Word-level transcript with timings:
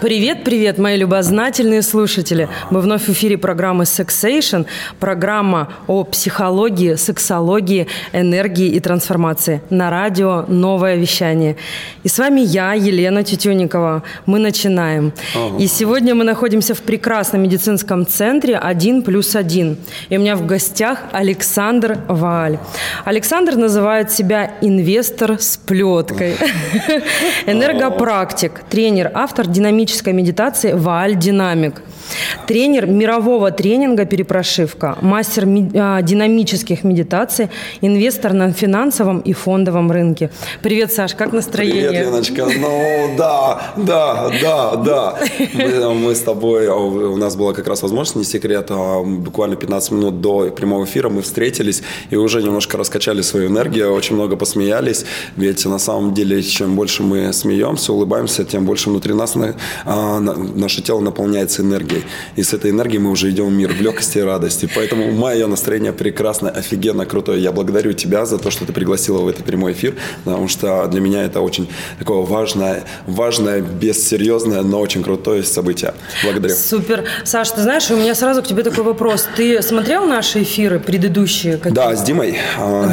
Привет, 0.00 0.44
привет, 0.44 0.78
мои 0.78 0.96
любознательные 0.96 1.82
слушатели. 1.82 2.48
Мы 2.70 2.80
вновь 2.80 3.02
в 3.02 3.08
эфире 3.10 3.36
программы 3.36 3.84
Sexation, 3.84 4.66
программа 4.98 5.72
о 5.86 6.04
психологии, 6.04 6.94
сексологии, 6.94 7.86
энергии 8.12 8.68
и 8.68 8.80
трансформации 8.80 9.60
на 9.70 9.90
радио 9.90 10.44
«Новое 10.48 10.96
вещание». 10.96 11.56
И 12.02 12.08
с 12.08 12.18
вами 12.18 12.40
я, 12.40 12.72
Елена 12.72 13.24
Тютюникова. 13.24 14.02
Мы 14.26 14.38
начинаем. 14.38 15.12
И 15.58 15.66
сегодня 15.66 16.14
мы 16.14 16.24
находимся 16.24 16.74
в 16.74 16.82
прекрасном 16.82 17.42
медицинском 17.42 18.06
центре 18.06 18.56
«Один 18.56 19.02
плюс 19.02 19.36
один». 19.36 19.76
И 20.08 20.16
у 20.16 20.20
меня 20.20 20.36
в 20.36 20.46
гостях 20.46 21.00
Александр 21.12 21.98
Валь. 22.08 22.58
Александр 23.04 23.56
называет 23.56 24.10
себя 24.10 24.52
инвестор 24.60 25.38
с 25.38 25.56
плеткой, 25.56 26.36
энергопрактик, 27.46 28.62
тренер, 28.68 29.10
автор 29.14 29.46
динамической 29.74 30.12
медитации 30.12 30.72
Вааль 30.72 31.16
Динамик. 31.16 31.82
Тренер 32.46 32.86
мирового 32.86 33.50
тренинга 33.50 34.04
«Перепрошивка», 34.04 34.98
мастер 35.00 35.46
а, 35.74 36.02
динамических 36.02 36.84
медитаций, 36.84 37.48
инвестор 37.80 38.32
на 38.32 38.52
финансовом 38.52 39.20
и 39.20 39.32
фондовом 39.32 39.90
рынке. 39.90 40.30
Привет, 40.62 40.92
Саш, 40.92 41.14
как 41.14 41.32
настроение? 41.32 41.88
Привет, 41.88 42.06
Леночка. 42.06 42.46
Ну, 42.58 43.14
да, 43.16 43.72
да, 43.76 44.30
да, 44.42 44.76
да. 44.76 45.18
Мы, 45.54 45.94
мы 45.94 46.14
с 46.14 46.20
тобой, 46.20 46.68
а, 46.68 46.74
у 46.74 47.16
нас 47.16 47.36
была 47.36 47.52
как 47.52 47.68
раз 47.68 47.82
возможность, 47.82 48.16
не 48.16 48.24
секрет, 48.24 48.66
а, 48.70 49.02
буквально 49.02 49.56
15 49.56 49.90
минут 49.92 50.20
до 50.20 50.50
прямого 50.50 50.84
эфира 50.84 51.08
мы 51.08 51.22
встретились 51.22 51.82
и 52.10 52.16
уже 52.16 52.42
немножко 52.42 52.76
раскачали 52.76 53.22
свою 53.22 53.48
энергию, 53.48 53.92
очень 53.92 54.16
много 54.16 54.36
посмеялись, 54.36 55.04
ведь 55.36 55.64
на 55.64 55.78
самом 55.78 56.14
деле, 56.14 56.42
чем 56.42 56.76
больше 56.76 57.02
мы 57.02 57.32
смеемся, 57.32 57.92
улыбаемся, 57.92 58.44
тем 58.44 58.66
больше 58.66 58.90
внутри 58.90 59.14
нас 59.14 59.34
наше 59.84 60.82
тело 60.82 61.00
наполняется 61.00 61.62
энергией. 61.62 61.93
И 62.36 62.42
с 62.42 62.52
этой 62.52 62.70
энергией 62.70 62.98
мы 62.98 63.10
уже 63.10 63.30
идем 63.30 63.46
в 63.46 63.52
мир 63.52 63.72
в 63.72 63.80
легкости 63.80 64.18
и 64.18 64.22
радости. 64.22 64.68
Поэтому 64.74 65.10
мое 65.12 65.46
настроение 65.46 65.92
прекрасно, 65.92 66.50
офигенно, 66.50 67.06
крутое. 67.06 67.42
Я 67.42 67.52
благодарю 67.52 67.92
тебя 67.92 68.26
за 68.26 68.38
то, 68.38 68.50
что 68.50 68.64
ты 68.64 68.72
пригласила 68.72 69.18
в 69.20 69.28
этот 69.28 69.44
прямой 69.44 69.72
эфир, 69.72 69.94
потому 70.24 70.48
что 70.48 70.86
для 70.86 71.00
меня 71.00 71.24
это 71.24 71.40
очень 71.40 71.68
такое 71.98 72.22
важное, 72.22 72.84
важное, 73.06 73.60
бессерьезное, 73.60 74.62
но 74.62 74.80
очень 74.80 75.02
крутое 75.02 75.42
событие. 75.42 75.94
Благодарю. 76.22 76.54
Супер. 76.54 77.04
Саш, 77.24 77.50
ты 77.50 77.62
знаешь, 77.62 77.90
у 77.90 77.96
меня 77.96 78.14
сразу 78.14 78.42
к 78.42 78.46
тебе 78.46 78.62
такой 78.62 78.84
вопрос. 78.84 79.26
Ты 79.36 79.62
смотрел 79.62 80.06
наши 80.06 80.42
эфиры 80.42 80.78
предыдущие? 80.78 81.56
Какие? 81.56 81.74
Да, 81.74 81.94
с 81.94 82.02
Димой. 82.02 82.38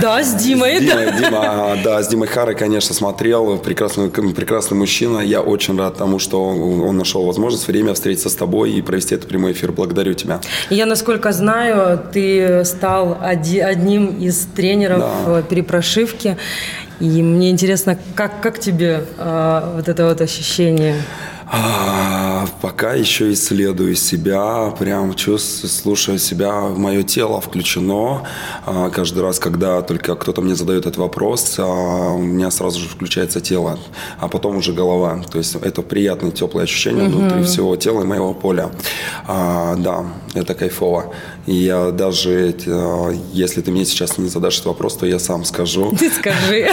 Да, 0.02 0.24
с 0.24 0.36
Димой. 0.36 0.78
С 0.78 0.82
Димой, 0.82 1.12
Дима, 1.18 1.78
да, 1.84 2.02
с 2.04 2.08
Димой 2.08 2.28
Харой, 2.28 2.56
конечно, 2.56 2.94
смотрел. 2.94 3.58
Прекрасный, 3.58 4.10
прекрасный 4.10 4.78
мужчина. 4.78 5.20
Я 5.20 5.42
очень 5.42 5.78
рад 5.78 5.98
тому, 5.98 6.20
что 6.20 6.44
он 6.44 6.98
нашел 6.98 7.26
возможность, 7.26 7.68
время 7.68 7.94
встретиться 7.94 8.30
с 8.30 8.36
тобой 8.36 8.72
и 8.72 8.82
провести 8.92 9.16
этот 9.16 9.30
прямой 9.30 9.54
эфир. 9.54 9.72
Благодарю 9.72 10.14
тебя. 10.14 10.42
Я, 10.70 10.86
насколько 10.86 11.32
знаю, 11.32 12.00
ты 12.14 12.64
стал 12.66 13.18
одним 13.22 14.08
из 14.20 14.48
тренеров 14.56 15.00
да. 15.26 15.42
перепрошивки. 15.42 16.38
И 17.00 17.24
мне 17.24 17.50
интересно, 17.50 17.98
как, 18.16 18.42
как 18.42 18.60
тебе 18.60 19.06
э, 19.18 19.72
вот 19.76 19.88
это 19.88 20.06
вот 20.06 20.22
ощущение? 20.22 20.96
А, 21.54 22.48
пока 22.62 22.94
еще 22.94 23.34
исследую 23.34 23.96
себя, 23.96 24.74
прям 24.80 25.14
чувствую, 25.16 25.70
слушаю 25.70 26.18
себя, 26.18 26.62
мое 26.62 27.04
тело 27.04 27.42
включено. 27.42 28.24
А, 28.66 28.90
каждый 28.90 29.22
раз, 29.22 29.38
когда 29.38 29.82
только 29.82 30.16
кто-то 30.16 30.42
мне 30.42 30.56
задает 30.56 30.86
этот 30.86 30.96
вопрос, 30.96 31.56
а, 31.58 32.14
у 32.14 32.20
меня 32.20 32.52
сразу 32.52 32.80
же 32.80 32.88
включается 32.88 33.42
тело, 33.42 33.78
а 34.22 34.30
потом 34.30 34.56
уже 34.56 34.72
голова. 34.72 35.22
То 35.30 35.40
есть 35.40 35.56
это 35.56 35.82
приятное 35.82 36.32
теплое 36.32 36.64
ощущение 36.64 37.10
угу. 37.10 37.18
внутри 37.18 37.44
всего 37.44 37.76
тела 37.76 38.04
и 38.04 38.06
моего 38.06 38.34
поля. 38.34 38.72
Да, 39.28 40.06
это 40.34 40.54
кайфово. 40.54 41.14
И 41.48 41.56
я 41.56 41.92
даже, 41.92 42.56
если 43.34 43.62
ты 43.62 43.72
мне 43.72 43.84
сейчас 43.84 44.18
не 44.18 44.30
задашь 44.30 44.56
этот 44.56 44.68
вопрос, 44.68 44.96
то 44.96 45.06
я 45.06 45.20
сам 45.20 45.44
скажу. 45.44 45.92
Ты 46.00 46.10
скажи. 46.20 46.70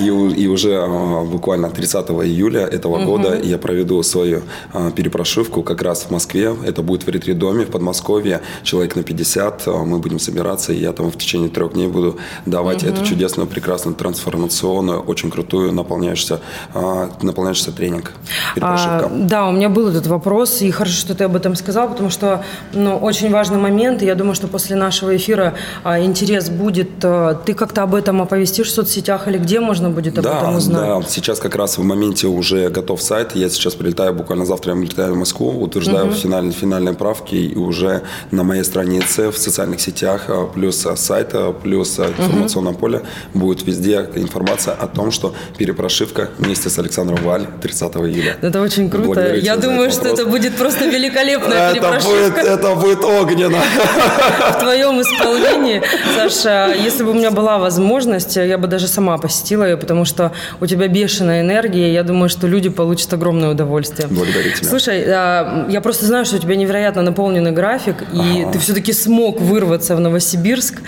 И, 0.00 0.46
уже 0.46 0.86
буквально 1.24 1.70
30 1.70 2.10
июля 2.10 2.62
этого 2.66 3.04
года 3.04 3.41
я 3.42 3.58
проведу 3.58 4.02
свою 4.02 4.42
а, 4.72 4.90
перепрошивку 4.90 5.62
как 5.62 5.82
раз 5.82 6.04
в 6.04 6.10
Москве. 6.10 6.54
Это 6.64 6.82
будет 6.82 7.04
в 7.04 7.08
ретрит-доме 7.08 7.64
в 7.64 7.70
Подмосковье. 7.70 8.40
Человек 8.62 8.96
на 8.96 9.02
50. 9.02 9.62
А, 9.66 9.70
мы 9.84 9.98
будем 9.98 10.18
собираться, 10.18 10.72
и 10.72 10.76
я 10.76 10.92
там 10.92 11.10
в 11.10 11.16
течение 11.16 11.48
трех 11.48 11.72
дней 11.72 11.88
буду 11.88 12.18
давать 12.46 12.82
угу. 12.82 12.92
эту 12.92 13.04
чудесную, 13.04 13.46
прекрасную, 13.46 13.94
трансформационную, 13.96 15.00
очень 15.00 15.30
крутую, 15.30 15.72
наполняющуюся, 15.72 16.40
а, 16.74 17.10
наполняющийся 17.22 17.72
тренинг. 17.72 18.12
А, 18.60 19.10
да, 19.10 19.48
у 19.48 19.52
меня 19.52 19.68
был 19.68 19.88
этот 19.88 20.06
вопрос, 20.06 20.62
и 20.62 20.70
хорошо, 20.70 20.96
что 20.96 21.14
ты 21.14 21.24
об 21.24 21.36
этом 21.36 21.54
сказал, 21.56 21.88
потому 21.88 22.10
что 22.10 22.44
ну, 22.72 22.96
очень 22.96 23.30
важный 23.30 23.58
момент, 23.58 24.02
и 24.02 24.06
я 24.06 24.14
думаю, 24.14 24.34
что 24.34 24.48
после 24.48 24.76
нашего 24.76 25.16
эфира 25.16 25.54
а, 25.84 26.00
интерес 26.00 26.48
будет. 26.48 26.90
А, 27.04 27.34
ты 27.34 27.54
как-то 27.54 27.82
об 27.82 27.94
этом 27.94 28.22
оповестишь 28.22 28.68
в 28.68 28.74
соцсетях 28.74 29.28
или 29.28 29.38
где 29.38 29.60
можно 29.60 29.90
будет 29.90 30.18
об 30.18 30.24
да, 30.24 30.38
этом 30.38 30.56
узнать? 30.56 31.02
Да, 31.02 31.02
сейчас 31.08 31.38
как 31.38 31.54
раз 31.56 31.78
в 31.78 31.82
моменте 31.82 32.26
уже 32.26 32.68
готов 32.68 33.00
сайт, 33.02 33.31
я 33.34 33.48
сейчас 33.48 33.74
прилетаю, 33.74 34.12
буквально 34.14 34.46
завтра 34.46 34.74
я 34.74 34.80
летаю 34.80 35.14
в 35.14 35.16
Москву, 35.16 35.50
утверждаю 35.62 36.06
угу. 36.06 36.14
финальные, 36.14 36.52
финальные 36.52 36.94
правки, 36.94 37.34
и 37.34 37.56
уже 37.56 38.02
на 38.30 38.44
моей 38.44 38.64
странице 38.64 39.30
в 39.30 39.38
социальных 39.38 39.80
сетях, 39.80 40.24
а, 40.28 40.46
плюс 40.46 40.86
сайта, 40.96 41.52
плюс 41.52 41.98
а, 41.98 42.08
информационное 42.08 42.72
угу. 42.72 42.80
поле, 42.80 43.02
будет 43.34 43.66
везде 43.66 44.08
информация 44.14 44.74
о 44.74 44.86
том, 44.86 45.10
что 45.10 45.34
перепрошивка 45.58 46.30
вместе 46.38 46.68
с 46.70 46.78
Александром 46.78 47.18
Валь 47.24 47.46
30 47.60 47.96
июля. 47.96 48.36
Это 48.40 48.60
очень 48.60 48.90
круто. 48.90 49.34
Я 49.34 49.56
думаю, 49.56 49.90
что 49.90 50.08
это 50.08 50.26
будет 50.26 50.56
просто 50.56 50.86
великолепная 50.86 51.72
перепрошивка. 51.72 52.40
Это 52.40 52.74
будет 52.74 53.04
огненно. 53.04 53.58
В 54.56 54.60
твоем 54.60 55.00
исполнении, 55.00 55.82
Саша, 56.16 56.74
если 56.74 57.04
бы 57.04 57.10
у 57.10 57.14
меня 57.14 57.30
была 57.30 57.58
возможность, 57.58 58.36
я 58.36 58.58
бы 58.58 58.68
даже 58.68 58.88
сама 58.88 59.18
посетила 59.18 59.64
ее, 59.64 59.76
потому 59.76 60.04
что 60.04 60.32
у 60.60 60.66
тебя 60.66 60.88
бешеная 60.88 61.40
энергия, 61.42 61.92
я 61.92 62.02
думаю, 62.02 62.28
что 62.28 62.46
люди 62.46 62.68
получат 62.68 63.12
огромное 63.12 63.21
огромное 63.22 63.50
удовольствие. 63.50 64.08
Благодарю 64.08 64.50
тебя. 64.50 64.68
Слушай, 64.68 65.04
а, 65.06 65.66
я 65.70 65.80
просто 65.80 66.06
знаю, 66.06 66.24
что 66.24 66.36
у 66.36 66.38
тебя 66.40 66.56
невероятно 66.56 67.02
наполненный 67.02 67.52
график, 67.52 68.02
и 68.12 68.42
ага. 68.42 68.52
ты 68.52 68.58
все-таки 68.58 68.92
смог 68.92 69.40
вырваться 69.40 69.94
в 69.94 70.00
Новосибирск. 70.00 70.82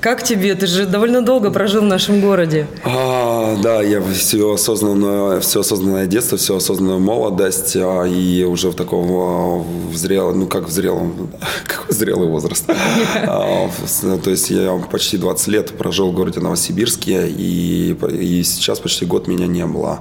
Как 0.00 0.24
тебе? 0.24 0.54
Ты 0.54 0.66
же 0.66 0.86
довольно 0.86 1.22
долго 1.22 1.50
прожил 1.50 1.82
в 1.82 1.86
нашем 1.86 2.20
городе. 2.20 2.66
А, 2.84 3.56
да, 3.62 3.80
я 3.82 4.02
все 4.12 4.54
осознанное, 4.54 5.38
все 5.40 5.60
осознанное 5.60 6.06
детство, 6.06 6.36
все 6.36 6.56
осознанную 6.56 6.98
молодость, 6.98 7.76
а, 7.76 8.04
и 8.04 8.42
уже 8.42 8.70
в 8.70 8.74
таком 8.74 9.06
а, 9.12 9.64
в 9.92 9.96
зрелом, 9.96 10.40
ну 10.40 10.46
как 10.46 10.66
в 10.66 10.70
зрелом, 10.70 11.30
какой 11.66 11.94
зрелый 11.94 12.28
возраст. 12.28 12.66
То 12.66 14.30
есть 14.30 14.50
я 14.50 14.80
почти 14.90 15.16
20 15.16 15.48
лет 15.48 15.78
прожил 15.78 16.10
в 16.10 16.14
городе 16.14 16.40
Новосибирске, 16.40 17.28
и, 17.28 17.96
и 18.20 18.42
сейчас 18.42 18.80
почти 18.80 19.06
год 19.06 19.28
меня 19.28 19.46
не 19.46 19.64
было. 19.64 20.00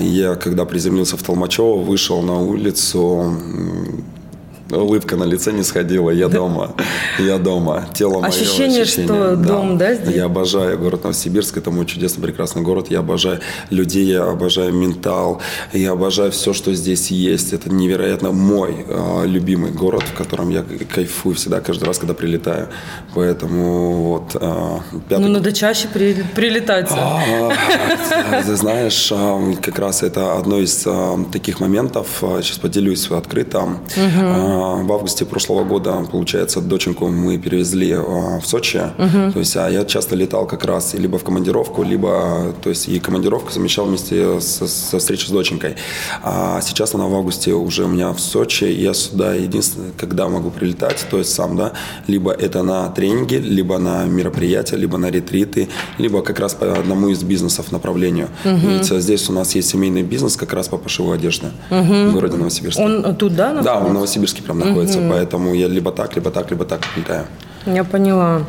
Я 0.00 0.36
когда 0.36 0.64
приземлился 0.64 0.83
приземлился 0.84 1.16
в 1.16 1.22
Толмачево, 1.22 1.78
вышел 1.78 2.20
на 2.20 2.40
улицу, 2.42 3.34
улыбка 4.70 5.16
на 5.16 5.24
лице 5.24 5.52
не 5.52 5.62
сходила, 5.62 6.10
я 6.10 6.28
дома, 6.28 6.74
я 7.18 7.38
дома, 7.38 7.86
тело 7.94 8.20
мое. 8.20 8.28
Ощущение, 8.28 8.82
ощущение 8.82 9.06
что 9.06 9.36
да. 9.36 9.48
дом, 9.48 9.78
да, 9.78 9.94
здесь? 9.94 10.14
Я 10.14 10.24
обожаю 10.24 10.78
город 10.78 11.04
Новосибирск, 11.04 11.56
это 11.56 11.70
мой 11.70 11.86
чудесный, 11.86 12.22
прекрасный 12.22 12.62
город, 12.62 12.86
я 12.90 13.00
обожаю 13.00 13.40
людей, 13.70 14.06
я 14.06 14.24
обожаю 14.24 14.72
ментал, 14.72 15.40
я 15.72 15.92
обожаю 15.92 16.32
все, 16.32 16.52
что 16.52 16.72
здесь 16.74 17.10
есть, 17.10 17.52
это 17.52 17.70
невероятно 17.70 18.32
мой 18.32 18.84
э, 18.86 19.26
любимый 19.26 19.70
город, 19.70 20.02
в 20.02 20.14
котором 20.14 20.50
я 20.50 20.64
кайфую 20.94 21.34
всегда, 21.34 21.60
каждый 21.60 21.84
раз, 21.84 21.98
когда 21.98 22.14
прилетаю, 22.14 22.68
поэтому 23.14 23.92
вот. 23.92 24.36
Э, 24.40 24.78
пятый... 25.08 25.22
Ну, 25.22 25.28
надо 25.28 25.52
чаще 25.52 25.88
при, 25.88 26.24
прилетать. 26.34 26.88
А, 26.90 28.42
ты 28.44 28.56
знаешь, 28.56 29.10
э, 29.12 29.54
как 29.62 29.78
раз 29.78 30.02
это 30.02 30.38
одно 30.38 30.58
из 30.58 30.84
э, 30.86 31.16
таких 31.32 31.60
моментов, 31.60 32.08
сейчас 32.40 32.58
поделюсь 32.58 33.10
открыто, 33.10 33.78
в 34.54 34.92
августе 34.92 35.24
прошлого 35.24 35.64
года, 35.64 36.06
получается, 36.10 36.60
доченьку 36.60 37.08
мы 37.08 37.38
перевезли 37.38 37.92
а, 37.92 38.40
в 38.40 38.46
Сочи. 38.46 38.82
Угу. 38.98 39.32
То 39.32 39.38
есть, 39.38 39.56
а 39.56 39.68
я 39.68 39.84
часто 39.84 40.16
летал 40.16 40.46
как 40.46 40.64
раз 40.64 40.94
либо 40.94 41.18
в 41.18 41.24
командировку, 41.24 41.82
либо, 41.82 42.54
то 42.62 42.70
есть, 42.70 42.88
и 42.88 42.98
командировку 42.98 43.52
совмещал 43.52 43.86
вместе 43.86 44.40
со, 44.40 44.66
со 44.66 44.98
встречей 44.98 45.28
с 45.28 45.30
доченькой. 45.30 45.76
А 46.22 46.60
сейчас 46.60 46.94
она 46.94 47.06
в 47.06 47.14
августе 47.14 47.52
уже 47.52 47.84
у 47.84 47.88
меня 47.88 48.12
в 48.12 48.20
Сочи. 48.20 48.64
Я 48.64 48.94
сюда 48.94 49.34
единственное, 49.34 49.92
когда 49.96 50.28
могу 50.28 50.50
прилетать, 50.50 51.06
то 51.10 51.18
есть 51.18 51.32
сам, 51.32 51.56
да, 51.56 51.72
либо 52.06 52.32
это 52.32 52.62
на 52.62 52.88
тренинги, 52.88 53.34
либо 53.34 53.78
на 53.78 54.04
мероприятия, 54.04 54.76
либо 54.76 54.98
на 54.98 55.10
ретриты, 55.10 55.68
либо 55.98 56.22
как 56.22 56.38
раз 56.38 56.54
по 56.54 56.72
одному 56.72 57.08
из 57.08 57.22
бизнесов 57.22 57.72
направлению. 57.72 58.28
Угу. 58.44 58.56
Ведь 58.68 58.86
здесь 58.86 59.28
у 59.28 59.32
нас 59.32 59.54
есть 59.54 59.68
семейный 59.68 60.02
бизнес 60.02 60.36
как 60.36 60.52
раз 60.52 60.68
по 60.68 60.78
пошиву 60.78 61.12
одежды 61.12 61.48
угу. 61.70 62.10
в 62.10 62.12
городе 62.12 62.36
Новосибирске. 62.36 62.82
Он 62.82 63.16
тут, 63.16 63.34
да? 63.34 63.60
Да, 63.62 63.78
он 63.78 63.90
в 63.90 63.94
Новосибирске 63.94 64.42
прям 64.44 64.58
находится, 64.58 64.98
угу. 64.98 65.10
поэтому 65.10 65.54
я 65.54 65.68
либо 65.68 65.92
так, 65.92 66.14
либо 66.16 66.30
так, 66.30 66.50
либо 66.50 66.64
так 66.64 66.80
летаю. 66.96 67.26
Я 67.66 67.84
поняла. 67.84 68.42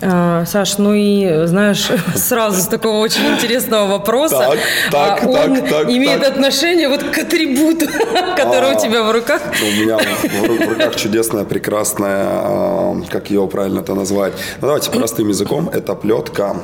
А, 0.00 0.44
Саш, 0.44 0.78
ну 0.78 0.92
и 0.92 1.46
знаешь, 1.46 1.88
сразу 2.14 2.60
с 2.60 2.66
такого 2.66 2.98
очень 2.98 3.26
интересного 3.26 3.88
вопроса. 3.88 4.38
Так, 4.38 4.58
так, 4.90 5.24
а, 5.24 5.26
он 5.26 5.56
так, 5.56 5.68
так, 5.68 5.88
имеет 5.88 6.20
так. 6.20 6.32
отношение 6.32 6.88
вот 6.88 7.02
к 7.02 7.18
атрибуту, 7.18 7.86
который 8.36 8.72
А, 8.72 8.76
у 8.76 8.80
тебя 8.80 9.02
в 9.02 9.10
руках. 9.10 9.40
У 9.60 9.82
меня 9.82 9.98
в 9.98 10.66
в 10.66 10.68
руках 10.68 10.96
чудесная, 10.96 11.44
прекрасная, 11.44 13.02
как 13.10 13.30
ее 13.30 13.46
правильно 13.46 13.80
это 13.80 13.94
назвать? 13.94 14.34
Ну, 14.60 14.68
давайте 14.68 14.90
простым 14.90 15.28
языком. 15.28 15.70
Это 15.72 15.94
плетка. 15.94 16.56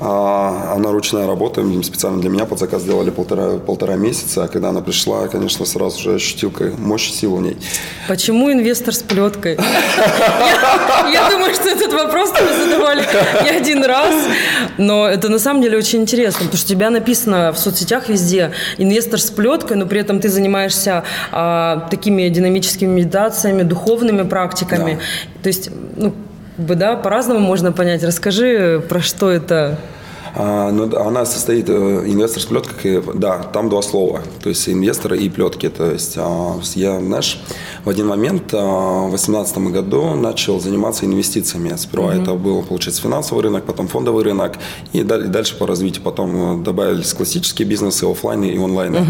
А, 0.00 0.74
Она 0.76 0.92
ручная 0.92 1.26
работа, 1.26 1.62
специально 1.82 2.20
для 2.20 2.30
меня 2.30 2.44
под 2.44 2.58
заказ 2.58 2.82
сделали 2.82 3.10
полтора, 3.10 3.58
полтора 3.58 3.96
месяца. 3.96 4.44
А 4.44 4.48
когда 4.48 4.68
она 4.68 4.80
пришла, 4.80 5.22
я, 5.22 5.28
конечно, 5.28 5.64
сразу 5.66 6.00
же 6.00 6.14
ощутил 6.14 6.52
мощь 6.78 7.10
и 7.10 7.12
силу 7.12 7.36
в 7.36 7.42
ней. 7.42 7.56
Почему 8.06 8.52
инвестор 8.52 8.94
с 8.94 9.02
плеткой? 9.02 9.58
Я 11.12 11.30
думаю, 11.30 11.54
что 11.54 11.68
этот 11.68 11.92
вопрос 11.92 12.32
мы 12.40 12.64
задавали 12.64 13.04
не 13.42 13.50
один 13.50 13.84
раз, 13.84 14.14
но 14.78 15.06
это 15.06 15.28
на 15.28 15.38
самом 15.38 15.62
деле 15.62 15.78
очень 15.78 16.02
интересно, 16.02 16.44
потому 16.44 16.58
что 16.58 16.66
у 16.66 16.76
тебя 16.76 16.90
написано 16.90 17.52
в 17.52 17.58
соцсетях 17.58 18.08
везде 18.08 18.52
инвестор 18.78 19.20
с 19.20 19.30
плеткой, 19.30 19.76
но 19.76 19.86
при 19.86 20.00
этом 20.00 20.20
ты 20.20 20.28
занимаешься 20.28 21.04
а, 21.32 21.88
такими 21.90 22.28
динамическими 22.28 22.88
медитациями, 22.88 23.62
духовными 23.62 24.22
практиками. 24.22 24.98
То 25.42 25.48
есть, 25.48 25.70
ну, 25.96 26.12
бы, 26.58 26.74
да, 26.74 26.96
по-разному 26.96 27.40
можно 27.40 27.72
понять. 27.72 28.02
Расскажи, 28.02 28.82
про 28.88 29.00
что 29.00 29.30
это. 29.30 29.78
А, 30.38 30.70
ну, 30.70 30.86
да, 30.86 31.04
она 31.04 31.26
состоит, 31.26 31.68
э, 31.68 31.72
инвестор 32.06 32.40
с 32.42 32.46
плеткой, 32.46 33.02
да, 33.14 33.38
там 33.38 33.68
два 33.68 33.82
слова, 33.82 34.20
то 34.42 34.48
есть 34.48 34.68
инвесторы 34.68 35.18
и 35.18 35.28
плетки. 35.28 35.68
То 35.68 35.90
есть 35.90 36.14
а, 36.16 36.60
я, 36.74 37.00
знаешь, 37.00 37.40
в 37.84 37.88
один 37.88 38.06
момент 38.06 38.54
а, 38.54 39.06
в 39.06 39.10
2018 39.10 39.58
году 39.58 40.14
начал 40.14 40.60
заниматься 40.60 41.06
инвестициями. 41.06 41.74
Сперва 41.76 42.14
это 42.14 42.34
был, 42.34 42.62
получается, 42.62 43.02
финансовый 43.02 43.42
рынок, 43.42 43.64
потом 43.64 43.88
фондовый 43.88 44.22
рынок, 44.22 44.58
и 44.92 45.02
дал- 45.02 45.22
дальше 45.24 45.56
по 45.56 45.66
развитию 45.66 46.02
потом 46.04 46.60
э, 46.60 46.64
добавились 46.64 47.12
классические 47.12 47.66
бизнесы, 47.66 48.04
оффлайны 48.04 48.44
и 48.46 48.58
онлайны. 48.58 49.04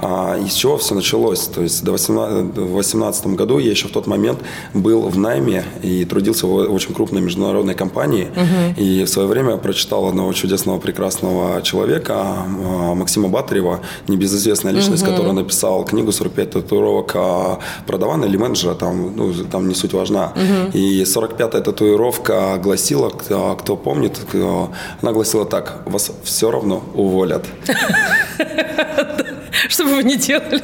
А, 0.00 0.36
и 0.36 0.48
с 0.48 0.54
чего 0.54 0.78
все 0.78 0.94
началось? 0.96 1.46
То 1.46 1.62
есть 1.62 1.84
до 1.84 1.92
18 1.92 2.50
в 2.50 2.54
2018 2.54 3.26
году 3.28 3.58
я 3.58 3.70
еще 3.70 3.86
в 3.86 3.92
тот 3.92 4.08
момент 4.08 4.40
был 4.74 5.02
в 5.02 5.16
найме 5.16 5.64
и 5.82 6.04
трудился 6.04 6.46
в 6.48 6.54
очень 6.54 6.92
крупной 6.92 7.20
международной 7.22 7.74
компании, 7.74 8.28
и 8.76 9.04
в 9.04 9.08
свое 9.08 9.28
время 9.28 9.56
прочитал 9.58 10.06
одного 10.08 10.32
чудесного, 10.32 10.71
прекрасного 10.78 11.62
человека, 11.62 12.14
а, 12.16 12.94
Максима 12.94 13.28
Батарева, 13.28 13.80
небезызвестная 14.08 14.72
личность, 14.72 15.04
который 15.04 15.32
написал 15.32 15.84
книгу 15.84 16.10
«45 16.10 16.46
татуировок 16.46 17.12
а, 17.14 17.58
продавана 17.86 18.26
или 18.26 18.36
менеджера», 18.36 18.74
там, 18.74 19.16
ну, 19.16 19.32
там 19.50 19.68
не 19.68 19.74
суть 19.74 19.92
важна. 19.92 20.32
И 20.72 21.02
45-я 21.02 21.60
татуировка 21.60 22.58
гласила, 22.62 23.10
кто, 23.10 23.56
кто 23.56 23.76
помнит, 23.76 24.18
она 25.02 25.12
гласила 25.12 25.44
так, 25.44 25.82
вас 25.86 26.10
все 26.24 26.50
равно 26.50 26.82
уволят. 26.94 27.46
Что 29.68 29.84
бы 29.84 29.96
вы 29.96 30.02
ни 30.02 30.14
делали. 30.14 30.62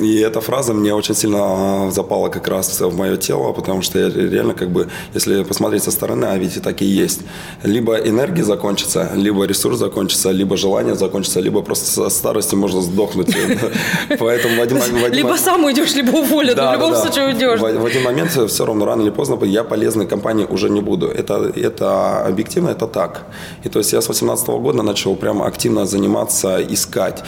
И 0.00 0.18
эта 0.20 0.40
фраза 0.40 0.72
мне 0.74 0.94
очень 0.94 1.14
сильно 1.14 1.38
а, 1.40 1.90
запала 1.90 2.28
как 2.28 2.48
раз 2.48 2.80
в 2.80 2.96
мое 2.96 3.16
тело, 3.16 3.52
потому 3.52 3.82
что 3.82 3.98
я 3.98 4.08
реально 4.08 4.54
как 4.54 4.70
бы, 4.70 4.88
если 5.14 5.42
посмотреть 5.42 5.82
со 5.82 5.90
стороны, 5.90 6.26
а 6.26 6.36
ведь 6.38 6.56
и 6.56 6.60
так 6.60 6.82
и 6.82 6.84
есть. 6.84 7.20
Либо 7.64 7.96
энергия 7.96 8.44
закончится, 8.44 9.10
либо 9.14 9.44
ресурс 9.44 9.78
закончится, 9.78 10.30
либо 10.30 10.56
желание 10.56 10.94
закончится, 10.94 11.40
либо 11.40 11.62
просто 11.62 11.86
со 11.86 12.08
старости 12.10 12.54
можно 12.54 12.80
сдохнуть. 12.80 13.36
Поэтому 14.18 14.56
в 14.56 14.60
один 14.60 14.78
в 14.78 14.82
один 14.82 15.12
Либо 15.12 15.28
момент- 15.28 15.44
сам 15.44 15.64
уйдешь, 15.64 15.94
либо 15.94 16.10
уволят. 16.16 16.56
но 16.56 16.62
Да, 16.62 16.70
в 16.70 16.74
любом 16.74 16.92
да, 16.92 17.00
случае 17.00 17.26
уйдешь. 17.26 17.60
В, 17.60 17.80
в 17.80 17.86
один 17.86 18.02
момент 18.02 18.30
все 18.50 18.64
равно 18.66 18.84
рано 18.84 19.02
или 19.02 19.10
поздно 19.10 19.44
я 19.44 19.64
полезной 19.64 20.06
компании 20.06 20.46
уже 20.48 20.70
не 20.70 20.80
буду. 20.80 21.06
Это, 21.08 21.52
это 21.56 22.26
объективно, 22.26 22.70
это 22.70 22.86
так. 22.86 23.26
И 23.64 23.68
то 23.68 23.78
есть 23.78 23.92
я 23.92 24.00
с 24.00 24.04
2018 24.06 24.48
года 24.48 24.82
начал 24.82 25.16
прям 25.16 25.42
активно 25.42 25.86
заниматься, 25.86 26.60
искать 26.62 27.22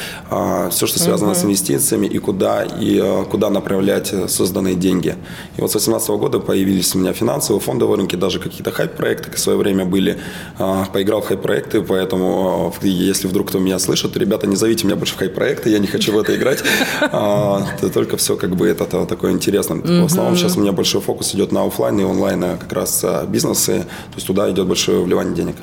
все, 0.71 0.87
что 0.87 0.99
связано 1.11 1.35
с 1.35 1.45
инвестициями 1.45 2.07
и 2.07 2.19
куда, 2.19 2.63
и 2.63 3.01
а, 3.03 3.25
куда 3.25 3.51
направлять 3.51 4.13
э, 4.13 4.29
созданные 4.29 4.77
деньги. 4.77 5.17
И 5.57 5.61
вот 5.61 5.71
с 5.71 5.73
2018 5.73 6.11
года 6.11 6.39
появились 6.39 6.95
у 6.95 6.99
меня 6.99 7.13
финансовые, 7.13 7.61
фондовые 7.61 7.97
рынки, 7.97 8.15
даже 8.15 8.39
какие-то 8.39 8.71
хайп-проекты 8.71 9.33
в 9.33 9.39
свое 9.39 9.59
время 9.59 9.85
были. 9.85 10.19
А, 10.59 10.85
Поиграл 10.93 11.21
в 11.21 11.27
хайп-проекты, 11.27 11.83
поэтому 11.83 12.73
а, 12.81 12.87
если 12.87 13.27
вдруг 13.27 13.49
кто 13.49 13.59
меня 13.59 13.79
слышит, 13.81 14.17
ребята, 14.17 14.47
не 14.47 14.55
зовите 14.57 14.87
меня 14.87 14.95
больше 14.95 15.15
в 15.15 15.19
хайп-проекты, 15.19 15.71
я 15.71 15.79
не 15.81 15.89
хочу 15.89 16.13
в 16.13 16.19
это 16.19 16.35
играть. 16.37 16.63
А, 17.13 17.63
Только 17.93 18.17
все 18.17 18.37
как 18.37 18.55
бы 18.55 18.69
это 18.69 18.85
то- 18.85 19.05
такое 19.05 19.33
интересное. 19.33 19.79
В 20.03 20.05
основном 20.07 20.37
сейчас 20.37 20.57
у 20.57 20.61
меня 20.61 20.73
большой 20.73 21.01
фокус 21.01 21.35
идет 21.35 21.51
на 21.51 21.65
оффлайн 21.65 21.99
и 21.99 22.05
онлайн 22.05 22.45
а, 22.45 22.57
как 22.57 22.73
раз 22.73 23.05
бизнесы, 23.27 23.81
то 23.81 24.15
есть 24.17 24.27
туда 24.27 24.49
идет 24.51 24.67
большое 24.69 25.03
вливание 25.03 25.35
денег. 25.35 25.57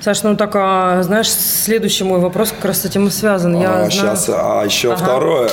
Саш, 0.00 0.22
ну 0.24 0.36
так, 0.36 0.52
знаешь, 1.04 1.28
следующий 1.30 2.04
мой 2.04 2.20
вопрос 2.20 2.50
как 2.50 2.64
раз 2.66 2.82
с 2.82 2.84
этим 2.84 3.06
и 3.06 3.10
связан. 3.10 3.58
Я 3.58 3.88
Сейчас, 3.90 4.28
а 4.28 4.62
еще 4.64 4.89
второе, 4.96 5.50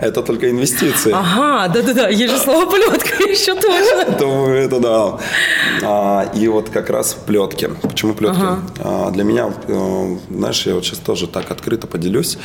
это 0.00 0.22
только 0.22 0.50
инвестиции. 0.50 1.12
Ага, 1.12 1.72
да-да-да, 1.72 2.08
есть 2.08 2.32
же 2.32 2.38
слово 2.38 2.70
плетка 2.70 3.22
еще 3.28 3.54
точно. 3.54 4.16
Думаю, 4.18 4.56
это 4.56 4.78
да. 4.80 5.18
А, 5.82 6.30
и 6.34 6.46
вот 6.48 6.70
как 6.70 6.90
раз 6.90 7.14
плетки. 7.14 7.68
Почему 7.82 8.14
плетки? 8.14 8.40
А, 8.78 9.10
для 9.10 9.24
меня, 9.24 9.52
э, 9.66 10.16
знаешь, 10.30 10.66
я 10.66 10.74
вот 10.74 10.84
сейчас 10.84 10.98
тоже 10.98 11.26
так 11.26 11.50
открыто 11.50 11.86
поделюсь. 11.86 12.38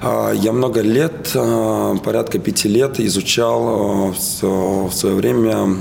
А, 0.00 0.32
я 0.32 0.52
много 0.52 0.80
лет, 0.80 1.30
а, 1.34 1.96
порядка 1.96 2.38
пяти 2.38 2.68
лет 2.68 3.00
изучал 3.00 4.12
в 4.12 4.90
свое 4.92 5.14
время 5.14 5.76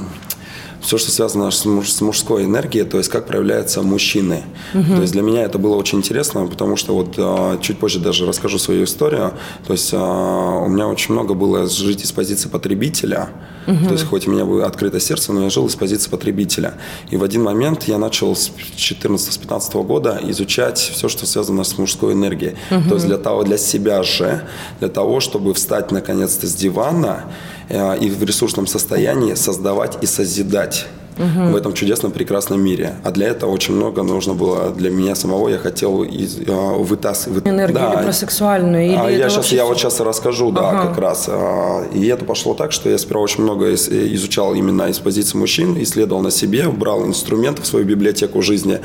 все, 0.81 0.97
что 0.97 1.11
связано 1.11 1.51
с, 1.51 1.65
муж- 1.65 1.89
с 1.91 2.01
мужской 2.01 2.45
энергией, 2.45 2.85
то 2.85 2.97
есть 2.97 3.09
как 3.09 3.25
проявляются 3.27 3.81
мужчины. 3.81 4.43
То 4.73 5.01
есть 5.01 5.13
для 5.13 5.21
меня 5.21 5.43
это 5.43 5.57
было 5.57 5.75
очень 5.75 5.99
интересно, 5.99 6.45
потому 6.47 6.75
что 6.75 6.93
вот 6.93 7.15
а, 7.17 7.57
чуть 7.61 7.77
позже 7.79 7.99
даже 7.99 8.25
расскажу 8.25 8.57
свою 8.59 8.83
историю. 8.83 9.33
То 9.65 9.73
есть 9.73 9.91
а, 9.93 10.63
у 10.65 10.69
меня 10.69 10.87
очень 10.87 11.13
много 11.13 11.33
было 11.33 11.67
жить 11.67 12.03
из 12.03 12.11
позиции 12.11 12.49
потребителя. 12.49 13.29
То 13.65 13.91
есть 13.91 14.05
хоть 14.05 14.27
у 14.27 14.31
меня 14.31 14.45
было 14.45 14.65
открытое 14.65 15.01
сердце, 15.01 15.33
но 15.33 15.43
я 15.43 15.49
жил 15.49 15.65
из 15.67 15.75
позиции 15.75 16.09
потребителя. 16.09 16.75
И 17.11 17.17
в 17.17 17.23
один 17.23 17.43
момент 17.43 17.83
я 17.83 17.97
начал 17.97 18.33
с 18.33 18.49
14-15 18.77 19.83
года 19.83 20.19
изучать 20.29 20.77
все, 20.77 21.09
что 21.09 21.25
связано 21.25 21.63
с 21.65 21.77
мужской 21.77 22.13
энергией. 22.13 22.55
То 22.69 22.95
есть 22.95 23.07
для 23.07 23.17
того, 23.17 23.43
для 23.43 23.57
себя 23.57 24.03
же, 24.03 24.41
для 24.79 24.87
того, 24.87 25.19
чтобы 25.19 25.53
встать 25.53 25.91
наконец-то 25.91 26.47
с 26.47 26.53
дивана 26.55 27.25
и 27.69 28.09
в 28.09 28.23
ресурсном 28.23 28.67
состоянии 28.67 29.33
создавать 29.33 30.01
и 30.01 30.05
созидать 30.05 30.87
в 31.17 31.55
этом 31.55 31.73
чудесном, 31.73 32.11
прекрасном 32.11 32.61
мире. 32.61 32.95
А 33.03 33.11
для 33.11 33.27
этого 33.27 33.51
очень 33.51 33.73
много 33.75 34.03
нужно 34.03 34.33
было 34.33 34.69
для 34.69 34.89
меня 34.89 35.15
самого. 35.15 35.49
Я 35.49 35.57
хотел 35.57 36.03
из, 36.03 36.39
э, 36.39 36.43
вытаскивать... 36.77 37.47
Энергию 37.47 37.87
или 37.93 38.03
про 38.03 38.13
сексуальную, 38.13 38.85
или 38.87 38.95
А 38.95 39.09
я, 39.09 39.17
сейчас, 39.29 39.35
вообще 39.37 39.55
я 39.55 39.65
вот 39.65 39.77
сейчас 39.77 39.99
расскажу, 39.99 40.51
да, 40.51 40.69
Ага. 40.69 40.87
как 40.89 40.97
раз. 40.99 41.25
А, 41.27 41.85
И 41.93 42.05
это 42.07 42.25
пошло 42.25 42.53
так, 42.53 42.71
что 42.71 42.89
я 42.89 42.97
сперва 42.97 43.21
очень 43.21 43.43
много 43.43 43.65
э, 43.67 43.73
изучал 43.75 44.53
именно 44.53 44.83
из 44.83 44.99
позиции 44.99 45.37
мужчин, 45.37 45.81
исследовал 45.81 46.21
на 46.21 46.31
себе, 46.31 46.67
брал 46.69 47.05
инструменты 47.05 47.61
в 47.61 47.65
свою 47.67 47.85
библиотеку 47.85 48.41
жизни, 48.41 48.79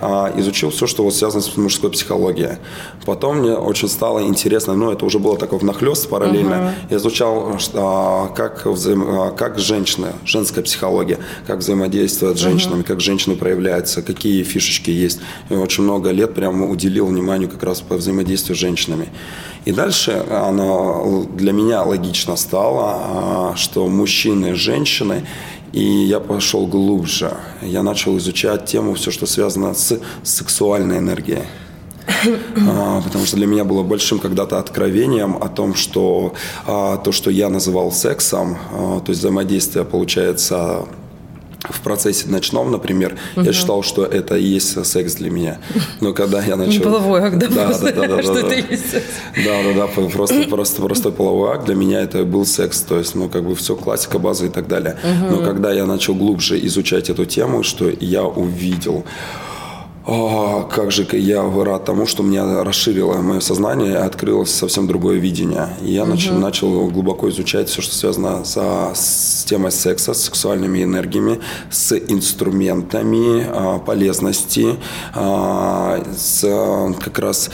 а, 0.00 0.32
изучил 0.36 0.70
все, 0.70 0.86
что 0.86 1.04
вот 1.04 1.14
связано 1.14 1.42
с 1.42 1.56
мужской 1.56 1.90
психологией. 1.90 2.56
Потом 3.06 3.38
мне 3.38 3.52
очень 3.54 3.88
стало 3.88 4.22
интересно, 4.22 4.74
ну, 4.74 4.90
это 4.92 5.04
уже 5.04 5.18
было 5.18 5.36
такое 5.38 5.58
внахлёст 5.58 6.08
параллельно. 6.08 6.74
Я 6.90 6.96
изучал, 6.98 7.56
а, 7.74 8.28
как, 8.28 8.66
взаим- 8.66 9.06
а, 9.08 9.30
как 9.30 9.58
женщины, 9.58 10.08
женская 10.24 10.62
психология, 10.62 11.18
как 11.46 11.62
взаимодействуют 11.78 12.38
с 12.38 12.40
женщинами, 12.40 12.82
как 12.82 13.00
женщины 13.00 13.36
проявляются, 13.36 14.02
какие 14.02 14.42
фишечки 14.42 14.90
есть. 14.90 15.20
И 15.50 15.54
очень 15.54 15.84
много 15.84 16.10
лет 16.10 16.34
прямо 16.34 16.66
уделил 16.68 17.06
вниманию 17.06 17.48
как 17.48 17.62
раз 17.62 17.80
по 17.80 17.96
взаимодействию 17.96 18.56
с 18.56 18.58
женщинами. 18.58 19.08
И 19.64 19.72
дальше 19.72 20.24
оно 20.30 21.26
для 21.34 21.52
меня 21.52 21.82
логично 21.82 22.36
стало, 22.36 22.96
а, 23.00 23.54
что 23.56 23.86
мужчины, 23.88 24.54
женщины, 24.54 25.24
и 25.72 25.82
я 25.82 26.20
пошел 26.20 26.66
глубже. 26.66 27.36
Я 27.62 27.82
начал 27.82 28.16
изучать 28.18 28.66
тему, 28.66 28.94
все, 28.94 29.10
что 29.10 29.26
связано 29.26 29.74
с 29.74 30.00
сексуальной 30.24 30.98
энергией. 30.98 31.44
А, 32.68 33.00
Потому 33.02 33.26
что 33.26 33.36
для 33.36 33.46
меня 33.46 33.64
было 33.64 33.82
большим 33.82 34.18
когда-то 34.18 34.58
откровением 34.58 35.36
о 35.40 35.48
том, 35.48 35.74
что 35.74 36.32
а, 36.66 36.96
то, 36.96 37.12
что 37.12 37.30
я 37.30 37.48
называл 37.48 37.92
сексом, 37.92 38.56
а, 38.72 39.00
то 39.00 39.10
есть 39.10 39.20
взаимодействие, 39.20 39.84
получается, 39.84 40.86
в 41.60 41.80
процессе 41.80 42.28
ночном, 42.28 42.70
например, 42.70 43.16
я 43.36 43.52
считал, 43.52 43.82
что 43.82 44.04
это 44.04 44.36
и 44.36 44.44
есть 44.44 44.86
секс 44.86 45.14
для 45.14 45.30
меня. 45.30 45.58
Но 46.00 46.12
когда 46.12 46.42
я 46.42 46.56
начал... 46.56 46.82
половой 46.82 47.20
акт, 47.20 47.38
да, 47.38 47.48
Да, 47.48 47.78
да, 47.78 47.92
да, 47.92 48.06
да, 48.06 48.22
что 48.22 48.34
да, 48.34 48.40
это 48.40 48.48
да. 48.48 48.54
и 48.54 48.70
есть 48.70 48.90
секс. 48.90 49.06
Да, 49.44 49.62
да, 49.62 49.72
да, 49.72 49.86
просто, 49.86 50.42
просто, 50.48 50.82
простой 50.82 51.12
половой 51.12 51.52
акт 51.52 51.64
для 51.66 51.74
меня 51.74 52.00
это 52.00 52.24
был 52.24 52.46
секс, 52.46 52.80
то 52.82 52.98
есть, 52.98 53.14
ну, 53.14 53.28
как 53.28 53.44
бы 53.44 53.54
все, 53.56 53.74
классика, 53.74 54.18
база 54.18 54.46
и 54.46 54.50
так 54.50 54.68
далее. 54.68 54.96
Но 55.30 55.38
когда 55.38 55.72
я 55.72 55.86
начал 55.86 56.14
глубже 56.14 56.64
изучать 56.66 57.10
эту 57.10 57.24
тему, 57.24 57.62
что 57.62 57.90
я 58.00 58.24
увидел, 58.24 59.04
О, 60.08 60.62
как 60.62 60.90
же 60.90 61.06
я 61.12 61.42
рад 61.42 61.84
тому, 61.84 62.06
что 62.06 62.22
меня 62.22 62.64
расширило 62.64 63.18
мое 63.18 63.40
сознание, 63.40 63.98
открылось 63.98 64.50
совсем 64.50 64.86
другое 64.86 65.16
видение. 65.16 65.68
И 65.82 65.92
я 65.92 66.04
угу. 66.04 66.12
начал, 66.12 66.32
начал 66.38 66.88
глубоко 66.88 67.28
изучать 67.28 67.68
все, 67.68 67.82
что 67.82 67.94
связано 67.94 68.42
со, 68.46 68.92
с 68.94 69.44
темой 69.44 69.70
секса, 69.70 70.14
с 70.14 70.24
сексуальными 70.24 70.82
энергиями, 70.82 71.40
с 71.70 71.92
инструментами 71.92 73.46
а, 73.50 73.80
полезности, 73.80 74.76
а, 75.14 76.02
с 76.16 76.40
как 77.00 77.18
раз 77.18 77.50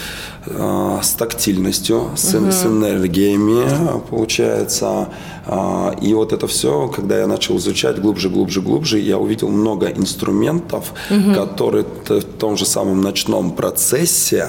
а, 0.46 1.00
с 1.02 1.10
тактильностью, 1.10 2.12
с, 2.14 2.36
угу. 2.36 2.52
с 2.52 2.66
энергиями, 2.66 3.64
получается. 4.08 5.08
А, 5.46 5.94
и 6.00 6.14
вот 6.14 6.32
это 6.32 6.46
все, 6.46 6.88
когда 6.88 7.18
я 7.18 7.26
начал 7.26 7.56
изучать 7.58 8.00
глубже, 8.00 8.30
глубже, 8.30 8.62
глубже, 8.62 8.98
я 8.98 9.18
увидел 9.18 9.48
много 9.48 9.88
инструментов, 9.88 10.92
угу. 11.10 11.34
которые 11.34 11.84
в 11.84 12.22
том 12.38 12.56
же 12.56 12.64
самом 12.64 13.02
ночном 13.02 13.52
процессе 13.52 14.48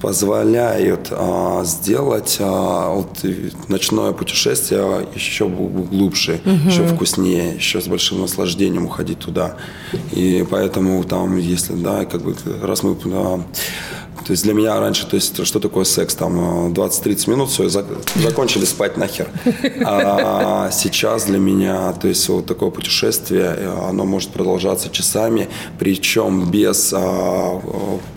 позволяют 0.00 1.08
а, 1.10 1.64
сделать 1.64 2.36
а, 2.40 2.94
вот, 2.94 3.24
ночное 3.68 4.12
путешествие 4.12 5.06
еще 5.14 5.48
глубже, 5.48 6.40
угу. 6.44 6.68
еще 6.68 6.86
вкуснее, 6.86 7.54
еще 7.54 7.80
с 7.80 7.86
большим 7.86 8.20
наслаждением 8.20 8.84
уходить 8.84 9.20
туда. 9.20 9.56
И 10.12 10.44
поэтому 10.50 11.02
там, 11.04 11.38
если, 11.38 11.72
да, 11.74 12.04
как 12.04 12.22
бы, 12.22 12.34
раз 12.62 12.82
мы 12.82 12.96
а, 13.06 13.40
то 14.26 14.30
есть 14.30 14.44
для 14.44 14.54
меня 14.54 14.78
раньше, 14.80 15.06
то 15.06 15.16
есть 15.16 15.44
что 15.44 15.60
такое 15.60 15.84
секс? 15.84 16.14
Там 16.14 16.72
20-30 16.72 17.30
минут, 17.30 17.50
все, 17.50 17.68
закончили 17.68 18.64
спать 18.64 18.96
нахер. 18.96 19.28
А 19.84 20.70
сейчас 20.70 21.24
для 21.24 21.38
меня, 21.38 21.92
то 21.92 22.08
есть 22.08 22.28
вот 22.28 22.46
такое 22.46 22.70
путешествие, 22.70 23.56
оно 23.88 24.04
может 24.04 24.30
продолжаться 24.30 24.88
часами, 24.88 25.48
причем 25.78 26.50
без 26.50 26.92
а, 26.96 27.60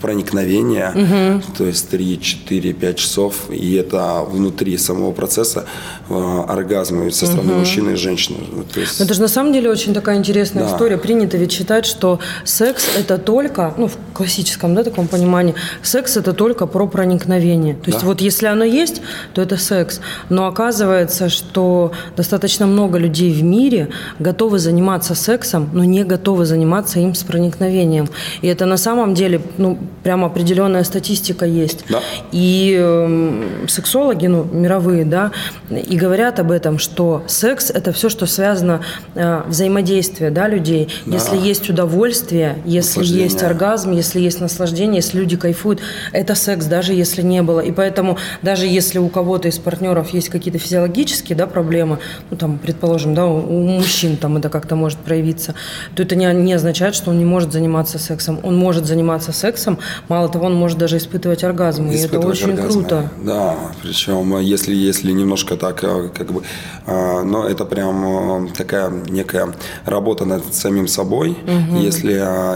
проникновения, 0.01 0.91
угу. 0.91 1.43
то 1.57 1.65
есть 1.65 1.89
3, 1.89 2.19
4, 2.19 2.73
5 2.73 2.97
часов, 2.97 3.35
и 3.49 3.75
это 3.75 4.23
внутри 4.27 4.77
самого 4.77 5.11
процесса 5.11 5.65
а, 6.09 6.45
оргазма 6.47 7.11
со 7.11 7.25
стороны 7.25 7.53
угу. 7.53 7.59
мужчины 7.59 7.91
и 7.91 7.95
женщины. 7.95 8.39
То 8.73 8.79
есть... 8.79 9.01
Это 9.01 9.13
же 9.13 9.21
на 9.21 9.27
самом 9.27 9.53
деле 9.53 9.69
очень 9.69 9.93
такая 9.93 10.17
интересная 10.17 10.63
да. 10.63 10.71
история. 10.71 10.97
Принято 10.97 11.37
ведь 11.37 11.51
считать, 11.51 11.85
что 11.85 12.19
секс 12.45 12.85
это 12.97 13.17
только, 13.17 13.73
ну 13.77 13.87
в 13.87 13.97
классическом, 14.13 14.75
да, 14.75 14.83
таком 14.83 15.07
понимании, 15.07 15.55
секс 15.87 16.17
это 16.17 16.33
только 16.33 16.67
про 16.67 16.87
проникновение. 16.87 17.75
То 17.75 17.87
есть 17.87 18.01
да. 18.01 18.07
вот 18.07 18.21
если 18.21 18.47
оно 18.47 18.63
есть, 18.63 19.01
то 19.33 19.41
это 19.41 19.57
секс. 19.57 19.99
Но 20.29 20.47
оказывается, 20.47 21.29
что 21.29 21.91
достаточно 22.15 22.67
много 22.67 22.97
людей 22.97 23.31
в 23.31 23.43
мире 23.43 23.89
готовы 24.19 24.59
заниматься 24.59 25.15
сексом, 25.15 25.69
но 25.73 25.83
не 25.83 26.03
готовы 26.03 26.45
заниматься 26.45 26.99
им 26.99 27.15
с 27.15 27.23
проникновением. 27.23 28.09
И 28.41 28.47
это 28.47 28.65
на 28.65 28.77
самом 28.77 29.13
деле, 29.13 29.41
ну, 29.57 29.77
прям 30.03 30.23
определенная 30.23 30.83
статистика 30.83 31.45
есть. 31.45 31.85
Да. 31.89 32.01
И 32.31 32.77
э, 32.79 33.65
сексологи, 33.67 34.27
ну, 34.27 34.43
мировые, 34.43 35.05
да, 35.05 35.31
и 35.69 35.97
говорят 35.97 36.39
об 36.39 36.51
этом, 36.51 36.79
что 36.79 37.23
секс– 37.27 37.69
это 37.73 37.91
все, 37.91 38.09
что 38.09 38.25
связано 38.25 38.81
э, 39.15 39.43
взаимодействие, 39.47 40.31
да, 40.31 40.47
людей. 40.47 40.89
Да. 41.05 41.13
Если 41.13 41.37
есть 41.37 41.69
удовольствие, 41.69 42.57
если 42.65 43.03
есть 43.03 43.43
оргазм, 43.43 43.91
если 43.91 44.19
есть 44.19 44.41
наслаждение, 44.41 44.97
если 44.97 45.19
люди 45.19 45.37
кайфуют, 45.37 45.76
это 46.11 46.35
секс, 46.35 46.65
даже 46.65 46.93
если 46.93 47.21
не 47.21 47.41
было. 47.41 47.59
И 47.59 47.71
поэтому 47.71 48.17
даже 48.41 48.65
если 48.65 48.99
у 48.99 49.09
кого-то 49.09 49.47
из 49.47 49.57
партнеров 49.59 50.09
есть 50.09 50.29
какие-то 50.29 50.59
физиологические 50.59 51.35
да, 51.35 51.47
проблемы, 51.47 51.99
ну 52.29 52.37
там, 52.37 52.57
предположим, 52.57 53.13
да, 53.13 53.25
у 53.25 53.61
мужчин 53.63 54.17
там 54.17 54.37
это 54.37 54.49
как-то 54.49 54.75
может 54.75 54.99
проявиться, 54.99 55.55
то 55.95 56.03
это 56.03 56.15
не, 56.15 56.25
не 56.33 56.53
означает, 56.53 56.95
что 56.95 57.11
он 57.11 57.19
не 57.19 57.25
может 57.25 57.51
заниматься 57.51 57.99
сексом. 57.99 58.39
Он 58.43 58.57
может 58.57 58.85
заниматься 58.85 59.31
сексом, 59.31 59.79
мало 60.07 60.29
того, 60.29 60.45
он 60.45 60.55
может 60.55 60.77
даже 60.77 60.97
испытывать 60.97 61.43
оргазм. 61.43 61.89
Испытывать 61.89 62.13
и 62.13 62.17
это 62.17 62.27
очень 62.27 62.51
оргазмы. 62.51 62.83
круто. 62.83 63.11
Да, 63.23 63.55
причем 63.81 64.37
если, 64.39 64.75
если 64.75 65.11
немножко 65.11 65.55
так, 65.57 65.83
э, 65.83 66.09
как 66.15 66.31
бы, 66.31 66.43
э, 66.85 67.23
но 67.23 67.47
это 67.47 67.65
прям 67.65 68.45
э, 68.45 68.49
такая 68.55 68.89
некая 68.89 69.53
работа 69.85 70.25
над 70.25 70.53
самим 70.53 70.87
собой, 70.87 71.31
угу. 71.31 71.79
если 71.79 72.13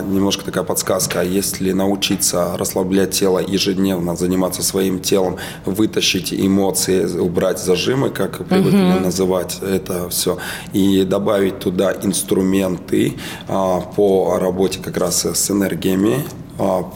немножко 0.09 0.45
такая 0.45 0.63
подсказка, 0.63 1.21
если 1.21 1.71
научиться 1.71 2.57
расслаблять 2.57 3.10
тело 3.11 3.39
ежедневно 3.39 4.15
заниматься 4.15 4.63
своим 4.63 4.99
телом, 4.99 5.37
вытащить 5.65 6.33
эмоции, 6.33 7.05
убрать 7.19 7.59
зажимы, 7.59 8.09
как 8.09 8.45
привыкли 8.45 8.93
угу. 8.93 8.99
называть 9.05 9.59
это 9.61 10.09
все, 10.09 10.37
и 10.73 11.03
добавить 11.03 11.59
туда 11.59 11.93
инструменты 12.01 13.13
а, 13.47 13.81
по 13.81 14.37
работе 14.39 14.79
как 14.83 14.97
раз 14.97 15.25
с 15.25 15.51
энергиями, 15.51 16.25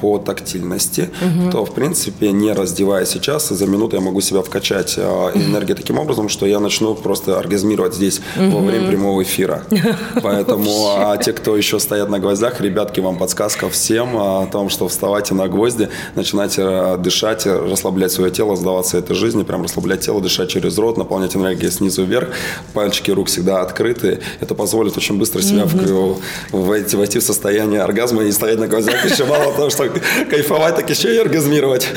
по 0.01 0.17
тактильности, 0.17 1.09
угу. 1.21 1.51
то, 1.51 1.65
в 1.65 1.73
принципе, 1.73 2.31
не 2.31 2.53
раздевая 2.53 3.05
сейчас, 3.05 3.49
за 3.49 3.65
минуту 3.65 3.95
я 3.95 4.01
могу 4.01 4.21
себя 4.21 4.41
вкачать 4.41 4.95
а, 4.97 5.31
энергией 5.33 5.75
таким 5.75 5.99
образом, 5.99 6.29
что 6.29 6.45
я 6.45 6.59
начну 6.59 6.95
просто 6.95 7.39
оргазмировать 7.39 7.95
здесь 7.95 8.21
угу. 8.37 8.57
во 8.57 8.61
время 8.61 8.87
прямого 8.87 9.23
эфира. 9.23 9.63
Поэтому, 10.21 10.95
а 10.97 11.17
те, 11.17 11.33
кто 11.33 11.57
еще 11.57 11.79
стоят 11.79 12.09
на 12.09 12.19
гвоздях, 12.19 12.61
ребятки, 12.61 12.99
вам 12.99 13.17
подсказка 13.17 13.69
всем 13.69 14.17
о 14.17 14.45
том, 14.45 14.69
что 14.69 14.87
вставайте 14.87 15.33
на 15.33 15.47
гвозди, 15.47 15.89
начинайте 16.15 16.97
дышать, 16.97 17.45
расслаблять 17.45 18.11
свое 18.11 18.31
тело, 18.31 18.55
сдаваться 18.55 18.97
этой 18.97 19.15
жизни, 19.15 19.43
прям 19.43 19.63
расслаблять 19.63 20.01
тело, 20.01 20.21
дышать 20.21 20.49
через 20.49 20.77
рот, 20.77 20.97
наполнять 20.97 21.35
энергией 21.35 21.71
снизу 21.71 22.03
вверх, 22.03 22.29
пальчики 22.73 23.11
рук 23.11 23.27
всегда 23.27 23.61
открыты. 23.61 24.19
Это 24.39 24.55
позволит 24.55 24.97
очень 24.97 25.17
быстро 25.17 25.41
себя 25.41 25.65
угу. 25.65 26.19
в, 26.51 26.65
войти, 26.65 26.97
войти 26.97 27.19
в 27.19 27.23
состояние 27.23 27.81
оргазма 27.81 28.23
и 28.23 28.31
стоять 28.31 28.59
на 28.59 28.67
гвоздях 28.67 29.05
еще 29.09 29.25
мало 29.25 29.54
того, 29.55 29.69
что 29.69 29.89
кайфовать, 30.29 30.75
так 30.75 30.89
еще 30.89 31.13
и 31.15 31.17
оргазмировать. 31.17 31.87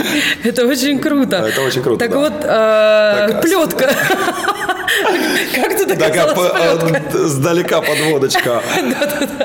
Это 0.45 0.67
очень 0.67 0.99
круто. 0.99 1.37
Это 1.37 1.61
очень 1.63 1.83
круто, 1.83 1.99
Так 1.99 2.11
да. 2.11 2.19
вот, 2.19 2.33
э, 2.45 3.41
плетка. 3.43 3.91
Как 5.55 5.77
ты 5.77 5.87
догадалась 5.87 7.13
Сдалека 7.13 7.81
подводочка. 7.81 8.63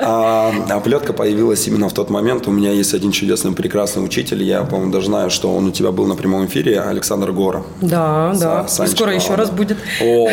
А, 0.06 0.80
плетка 0.80 1.12
появилась 1.12 1.66
именно 1.66 1.88
в 1.88 1.94
тот 1.94 2.10
момент. 2.10 2.46
У 2.46 2.50
меня 2.50 2.70
есть 2.72 2.92
один 2.92 3.10
чудесный, 3.10 3.52
прекрасный 3.52 4.04
учитель. 4.04 4.42
Я, 4.42 4.62
по-моему, 4.64 4.92
даже 4.92 5.06
знаю, 5.06 5.30
что 5.30 5.54
он 5.54 5.66
у 5.66 5.70
тебя 5.70 5.92
был 5.92 6.06
на 6.06 6.14
прямом 6.14 6.46
эфире. 6.46 6.80
Александр 6.80 7.32
Гора. 7.32 7.62
Да, 7.80 8.34
да. 8.38 8.66
Скоро 8.68 9.14
еще 9.14 9.34
раз 9.34 9.50
будет. 9.50 9.78
О, 10.02 10.28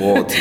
вот. 0.00 0.32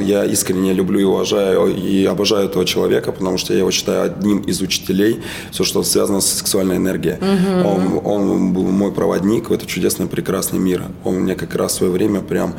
Я, 0.00 0.24
искренне 0.24 0.74
люблю 0.74 1.00
и 1.00 1.04
уважаю 1.04 1.74
и 1.74 2.04
обожаю 2.04 2.46
этого 2.46 2.64
человека, 2.64 3.12
потому 3.12 3.38
что 3.38 3.52
я 3.54 3.60
его 3.60 3.70
считаю 3.70 4.04
одним 4.04 4.40
из 4.40 4.60
учителей. 4.60 5.22
Все, 5.50 5.64
что 5.64 5.82
связано 5.82 6.20
с 6.20 6.26
сексуальной 6.26 6.76
энергией. 6.76 7.16
Он, 7.64 8.00
он 8.04 8.52
был 8.52 8.64
мой 8.64 8.92
проводник 8.92 9.50
в 9.50 9.52
этот 9.52 9.68
чудесный, 9.68 10.06
прекрасный 10.06 10.58
мир. 10.58 10.82
Он 11.04 11.14
мне 11.20 11.34
как 11.34 11.54
раз 11.54 11.72
в 11.72 11.76
свое 11.76 11.92
время 11.92 12.20
прям, 12.20 12.54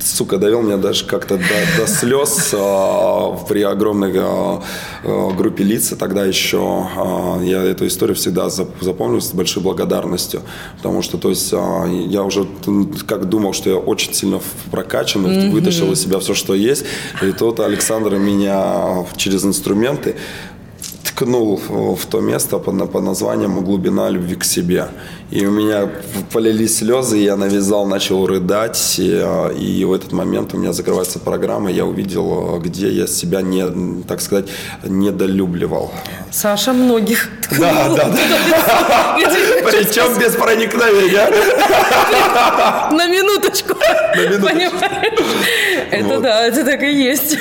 сука, 0.00 0.38
довел 0.38 0.51
меня 0.60 0.76
даже 0.76 1.04
как-то 1.04 1.36
до, 1.36 1.44
до 1.78 1.86
слез 1.86 2.50
а, 2.52 3.36
при 3.48 3.62
огромной 3.62 4.12
а, 4.16 4.62
а, 5.04 5.30
группе 5.32 5.64
лиц. 5.64 5.94
Тогда 5.98 6.24
еще 6.24 6.86
я 7.42 7.62
эту 7.62 7.86
историю 7.86 8.16
всегда 8.16 8.50
запомню 8.50 9.20
с 9.20 9.32
большой 9.32 9.62
благодарностью. 9.62 10.42
Потому 10.76 11.02
что, 11.02 11.16
то 11.16 11.30
есть, 11.30 11.52
я 11.52 12.22
уже 12.22 12.46
как 13.06 13.28
думал, 13.28 13.52
что 13.52 13.70
я 13.70 13.76
очень 13.76 14.12
сильно 14.12 14.40
прокачан, 14.70 15.24
mm-hmm. 15.24 15.50
вытащил 15.50 15.92
из 15.92 16.02
себя 16.02 16.18
все, 16.18 16.34
что 16.34 16.54
есть. 16.54 16.84
И 17.22 17.32
тут 17.32 17.60
Александр 17.60 18.16
меня 18.16 19.06
через 19.16 19.44
инструменты 19.44 20.16
ткнул 21.04 21.60
в 21.68 22.06
то 22.06 22.20
место 22.20 22.58
по, 22.58 22.72
по 22.86 23.00
названием 23.00 23.64
«Глубина 23.64 24.10
любви 24.10 24.36
к 24.36 24.44
себе». 24.44 24.88
И 25.30 25.46
у 25.46 25.50
меня 25.50 25.88
полились 26.32 26.78
слезы, 26.78 27.16
я 27.16 27.36
навязал, 27.36 27.86
начал 27.86 28.26
рыдать. 28.26 28.96
И, 28.98 29.10
а, 29.14 29.48
и 29.48 29.84
в 29.84 29.92
этот 29.92 30.12
момент 30.12 30.52
у 30.54 30.58
меня 30.58 30.72
закрывается 30.72 31.18
программа, 31.18 31.70
я 31.70 31.86
увидел, 31.86 32.60
где 32.62 32.90
я 32.90 33.06
себя, 33.06 33.40
не, 33.40 34.02
так 34.02 34.20
сказать, 34.20 34.48
недолюбливал. 34.84 35.90
Саша 36.30 36.72
многих 36.72 37.30
Да, 37.58 37.88
да, 37.96 38.08
да. 38.08 39.16
Причем 39.64 40.18
без 40.18 40.34
проникновения. 40.34 41.28
На 42.92 43.06
минуточку. 43.06 43.74
На 44.14 44.22
минуточку. 44.22 44.76
Это 45.90 46.20
да, 46.20 46.46
это 46.46 46.64
так 46.64 46.82
и 46.82 46.92
есть. 46.92 47.38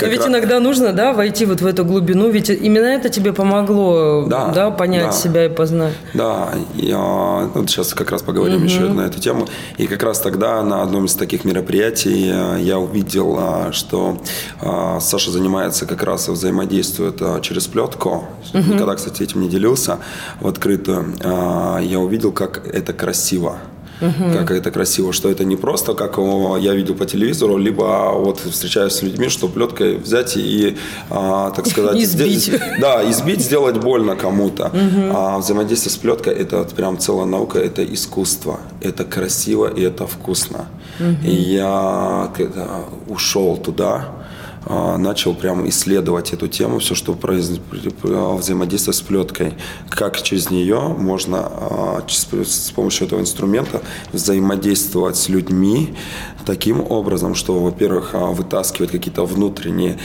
Ведь 0.00 0.26
иногда 0.26 0.60
нужно, 0.60 0.92
да, 0.92 1.12
войти 1.12 1.46
вот 1.46 1.60
в 1.60 1.66
эту 1.66 1.84
глубину, 1.84 2.30
ведь 2.30 2.50
именно 2.50 2.86
это 2.86 3.08
тебе 3.08 3.32
помогло, 3.32 4.26
да, 4.26 4.70
понять 4.70 5.14
себя 5.14 5.46
и 5.46 5.48
познать. 5.48 5.94
Да, 6.14 6.50
я, 6.74 7.48
вот 7.54 7.70
сейчас 7.70 7.94
как 7.94 8.10
раз 8.10 8.22
поговорим 8.22 8.58
угу. 8.58 8.64
еще 8.64 8.80
на 8.80 9.02
эту 9.02 9.20
тему. 9.20 9.46
И 9.78 9.86
как 9.86 10.02
раз 10.02 10.20
тогда 10.20 10.62
на 10.62 10.82
одном 10.82 11.06
из 11.06 11.14
таких 11.14 11.44
мероприятий 11.44 12.30
э, 12.32 12.60
я 12.60 12.78
увидел, 12.78 13.38
э, 13.38 13.72
что 13.72 14.18
э, 14.60 14.98
Саша 15.00 15.30
занимается 15.30 15.86
как 15.86 16.02
раз 16.02 16.28
взаимодействует 16.28 17.42
через 17.42 17.66
плетку. 17.66 18.24
Угу. 18.54 18.92
Кстати, 18.96 19.22
этим 19.22 19.40
не 19.40 19.48
делился 19.48 19.98
в 20.40 20.46
открытую. 20.46 21.14
Я 21.22 21.98
увидел, 21.98 22.32
как 22.32 22.66
это 22.66 22.92
красиво. 22.92 23.58
Угу. 24.02 24.32
как 24.32 24.50
это 24.50 24.70
красиво, 24.70 25.12
что 25.12 25.30
это 25.30 25.44
не 25.44 25.56
просто, 25.56 25.94
как 25.94 26.18
я 26.60 26.74
видел 26.74 26.94
по 26.94 27.06
телевизору, 27.06 27.56
либо 27.56 28.12
вот 28.14 28.40
встречаюсь 28.40 28.92
с 28.92 29.02
людьми, 29.02 29.28
что 29.28 29.48
плеткой 29.48 29.96
взять 29.96 30.36
и, 30.36 30.76
а, 31.10 31.50
так 31.50 31.66
сказать... 31.66 31.96
избить. 31.96 32.50
Да, 32.80 33.08
избить, 33.10 33.40
сделать 33.40 33.78
больно 33.78 34.16
кому-то. 34.16 34.66
Угу. 34.66 35.16
А 35.16 35.38
взаимодействие 35.38 35.92
с 35.92 35.96
плеткой– 35.96 36.34
это 36.34 36.64
прям 36.76 36.98
целая 36.98 37.26
наука, 37.26 37.58
это 37.58 37.82
искусство, 37.84 38.60
это 38.80 39.04
красиво 39.04 39.66
и 39.66 39.82
это 39.82 40.06
вкусно. 40.06 40.66
Угу. 41.00 41.28
И 41.28 41.34
я 41.34 42.30
когда 42.36 42.84
ушел 43.08 43.56
туда, 43.56 44.08
а, 44.18 44.21
начал 44.68 45.34
прямо 45.34 45.68
исследовать 45.68 46.32
эту 46.32 46.48
тему, 46.48 46.78
все, 46.78 46.94
что 46.94 47.12
взаимодействие 47.12 48.94
с 48.94 49.00
плеткой, 49.00 49.54
как 49.88 50.22
через 50.22 50.50
нее 50.50 50.80
можно 50.80 51.38
а, 51.40 52.04
с 52.08 52.70
помощью 52.70 53.06
этого 53.06 53.20
инструмента 53.20 53.82
взаимодействовать 54.12 55.16
с 55.16 55.28
людьми 55.28 55.94
таким 56.44 56.80
образом, 56.80 57.34
что, 57.34 57.58
во-первых, 57.58 58.10
а, 58.14 58.26
вытаскивать 58.26 58.90
какие-то 58.90 59.24
внутренние 59.24 59.98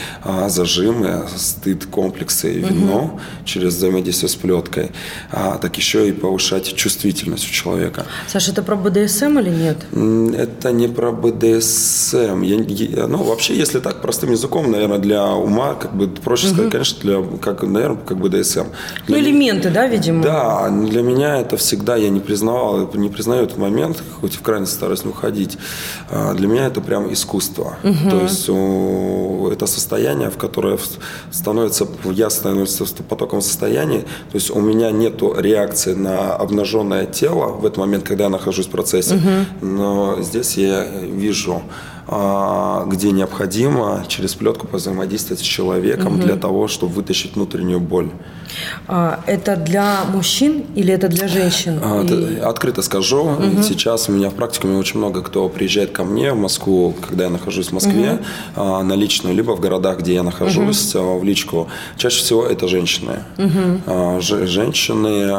зажимы, 0.48 1.24
стыд, 1.36 1.86
комплексы 1.86 2.54
и 2.54 2.58
вино 2.58 3.04
угу. 3.04 3.20
через 3.44 3.74
взаимодействие 3.74 4.28
с 4.28 4.34
плеткой, 4.34 4.90
так 5.30 5.76
еще 5.76 6.08
и 6.08 6.12
повышать 6.12 6.74
чувствительность 6.74 7.48
у 7.48 7.52
человека. 7.52 8.06
Саша, 8.26 8.52
это 8.52 8.62
про 8.62 8.76
БДСМ 8.76 9.38
или 9.38 9.50
нет? 9.50 10.36
Это 10.38 10.72
не 10.72 10.88
про 10.88 11.12
БДСМ. 11.12 12.42
Я, 12.42 12.56
я, 12.56 13.06
ну, 13.06 13.22
вообще, 13.22 13.56
если 13.56 13.80
так 13.80 14.00
простым 14.02 14.32
языком 14.32 14.68
наверное, 14.70 14.98
для 14.98 15.26
ума, 15.26 15.74
как 15.74 15.94
бы 15.94 16.08
проще 16.08 16.48
угу. 16.48 16.54
сказать, 16.54 16.72
конечно, 16.72 17.00
для, 17.02 17.38
как, 17.38 17.62
наверное, 17.62 17.98
как 18.04 18.18
бы 18.18 18.28
ДСМ. 18.28 18.64
Для 19.06 19.16
ну, 19.16 19.22
элементы, 19.22 19.70
да, 19.70 19.86
видимо? 19.86 20.22
Да, 20.22 20.68
для 20.70 21.02
меня 21.02 21.38
это 21.38 21.56
всегда, 21.56 21.96
я 21.96 22.08
не 22.08 22.20
признавал, 22.20 22.90
не 22.94 23.08
признаю 23.08 23.44
этот 23.44 23.58
момент, 23.58 24.02
хоть 24.20 24.34
в 24.34 24.42
крайность 24.42 24.72
стараюсь 24.72 25.04
уходить. 25.04 25.58
А, 26.10 26.27
для 26.34 26.48
меня 26.48 26.66
это 26.66 26.80
прям 26.80 27.12
искусство. 27.12 27.76
Угу. 27.82 28.10
То 28.10 28.20
есть 28.22 28.48
это 29.52 29.66
состояние, 29.66 30.30
в 30.30 30.36
которое 30.36 30.78
становится, 31.30 31.86
я 32.04 32.30
становлюсь 32.30 32.78
потоком 33.08 33.40
состояния, 33.40 34.00
то 34.00 34.34
есть 34.34 34.50
у 34.50 34.60
меня 34.60 34.90
нету 34.90 35.34
реакции 35.38 35.94
на 35.94 36.34
обнаженное 36.34 37.06
тело 37.06 37.48
в 37.48 37.64
этот 37.64 37.78
момент, 37.78 38.04
когда 38.04 38.24
я 38.24 38.30
нахожусь 38.30 38.66
в 38.66 38.70
процессе, 38.70 39.16
угу. 39.16 39.66
но 39.66 40.22
здесь 40.22 40.56
я 40.56 40.84
вижу 40.84 41.54
а, 41.54 41.97
где 42.08 43.10
необходимо 43.10 44.04
через 44.08 44.34
плетку 44.34 44.66
взаимодействовать 44.72 45.40
с 45.40 45.42
человеком 45.42 46.14
угу. 46.14 46.22
для 46.22 46.36
того, 46.36 46.66
чтобы 46.66 46.94
вытащить 46.94 47.34
внутреннюю 47.34 47.80
боль. 47.80 48.10
А, 48.86 49.20
это 49.26 49.56
для 49.56 50.04
мужчин 50.12 50.64
или 50.74 50.92
это 50.92 51.08
для 51.08 51.28
женщин? 51.28 51.78
А, 51.82 52.02
и... 52.02 52.38
Открыто 52.38 52.80
скажу, 52.80 53.24
угу. 53.24 53.62
сейчас 53.62 54.08
у 54.08 54.12
меня 54.12 54.30
в 54.30 54.34
практике 54.34 54.68
очень 54.68 54.98
много 54.98 55.22
кто 55.22 55.48
приезжает 55.50 55.90
ко 55.90 56.04
мне 56.04 56.32
в 56.32 56.36
Москву, 56.36 56.94
когда 57.06 57.24
я 57.24 57.30
нахожусь 57.30 57.68
в 57.68 57.72
Москве, 57.72 58.20
угу. 58.56 58.82
на 58.82 58.94
личную, 58.94 59.34
либо 59.34 59.52
в 59.52 59.60
городах, 59.60 59.98
где 59.98 60.14
я 60.14 60.22
нахожусь, 60.22 60.94
угу. 60.94 61.18
в 61.18 61.24
личку. 61.24 61.68
Чаще 61.98 62.22
всего 62.22 62.46
это 62.46 62.68
женщины. 62.68 63.24
Угу. 63.36 64.20
Женщины, 64.20 65.30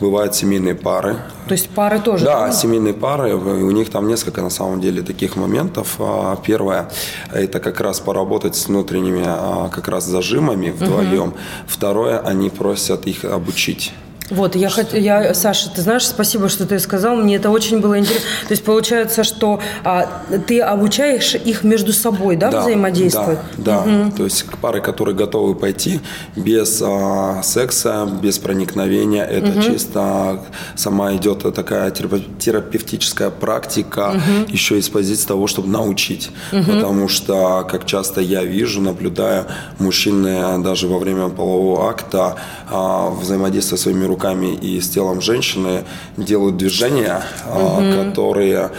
бывают 0.00 0.34
семейные 0.34 0.74
пары. 0.74 1.16
То 1.46 1.52
есть 1.52 1.68
пары 1.68 2.00
тоже? 2.00 2.24
Да, 2.24 2.46
да, 2.46 2.52
семейные 2.52 2.94
пары, 2.94 3.36
у 3.36 3.70
них 3.70 3.90
там 3.90 4.08
несколько 4.08 4.42
на 4.42 4.50
самом 4.50 4.80
деле 4.80 5.02
таких 5.02 5.36
моментов 5.36 5.96
а, 6.00 6.15
первое– 6.44 6.88
это 7.32 7.60
как 7.60 7.80
раз 7.80 8.00
поработать 8.00 8.56
с 8.56 8.68
внутренними 8.68 9.24
а, 9.26 9.68
как 9.68 9.88
раз 9.88 10.04
зажимами 10.04 10.70
вдвоем. 10.70 11.28
Угу. 11.28 11.38
Второе– 11.66 12.18
они 12.24 12.50
просят 12.50 13.06
их 13.06 13.24
обучить. 13.24 13.92
Вот, 14.30 14.56
я, 14.56 14.70
хот... 14.70 14.92
я, 14.92 15.34
Саша, 15.34 15.70
ты 15.70 15.82
знаешь, 15.82 16.06
спасибо, 16.06 16.48
что 16.48 16.66
ты 16.66 16.78
сказал, 16.80 17.16
мне 17.16 17.36
это 17.36 17.50
очень 17.50 17.80
было 17.80 17.98
интересно. 17.98 18.26
То 18.48 18.52
есть 18.52 18.64
получается, 18.64 19.22
что 19.22 19.60
а, 19.84 20.22
ты 20.46 20.60
обучаешь 20.60 21.34
их 21.34 21.62
между 21.62 21.92
собой, 21.92 22.36
да, 22.36 22.50
да 22.50 22.62
взаимодействовать? 22.62 23.38
Да, 23.56 23.84
да. 23.84 23.92
Угу. 23.92 24.16
то 24.16 24.24
есть 24.24 24.44
пары, 24.60 24.80
которые 24.80 25.14
готовы 25.14 25.54
пойти 25.54 26.00
без 26.34 26.82
а, 26.84 27.42
секса, 27.42 28.08
без 28.20 28.38
проникновения, 28.38 29.24
это 29.24 29.50
угу. 29.50 29.62
чисто 29.62 30.40
сама 30.74 31.14
идет 31.14 31.42
такая 31.54 31.90
терапевтическая 31.90 33.30
практика, 33.30 34.10
угу. 34.10 34.52
еще 34.52 34.78
из 34.78 34.88
позиции 34.88 35.28
того, 35.28 35.46
чтобы 35.46 35.68
научить. 35.68 36.30
Угу. 36.52 36.64
Потому 36.64 37.08
что, 37.08 37.66
как 37.70 37.86
часто 37.86 38.20
я 38.20 38.42
вижу, 38.42 38.80
наблюдаю, 38.80 39.46
мужчины 39.78 40.62
даже 40.64 40.88
во 40.88 40.98
время 40.98 41.28
полового 41.28 41.88
акта 41.88 42.36
а, 42.68 43.10
взаимодействуют 43.10 43.80
своими 43.80 44.04
руками 44.04 44.15
руками 44.16 44.54
и 44.54 44.80
с 44.80 44.88
телом 44.88 45.20
женщины 45.20 45.84
делают 46.16 46.56
движения, 46.56 47.22
угу. 47.46 48.04
которые 48.04 48.70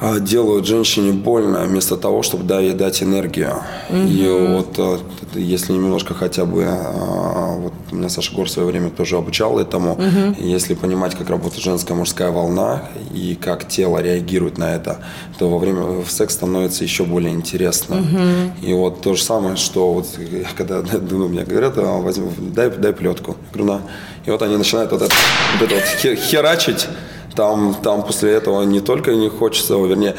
а, 0.00 0.20
делают 0.20 0.64
женщине 0.64 1.12
больно 1.12 1.64
вместо 1.64 1.96
того, 1.96 2.22
чтобы 2.22 2.54
ей 2.62 2.72
дать 2.72 3.02
энергию. 3.02 3.54
Угу. 3.90 3.98
И 3.98 4.28
вот 4.28 4.78
а, 4.78 4.98
если 5.34 5.72
немножко 5.72 6.14
хотя 6.14 6.44
бы, 6.44 6.64
вот 7.58 7.72
меня 7.90 8.08
Саша 8.08 8.32
Гор 8.34 8.46
в 8.46 8.50
свое 8.50 8.68
время 8.68 8.90
тоже 8.90 9.16
обучал 9.16 9.58
этому, 9.58 9.94
угу. 9.94 10.36
если 10.38 10.74
понимать, 10.74 11.16
как 11.16 11.28
работает 11.30 11.62
женская 11.62 11.94
мужская 11.94 12.30
волна 12.30 12.84
и 13.12 13.34
как 13.34 13.66
тело 13.66 13.98
реагирует 13.98 14.56
на 14.56 14.72
это, 14.72 14.98
то 15.36 15.50
во 15.50 15.58
время 15.58 16.04
секс 16.08 16.34
становится 16.34 16.84
еще 16.84 17.04
более 17.04 17.32
интересно. 17.32 17.96
Угу. 17.96 18.68
И 18.68 18.72
вот 18.74 19.00
то 19.00 19.14
же 19.14 19.22
самое, 19.22 19.56
что 19.56 19.94
вот 19.94 20.06
когда 20.56 20.80
ну, 21.10 21.26
мне 21.28 21.42
говорят, 21.42 21.76
возьми, 21.76 22.28
дай, 22.38 22.70
дай 22.70 22.92
плетку. 22.92 23.36
Я 23.52 23.52
говорю, 23.52 23.72
на. 23.72 23.82
И 24.28 24.30
вот 24.30 24.42
они 24.42 24.58
начинают 24.58 24.92
вот 24.92 25.00
это 25.00 25.14
вот, 25.58 25.72
это 25.72 25.74
вот 25.74 26.18
херачить. 26.18 26.86
Там, 27.34 27.76
там 27.82 28.02
после 28.02 28.32
этого 28.32 28.62
не 28.64 28.80
только 28.80 29.14
не 29.14 29.30
хочется, 29.30 29.74
вернее, 29.74 30.16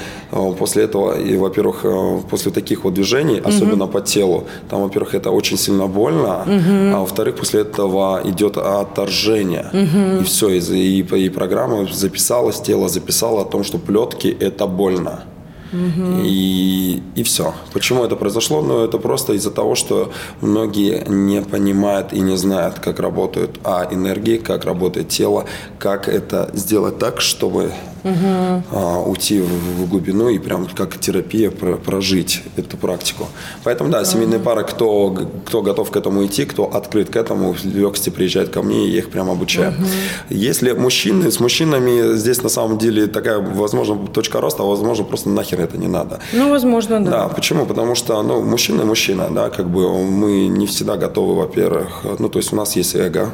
после 0.58 0.84
этого, 0.86 1.20
и, 1.20 1.38
во-первых, 1.38 1.86
после 2.30 2.52
таких 2.52 2.86
вот 2.86 2.94
движений, 2.94 3.40
угу. 3.40 3.50
особенно 3.50 3.88
по 3.88 4.02
телу, 4.02 4.46
там, 4.70 4.82
во-первых, 4.82 5.16
это 5.16 5.30
очень 5.30 5.58
сильно 5.58 5.88
больно, 5.88 6.44
угу. 6.44 6.96
а 6.96 7.00
во-вторых, 7.00 7.36
после 7.36 7.62
этого 7.62 8.22
идет 8.24 8.58
отторжение. 8.58 9.70
Угу. 9.74 10.22
И 10.22 10.24
все, 10.24 10.50
и, 10.50 10.60
и, 10.60 11.26
и 11.26 11.30
программа 11.30 11.88
записалась, 11.92 12.62
тело 12.62 12.90
записало 12.90 13.42
о 13.42 13.46
том, 13.46 13.64
что 13.64 13.78
плетки– 13.78 14.36
это 14.40 14.66
больно. 14.66 15.24
Угу. 15.72 16.24
И, 16.24 17.02
и 17.16 17.24
все. 17.24 17.54
Почему 17.74 18.04
это 18.04 18.16
произошло? 18.16 18.62
Ну, 18.62 18.84
это 18.84 18.98
просто 18.98 19.34
из-за 19.34 19.52
того, 19.52 19.76
что 19.76 20.12
многие 20.42 21.04
не 21.08 21.42
понимают 21.42 22.14
и 22.14 22.20
не 22.20 22.38
знают, 22.38 22.80
как 22.80 23.00
работают 23.00 23.60
а, 23.64 23.88
энергии, 23.92 24.38
как 24.38 24.66
работает 24.66 25.10
тело, 25.10 25.46
как 25.78 26.08
это 26.08 26.50
сделать 26.54 26.98
так, 26.98 27.22
чтобы 27.22 27.72
угу. 28.04 28.64
а, 28.72 29.04
уйти 29.06 29.42
в, 29.42 29.48
в 29.48 29.90
глубину 29.90 30.30
и 30.30 30.40
прям 30.40 30.68
как 30.68 31.00
терапия 31.00 31.52
про, 31.52 31.76
прожить 31.76 32.42
эту 32.58 32.78
практику. 32.78 33.28
Поэтому, 33.64 33.90
да, 33.90 34.04
семейные 34.06 34.40
пары, 34.40 34.64
кто, 34.64 35.16
кто 35.46 35.62
готов 35.62 35.92
к 35.92 35.96
этому 35.96 36.26
идти, 36.26 36.46
кто 36.46 36.66
открыт 36.66 37.10
к 37.10 37.16
этому, 37.16 37.54
в 37.54 37.66
легкости 37.66 38.10
приезжает 38.10 38.50
ко 38.50 38.62
мне, 38.62 38.88
и 38.88 38.92
я 38.92 39.00
их 39.00 39.10
прям 39.10 39.30
обучаю. 39.30 39.72
Угу. 39.72 39.88
Если 40.30 40.72
мужчины, 40.72 41.32
с 41.32 41.40
мужчинами 41.40 42.16
здесь 42.16 42.44
на 42.44 42.50
самом 42.50 42.78
деле 42.78 43.08
такая, 43.08 43.40
возможно, 43.40 44.08
точка 44.08 44.42
роста, 44.42 44.64
а 44.64 44.66
возможно, 44.66 45.04
просто 45.04 45.30
нахер 45.30 45.62
это 45.62 45.78
не 45.78 45.88
надо. 45.88 46.20
Ну, 46.34 46.50
возможно, 46.50 47.04
да. 47.04 47.12
Да, 47.12 47.28
почему? 47.28 47.66
Потому 47.66 47.96
что, 47.96 48.22
ну, 48.24 48.42
мужчина 48.42 48.86
мужчина, 48.86 49.30
да, 49.32 49.50
как 49.50 49.70
бы 49.70 50.04
мы 50.04 50.48
не 50.48 50.66
всегда 50.66 50.98
готовы, 50.98 51.36
во-первых, 51.36 52.04
ну, 52.20 52.30
то 52.30 52.40
есть 52.40 52.54
у 52.54 52.56
нас 52.56 52.76
есть 52.76 52.96
эго, 52.96 53.32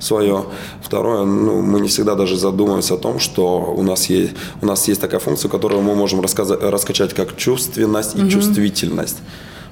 свое. 0.00 0.44
Второе, 0.82 1.24
ну, 1.24 1.60
мы 1.60 1.80
не 1.80 1.88
всегда 1.88 2.14
даже 2.14 2.36
задумываемся 2.36 2.94
о 2.94 2.96
том, 2.96 3.20
что 3.20 3.74
у 3.76 3.82
нас 3.82 4.10
есть, 4.10 4.32
у 4.62 4.66
нас 4.66 4.88
есть 4.88 5.00
такая 5.00 5.20
функция, 5.20 5.48
которую 5.48 5.82
мы 5.82 5.94
можем 5.94 6.20
рассказать, 6.20 6.60
раскачать 6.62 7.14
как 7.14 7.36
чувственность 7.36 8.16
и 8.16 8.22
угу. 8.22 8.30
чувствительность. 8.30 9.18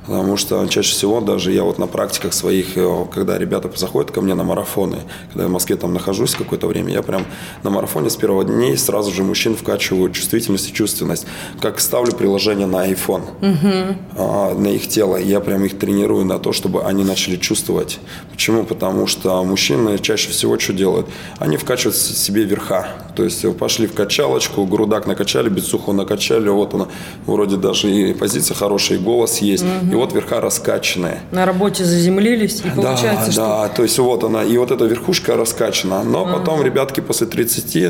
Потому 0.08 0.38
что 0.38 0.66
чаще 0.68 0.92
всего 0.92 1.20
даже 1.20 1.52
я 1.52 1.64
вот 1.64 1.78
на 1.78 1.86
практиках 1.86 2.32
своих, 2.32 2.76
э, 2.76 3.06
когда 3.12 3.36
ребята 3.36 3.70
заходят 3.76 4.10
ко 4.10 4.22
мне 4.22 4.34
на 4.34 4.42
марафоны, 4.42 4.96
когда 5.28 5.42
я 5.42 5.48
в 5.48 5.52
Москве 5.52 5.76
там 5.76 5.92
нахожусь 5.92 6.34
какое-то 6.34 6.66
время, 6.66 6.92
я 6.94 7.02
прям 7.02 7.26
на 7.62 7.68
марафоне 7.70 8.08
с 8.08 8.16
первого 8.16 8.42
дней 8.44 8.76
сразу 8.78 9.12
же 9.12 9.22
мужчин 9.22 9.54
вкачиваю 9.54 10.10
чувствительность 10.10 10.70
и 10.70 10.72
чувственность. 10.72 11.26
Как 11.60 11.78
ставлю 11.78 12.12
приложение 12.12 12.66
на 12.66 12.88
iPhone, 12.88 13.22
угу. 13.42 14.60
на 14.60 14.68
их 14.68 14.88
тело, 14.88 15.16
я 15.16 15.40
прям 15.40 15.64
их 15.64 15.78
тренирую 15.78 16.24
на 16.24 16.38
то, 16.38 16.52
чтобы 16.52 16.84
они 16.84 17.04
начали 17.04 17.36
чувствовать. 17.36 17.98
Почему? 18.30 18.64
Потому 18.64 19.06
что 19.06 19.44
мужчины 19.44 19.98
чаще 19.98 20.30
всего 20.30 20.58
что 20.58 20.72
делают? 20.72 21.06
Они 21.38 21.58
вкачивают 21.58 21.96
себе 21.96 22.44
верха. 22.44 22.88
То 23.14 23.24
есть 23.24 23.44
пошли 23.58 23.86
в 23.86 23.92
качалочку, 23.92 24.64
грудак 24.64 25.06
накачали, 25.06 25.50
бицуху 25.50 25.92
накачали, 25.92 26.48
вот 26.48 26.72
она, 26.72 26.88
вроде 27.26 27.56
даже 27.56 27.90
и 27.90 28.14
позиция 28.14 28.54
хорошая, 28.54 28.98
и 28.98 29.00
голос 29.00 29.38
есть. 29.38 29.64
Угу. 29.64 29.97
Вот 29.98 30.12
верха 30.12 30.40
раскачанные. 30.40 31.20
На 31.32 31.44
работе 31.44 31.84
заземлились, 31.84 32.60
и 32.64 32.70
получается, 32.70 33.26
да, 33.26 33.32
что... 33.32 33.40
Да, 33.40 33.68
то 33.68 33.82
есть 33.82 33.98
вот 33.98 34.22
она, 34.24 34.44
и 34.44 34.56
вот 34.56 34.70
эта 34.70 34.84
верхушка 34.84 35.36
раскачана. 35.36 36.04
Но 36.04 36.22
ага. 36.22 36.38
потом, 36.38 36.62
ребятки, 36.62 37.00
после 37.00 37.26
30 37.26 37.76
э, 37.76 37.80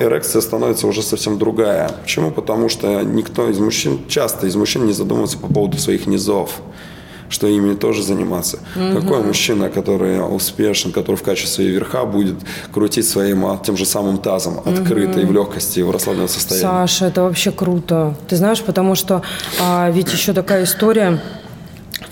эрекция 0.00 0.42
становится 0.42 0.86
уже 0.86 1.02
совсем 1.02 1.38
другая. 1.38 1.90
Почему? 2.02 2.30
Потому 2.30 2.68
что 2.68 3.02
никто 3.02 3.48
из 3.48 3.58
мужчин, 3.58 4.00
часто 4.08 4.46
из 4.46 4.56
мужчин 4.56 4.86
не 4.86 4.92
задумывается 4.92 5.38
по 5.38 5.46
поводу 5.46 5.78
своих 5.78 6.06
низов 6.06 6.60
что 7.34 7.48
ими 7.48 7.74
тоже 7.74 8.02
заниматься. 8.02 8.58
Угу. 8.76 9.00
Какой 9.00 9.22
мужчина, 9.22 9.68
который 9.68 10.20
успешен, 10.20 10.92
который 10.92 11.16
в 11.16 11.22
качестве 11.22 11.66
верха 11.66 12.04
будет 12.04 12.36
крутить 12.72 13.08
своим 13.08 13.44
а, 13.44 13.58
тем 13.58 13.76
же 13.76 13.84
самым 13.84 14.18
тазом 14.18 14.60
открыто 14.64 15.18
угу. 15.18 15.20
и 15.20 15.24
в 15.24 15.32
легкости, 15.32 15.80
и 15.80 15.82
в 15.82 15.90
расслабленном 15.90 16.28
состоянии. 16.28 16.62
Саша, 16.62 17.06
это 17.06 17.22
вообще 17.22 17.50
круто. 17.50 18.14
Ты 18.28 18.36
знаешь, 18.36 18.62
потому 18.62 18.94
что 18.94 19.22
а, 19.60 19.90
ведь 19.90 20.12
еще 20.12 20.32
такая 20.32 20.62
история 20.62 21.20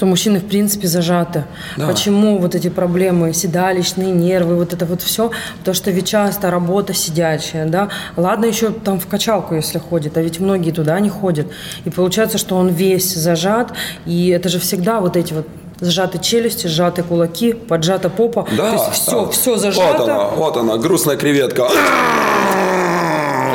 что 0.03 0.09
мужчины 0.09 0.41
в 0.41 0.47
принципе 0.47 0.89
зажаты. 0.89 1.45
Да. 1.77 1.87
Почему 1.87 2.39
вот 2.39 2.57
эти 2.57 2.69
проблемы, 2.69 3.33
седалищные 3.33 4.11
нервы, 4.11 4.57
вот 4.57 4.73
это 4.73 4.85
вот 4.85 5.01
все? 5.01 5.31
Потому 5.61 5.77
что 5.77 5.93
ведь 5.93 6.09
часто 6.09 6.51
работа 6.51 6.93
сидячая, 6.93 7.67
да. 7.67 7.89
Ладно 8.17 8.47
еще 8.47 8.71
там 8.71 8.99
в 8.99 9.07
качалку, 9.07 9.55
если 9.55 9.79
ходит, 9.79 10.17
а 10.17 10.21
ведь 10.21 10.41
многие 10.41 10.73
туда 10.73 10.99
не 10.99 11.09
ходят. 11.09 11.47
И 11.85 11.91
получается, 11.91 12.37
что 12.37 12.57
он 12.57 12.71
весь 12.71 13.15
зажат, 13.15 13.75
и 14.05 14.31
это 14.31 14.49
же 14.49 14.59
всегда 14.59 14.99
вот 14.99 15.17
эти 15.17 15.35
вот 15.35 15.47
сжаты 15.81 16.19
челюсти, 16.19 16.67
сжаты 16.67 17.05
кулаки, 17.05 17.53
поджата 17.53 18.11
попа. 18.11 18.45
Да, 18.57 18.71
То 18.71 18.73
есть 18.73 18.91
все, 18.95 19.27
да. 19.27 19.31
все 19.31 19.57
зажато. 19.57 19.99
Вот 19.99 20.09
она, 20.09 20.25
вот 20.31 20.57
она, 20.57 20.77
грустная 20.79 21.17
креветка. 21.17 21.69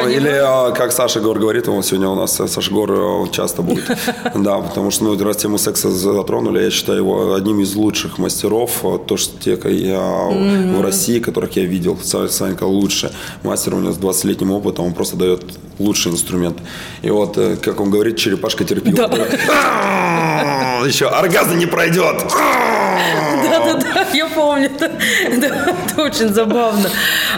Или, 0.08 0.30
а, 0.30 0.72
как 0.72 0.92
Саша 0.92 1.20
Гор 1.20 1.40
говорит, 1.40 1.68
он 1.68 1.84
сегодня 1.84 2.10
у 2.10 2.16
нас, 2.16 2.36
Саша 2.36 2.72
Гор 2.72 2.92
э, 2.92 3.32
часто 3.32 3.62
будет. 3.62 3.86
Да, 4.36 4.60
потому 4.60 4.92
что, 4.92 5.04
ну, 5.04 5.24
раз 5.24 5.38
тему 5.38 5.58
секса 5.58 5.90
затронули, 5.90 6.64
я 6.64 6.72
считаю 6.72 7.00
его 7.00 7.34
одним 7.34 7.60
из 7.60 7.76
лучших 7.76 8.18
мастеров, 8.18 8.72
э, 8.84 9.00
то, 9.06 9.18
что 9.18 9.38
те, 9.40 9.58
я 9.72 10.00
в 10.00 10.82
России, 10.82 11.20
которых 11.20 11.56
я 11.56 11.66
видел. 11.66 11.98
Санька 12.04 12.64
лучший 12.64 13.10
мастер, 13.44 13.76
у 13.76 13.80
него 13.80 13.94
с 13.94 13.98
20-летним 13.98 14.52
опытом, 14.52 14.86
он 14.86 14.94
просто 14.94 15.18
дает 15.18 15.44
лучший 15.80 16.12
инструмент. 16.12 16.58
И 17.02 17.10
вот, 17.10 17.38
э, 17.38 17.58
как 17.58 17.80
он 17.80 17.90
говорит, 17.90 18.18
черепашка 18.18 18.64
терпила. 18.64 19.10
Еще 20.86 21.08
оргазм 21.08 21.58
не 21.58 21.66
пройдет. 21.66 22.24
Да-да-да, 23.44 23.87
я 24.14 24.28
помню. 24.28 24.70
Это 24.78 26.02
очень 26.02 26.34
забавно. 26.34 26.90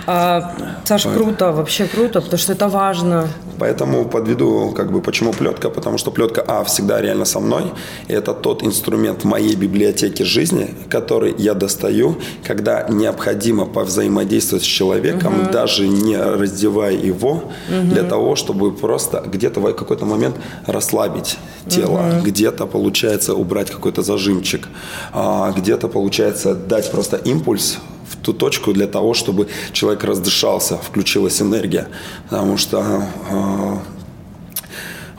А, 0.08 0.54
Саша, 0.86 1.10
круто, 1.10 1.52
вообще 1.52 1.86
круто, 1.86 2.22
потому 2.22 2.38
что 2.38 2.54
это 2.54 2.68
важно. 2.68 3.28
Поэтому 3.60 4.06
подведу, 4.06 4.74
как 4.76 4.92
бы, 4.92 5.02
почему 5.02 5.34
плетка, 5.34 5.70
потому 5.70 5.98
что 5.98 6.12
плетка, 6.12 6.44
а, 6.48 6.64
всегда 6.64 7.02
реально 7.02 7.26
со 7.26 7.40
мной, 7.40 7.64
и 8.08 8.14
это 8.14 8.34
тот 8.34 8.64
инструмент 8.64 9.24
в 9.24 9.28
моей 9.28 9.56
библиотеке 9.56 10.24
жизни, 10.24 10.74
который 10.90 11.36
я 11.38 11.54
достаю, 11.54 12.16
когда 12.48 12.88
необходимо 12.90 13.66
повзаимодействовать 13.66 14.64
с 14.64 14.68
человеком, 14.68 15.42
угу. 15.42 15.52
даже 15.52 15.88
не 15.88 16.18
раздевая 16.18 16.96
его, 16.96 17.32
угу. 17.32 17.94
для 17.94 18.04
того, 18.04 18.36
чтобы 18.36 18.72
просто 18.72 19.24
где-то 19.26 19.60
в 19.60 19.74
какой-то 19.74 20.06
момент 20.06 20.36
расслабить 20.66 21.38
тело, 21.68 22.00
угу. 22.00 22.26
где-то 22.26 22.66
получается 22.66 23.34
убрать 23.34 23.70
какой-то 23.70 24.02
зажимчик, 24.02 24.68
а, 25.14 25.52
где-то 25.52 25.88
получается 25.88 26.58
дать 26.68 26.92
просто 26.92 27.18
импульс 27.18 27.78
в 28.10 28.16
ту 28.18 28.34
точку 28.34 28.74
для 28.74 28.88
того, 28.88 29.14
чтобы 29.14 29.48
человек 29.72 30.04
раздышался, 30.04 30.78
включилась 30.78 31.42
энергия. 31.42 31.88
Потому 32.30 32.58
что 32.58 33.04
э, 33.30 33.78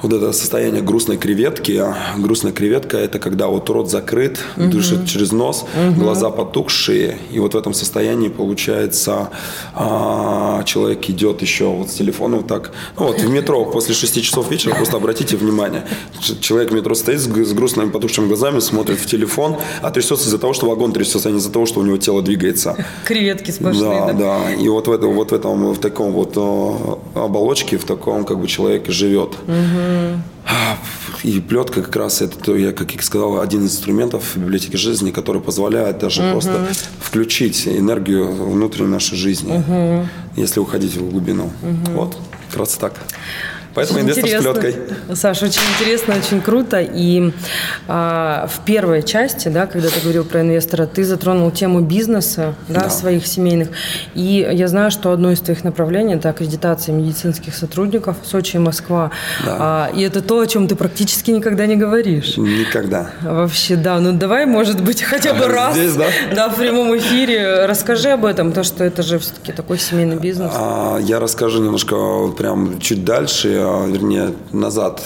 вот 0.03 0.13
это 0.13 0.33
состояние 0.33 0.83
грустной 0.83 1.17
креветки. 1.17 1.73
А 1.73 1.97
грустная 2.17 2.53
креветка– 2.53 2.97
это 2.99 3.19
когда 3.19 3.47
вот 3.49 3.69
рот 3.71 3.91
закрыт, 3.91 4.39
угу. 4.57 4.67
дышит 4.67 5.07
через 5.07 5.33
нос, 5.33 5.65
угу. 5.75 6.01
глаза 6.01 6.31
потухшие. 6.31 7.19
И 7.31 7.39
вот 7.39 7.55
в 7.55 7.57
этом 7.57 7.75
состоянии, 7.75 8.29
получается, 8.29 9.31
а, 9.75 10.63
человек 10.65 11.09
идет 11.11 11.43
еще 11.43 11.67
вот 11.67 11.91
с 11.91 11.95
телефоном 11.95 12.45
так. 12.45 12.73
Ну 12.99 13.07
вот 13.07 13.21
в 13.21 13.29
метро 13.29 13.65
после 13.65 13.95
6 13.95 14.23
часов 14.23 14.51
вечера, 14.51 14.75
просто 14.75 14.97
обратите 14.97 15.37
внимание. 15.37 15.85
Человек 16.41 16.71
в 16.71 16.75
метро 16.75 16.95
стоит 16.95 17.21
с, 17.21 17.25
с 17.25 17.53
грустными 17.53 17.91
потухшими 17.91 18.27
глазами, 18.27 18.61
смотрит 18.61 18.99
в 18.99 19.07
телефон, 19.07 19.57
а 19.83 19.91
трясется 19.91 20.27
из-за 20.29 20.39
того, 20.39 20.53
что 20.53 20.69
вагон 20.69 20.93
трясется, 20.93 21.29
а 21.29 21.33
не 21.33 21.39
из-за 21.39 21.51
того, 21.51 21.67
что 21.67 21.81
у 21.81 21.83
него 21.83 21.97
тело 21.97 22.23
двигается. 22.23 22.77
Креветки 23.05 23.51
сплошные, 23.51 24.01
да? 24.01 24.13
Да, 24.13 24.13
да. 24.13 24.55
И 24.55 24.69
вот 24.69 24.89
в, 24.89 24.93
этом, 24.93 25.13
вот 25.15 25.31
в 25.31 25.35
этом, 25.35 25.73
в 25.73 25.79
таком 25.79 26.13
вот 26.13 26.37
оболочке, 27.15 27.77
в 27.77 27.85
таком 27.85 28.25
как 28.25 28.39
бы 28.39 28.47
человек 28.47 28.89
живет. 28.89 29.31
Угу. 29.47 29.90
И 31.23 31.41
плетка 31.41 31.83
как 31.83 31.95
раз 31.97 32.23
это, 32.23 32.55
я 32.55 32.73
как 32.73 32.93
я 32.93 33.03
сказал, 33.03 33.41
один 33.41 33.65
из 33.65 33.73
инструментов 33.73 34.35
в 34.35 34.39
библиотеке 34.39 34.77
жизни, 34.79 35.11
который 35.11 35.43
позволяет 35.43 35.99
даже 35.99 36.23
угу. 36.23 36.33
просто 36.33 36.67
включить 37.01 37.69
энергию 37.69 38.31
внутренней 38.33 38.89
нашей 38.89 39.17
жизни, 39.17 39.59
угу. 39.59 40.09
если 40.37 40.61
уходить 40.61 40.97
в 40.97 41.11
глубину. 41.11 41.51
Угу. 41.63 41.93
Вот, 41.93 42.17
как 42.49 42.61
раз 42.61 42.75
так. 42.75 42.95
Поэтому 43.75 44.01
очень 44.01 44.11
инвестор 44.11 44.25
интересно. 44.25 44.55
с 44.55 44.59
плеткой. 44.59 45.17
Саша, 45.17 45.47
очень 45.47 45.61
интересно, 45.79 46.15
очень 46.17 46.41
круто. 46.41 46.81
И 46.81 47.33
а, 47.87 48.49
в 48.49 48.65
первой 48.65 49.03
части, 49.03 49.49
да, 49.49 49.67
когда 49.67 49.89
ты 49.89 50.01
говорил 50.01 50.25
про 50.25 50.41
инвестора, 50.41 50.87
ты 50.87 51.05
затронул 51.05 51.51
тему 51.51 51.81
бизнеса, 51.81 52.55
да, 52.69 52.83
да. 52.83 52.91
своих 52.91 53.27
семейных. 53.27 53.69
И 54.15 54.49
я 54.53 54.69
знаю, 54.69 54.91
что 54.91 55.13
одно 55.13 55.31
из 55.31 55.41
твоих 55.41 55.63
направлений– 55.63 56.15
это 56.17 56.31
аккредитация 56.31 56.95
медицинских 56.95 57.55
сотрудников 57.55 58.17
Сочи 58.25 58.57
и 58.57 58.59
Москва. 58.59 59.13
Да. 59.45 59.57
А, 59.59 59.91
и 59.95 60.03
это 60.03 60.21
то, 60.21 60.41
о 60.41 60.47
чем 60.47 60.67
ты 60.67 60.75
практически 60.75 61.31
никогда 61.31 61.67
не 61.67 61.77
говоришь. 61.77 62.37
Никогда. 62.37 63.11
Вообще, 63.23 63.77
да. 63.77 64.01
Ну, 64.01 64.13
давай, 64.13 64.47
может 64.47 64.83
быть, 64.83 65.03
хотя 65.03 65.33
бы 65.35 65.47
раз. 65.47 65.77
Здесь, 65.77 65.95
да? 65.95 66.07
Да, 66.35 66.49
в 66.49 66.57
прямом 66.57 66.97
эфире. 66.99 67.67
Расскажи 67.67 68.11
об 68.11 68.25
этом, 68.25 68.49
потому 68.49 68.65
что 68.65 68.83
это 68.83 69.03
же 69.03 69.19
все-таки 69.19 69.53
такой 69.53 69.79
семейный 69.79 70.17
бизнес. 70.17 70.53
А, 70.55 70.99
я 70.99 71.21
расскажу 71.21 71.63
немножко 71.63 72.29
прям 72.37 72.81
чуть 72.81 73.05
дальше 73.05 73.60
вернее, 73.87 74.35
назад. 74.53 75.03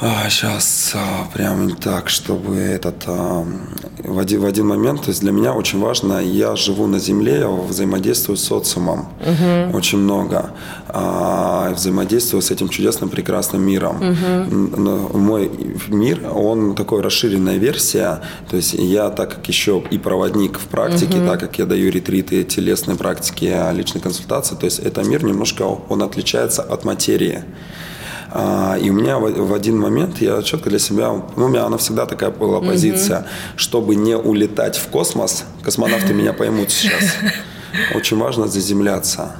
Сейчас 0.00 0.92
а, 0.94 1.28
прям 1.34 1.76
так, 1.76 2.08
чтобы 2.08 2.56
этот 2.56 3.06
в 4.04 4.18
один, 4.18 4.40
в 4.40 4.44
один 4.46 4.66
момент, 4.66 5.02
то 5.02 5.08
есть 5.10 5.20
для 5.20 5.32
меня 5.32 5.52
очень 5.52 5.80
важно, 5.80 6.20
я 6.20 6.56
живу 6.56 6.86
на 6.86 6.98
земле, 6.98 7.40
я 7.40 7.48
взаимодействую 7.48 8.36
с 8.36 8.44
социумом 8.44 9.08
угу. 9.20 9.76
очень 9.76 9.98
много, 9.98 10.50
а, 10.88 11.72
взаимодействую 11.74 12.42
с 12.42 12.50
этим 12.50 12.68
чудесным 12.68 13.10
прекрасным 13.10 13.62
миром. 13.62 13.96
Угу. 13.96 15.18
Мой 15.18 15.50
мир, 15.88 16.28
он 16.34 16.74
такой 16.74 17.02
расширенная 17.02 17.58
версия, 17.58 18.20
то 18.48 18.56
есть 18.56 18.74
я 18.74 19.10
так 19.10 19.36
как 19.36 19.48
еще 19.48 19.82
и 19.90 19.98
проводник 19.98 20.58
в 20.58 20.66
практике, 20.66 21.18
угу. 21.18 21.26
так 21.26 21.40
как 21.40 21.58
я 21.58 21.66
даю 21.66 21.90
ретриты, 21.90 22.44
телесные 22.44 22.96
практики, 22.96 23.54
личные 23.72 24.02
консультации, 24.02 24.54
то 24.56 24.64
есть 24.64 24.78
это 24.78 25.02
мир 25.02 25.24
немножко, 25.24 25.62
он 25.62 26.02
отличается 26.02 26.62
от 26.62 26.84
материи. 26.84 27.44
А, 28.32 28.76
и 28.80 28.90
у 28.90 28.92
меня 28.92 29.18
в 29.18 29.52
один 29.52 29.78
момент 29.78 30.20
я 30.20 30.42
четко 30.42 30.70
для 30.70 30.78
себя, 30.78 31.12
ну, 31.36 31.46
у 31.46 31.48
меня 31.48 31.64
она 31.64 31.78
всегда 31.78 32.06
такая 32.06 32.30
была 32.30 32.60
позиция, 32.60 33.26
чтобы 33.56 33.96
не 33.96 34.16
улетать 34.16 34.76
в 34.76 34.88
космос, 34.88 35.44
космонавты 35.62 36.14
меня 36.14 36.32
поймут 36.32 36.70
сейчас, 36.70 37.16
очень 37.94 38.18
важно 38.18 38.46
заземляться. 38.46 39.36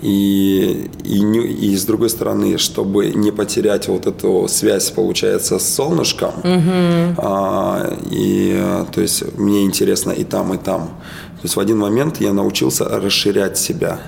И, 0.00 0.90
и, 1.02 1.18
и 1.18 1.76
с 1.76 1.84
другой 1.84 2.08
стороны, 2.08 2.56
чтобы 2.58 3.08
не 3.08 3.32
потерять 3.32 3.88
вот 3.88 4.06
эту 4.06 4.46
связь, 4.48 4.90
получается, 4.90 5.58
с 5.58 5.74
солнышком, 5.74 6.34
угу. 6.38 7.14
а, 7.18 7.96
и 8.08 8.84
то 8.92 9.00
есть 9.00 9.36
мне 9.36 9.64
интересно 9.64 10.12
и 10.12 10.22
там, 10.22 10.54
и 10.54 10.56
там. 10.56 10.82
То 10.86 11.44
есть 11.44 11.56
в 11.56 11.60
один 11.60 11.78
момент 11.78 12.20
я 12.20 12.32
научился 12.32 12.84
расширять 12.84 13.58
себя, 13.58 13.98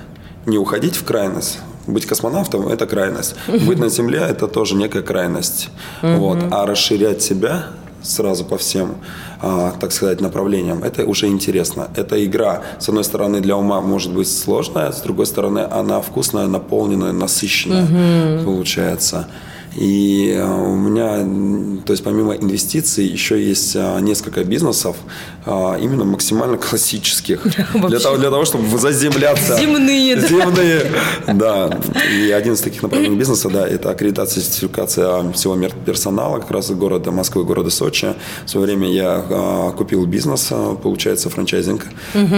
не 0.45 0.57
уходить 0.57 0.95
в 0.95 1.03
крайность, 1.03 1.59
быть 1.91 2.05
космонавтом– 2.05 2.67
это 2.69 2.85
крайность. 2.85 3.35
Быть 3.47 3.79
на 3.79 3.89
Земле– 3.89 4.19
это 4.29 4.47
тоже 4.47 4.75
некая 4.75 5.01
крайность. 5.01 5.69
Вот. 6.01 6.39
А 6.51 6.65
расширять 6.65 7.21
себя 7.21 7.67
сразу 8.03 8.45
по 8.45 8.57
всем, 8.57 8.95
а, 9.41 9.73
так 9.79 9.91
сказать, 9.91 10.21
направлениям, 10.21 10.83
это 10.83 11.05
уже 11.05 11.27
интересно. 11.27 11.89
Это 11.95 12.23
игра, 12.25 12.61
с 12.79 12.89
одной 12.89 13.03
стороны, 13.03 13.41
для 13.41 13.55
ума 13.57 13.81
может 13.81 14.11
быть 14.11 14.27
сложная, 14.27 14.91
с 14.91 15.01
другой 15.01 15.25
стороны, 15.25 15.59
она 15.59 16.01
вкусная, 16.01 16.47
наполненная, 16.47 17.11
насыщенная, 17.11 18.39
угу. 18.39 18.45
получается. 18.45 19.27
И 19.75 20.33
э, 20.35 20.43
у 20.43 20.75
меня, 20.75 21.81
то 21.85 21.93
есть 21.93 22.03
помимо 22.03 22.33
инвестиций, 22.33 23.05
еще 23.05 23.41
есть 23.41 23.75
э, 23.75 23.99
несколько 24.01 24.43
бизнесов, 24.43 24.97
э, 25.45 25.77
именно 25.81 26.03
максимально 26.03 26.57
классических. 26.57 27.41
Для 27.87 27.99
того, 27.99 28.17
для 28.17 28.29
того, 28.29 28.43
чтобы 28.43 28.77
заземляться. 28.77 29.57
Земные. 29.57 30.19
Земные, 30.19 30.91
да. 31.33 31.79
И 32.13 32.31
один 32.31 32.53
из 32.53 32.61
таких 32.61 32.83
направлений 32.83 33.15
бизнеса, 33.15 33.49
да, 33.49 33.65
это 33.65 33.91
аккредитация, 33.91 34.43
сертификация 34.43 35.31
всего 35.31 35.57
персонала, 35.85 36.39
как 36.39 36.51
раз 36.51 36.69
города 36.71 37.11
Москвы, 37.11 37.45
города 37.45 37.69
Сочи. 37.69 38.13
В 38.45 38.49
свое 38.49 38.65
время 38.65 38.91
я 38.91 39.73
купил 39.77 40.05
бизнес, 40.05 40.51
получается, 40.83 41.29
франчайзинг, 41.29 41.85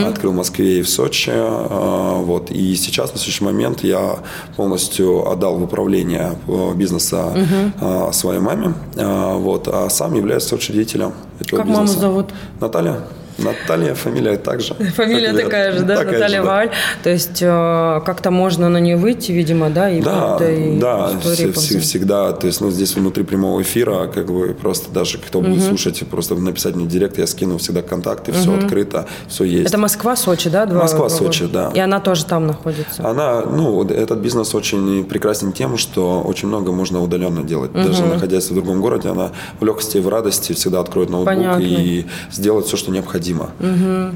открыл 0.05 0.33
в 0.33 0.35
Москве 0.35 0.79
и 0.79 0.81
в 0.83 0.89
Сочи. 0.89 1.31
Вот. 1.33 2.51
И 2.51 2.75
сейчас, 2.75 3.11
на 3.11 3.17
следующий 3.17 3.43
момент, 3.43 3.83
я 3.83 4.19
полностью 4.55 5.27
отдал 5.29 5.55
в 5.55 5.63
управление 5.63 6.37
бизнеса 6.75 7.22
угу. 7.27 8.13
своей 8.13 8.39
маме, 8.39 8.73
а, 8.97 9.37
вот, 9.37 9.67
а 9.67 9.89
сам 9.89 10.13
является 10.13 10.55
учредителем 10.55 11.13
этого 11.39 11.59
как 11.59 11.67
бизнеса. 11.67 11.93
Как 11.93 12.01
маму 12.03 12.13
зовут? 12.13 12.33
Наталья. 12.59 12.99
Наталья, 13.37 13.93
фамилия 13.95 14.37
также. 14.37 14.73
Фамилия 14.95 15.31
Как 15.33 15.43
такая 15.43 15.71
же, 15.71 15.79
да, 15.83 15.95
такая 15.97 16.13
Наталья 16.13 16.37
же, 16.37 16.43
да. 16.43 16.49
Вааль. 16.49 16.69
То 17.03 17.09
есть 17.09 17.41
э, 17.41 18.01
как-то 18.05 18.31
можно 18.31 18.69
на 18.69 18.77
нее 18.77 18.97
выйти, 18.97 19.31
видимо, 19.31 19.69
да, 19.69 19.89
и 19.89 20.01
Да, 20.01 20.37
и 20.41 20.77
да, 20.79 21.09
все- 21.21 21.51
все- 21.51 21.79
всегда. 21.79 22.31
То 22.33 22.47
есть, 22.47 22.61
ну, 22.61 22.69
здесь 22.71 22.95
внутри 22.95 23.23
прямого 23.23 23.61
эфира, 23.61 24.07
как 24.07 24.27
бы 24.27 24.53
просто 24.53 24.91
даже 24.91 25.17
кто 25.17 25.41
будет 25.41 25.63
слушать, 25.63 25.99
просто 26.09 26.35
написать 26.35 26.75
мне 26.75 26.85
в 26.85 26.87
директ, 26.87 27.17
я 27.17 27.27
скину 27.27 27.57
всегда 27.57 27.81
контакты, 27.81 28.31
все 28.31 28.55
открыто, 28.55 29.07
все 29.27 29.43
есть. 29.45 29.69
Это 29.69 29.77
Москва, 29.77 30.15
Сочи, 30.15 30.49
да? 30.49 30.65
Два- 30.65 30.81
Москва, 30.81 31.07
два 31.07 31.17
Сочи, 31.17 31.45
да. 31.45 31.71
И 31.73 31.79
она 31.79 31.99
тоже 31.99 32.25
там 32.25 32.47
находится. 32.47 33.07
Она, 33.07 33.41
ну, 33.41 33.83
этот 33.83 34.19
бизнес 34.19 34.53
очень 34.55 35.03
прекрасен 35.05 35.51
тем, 35.53 35.77
что 35.77 36.21
очень 36.21 36.47
много 36.47 36.71
можно 36.71 37.01
удаленно 37.01 37.43
делать. 37.43 37.71
Даже 37.73 38.03
находясь 38.05 38.49
в 38.49 38.53
другом 38.53 38.81
городе, 38.81 39.09
она 39.09 39.31
в 39.59 39.65
легкости 39.65 39.97
и 39.97 39.99
в 40.01 40.07
радости 40.09 40.53
всегда 40.53 40.79
откроет 40.79 41.09
ноутбук 41.09 41.33
Понятно. 41.33 41.61
и 41.63 42.05
сделает 42.31 42.65
все, 42.67 42.77
что 42.77 42.91
необходимо. 42.91 43.22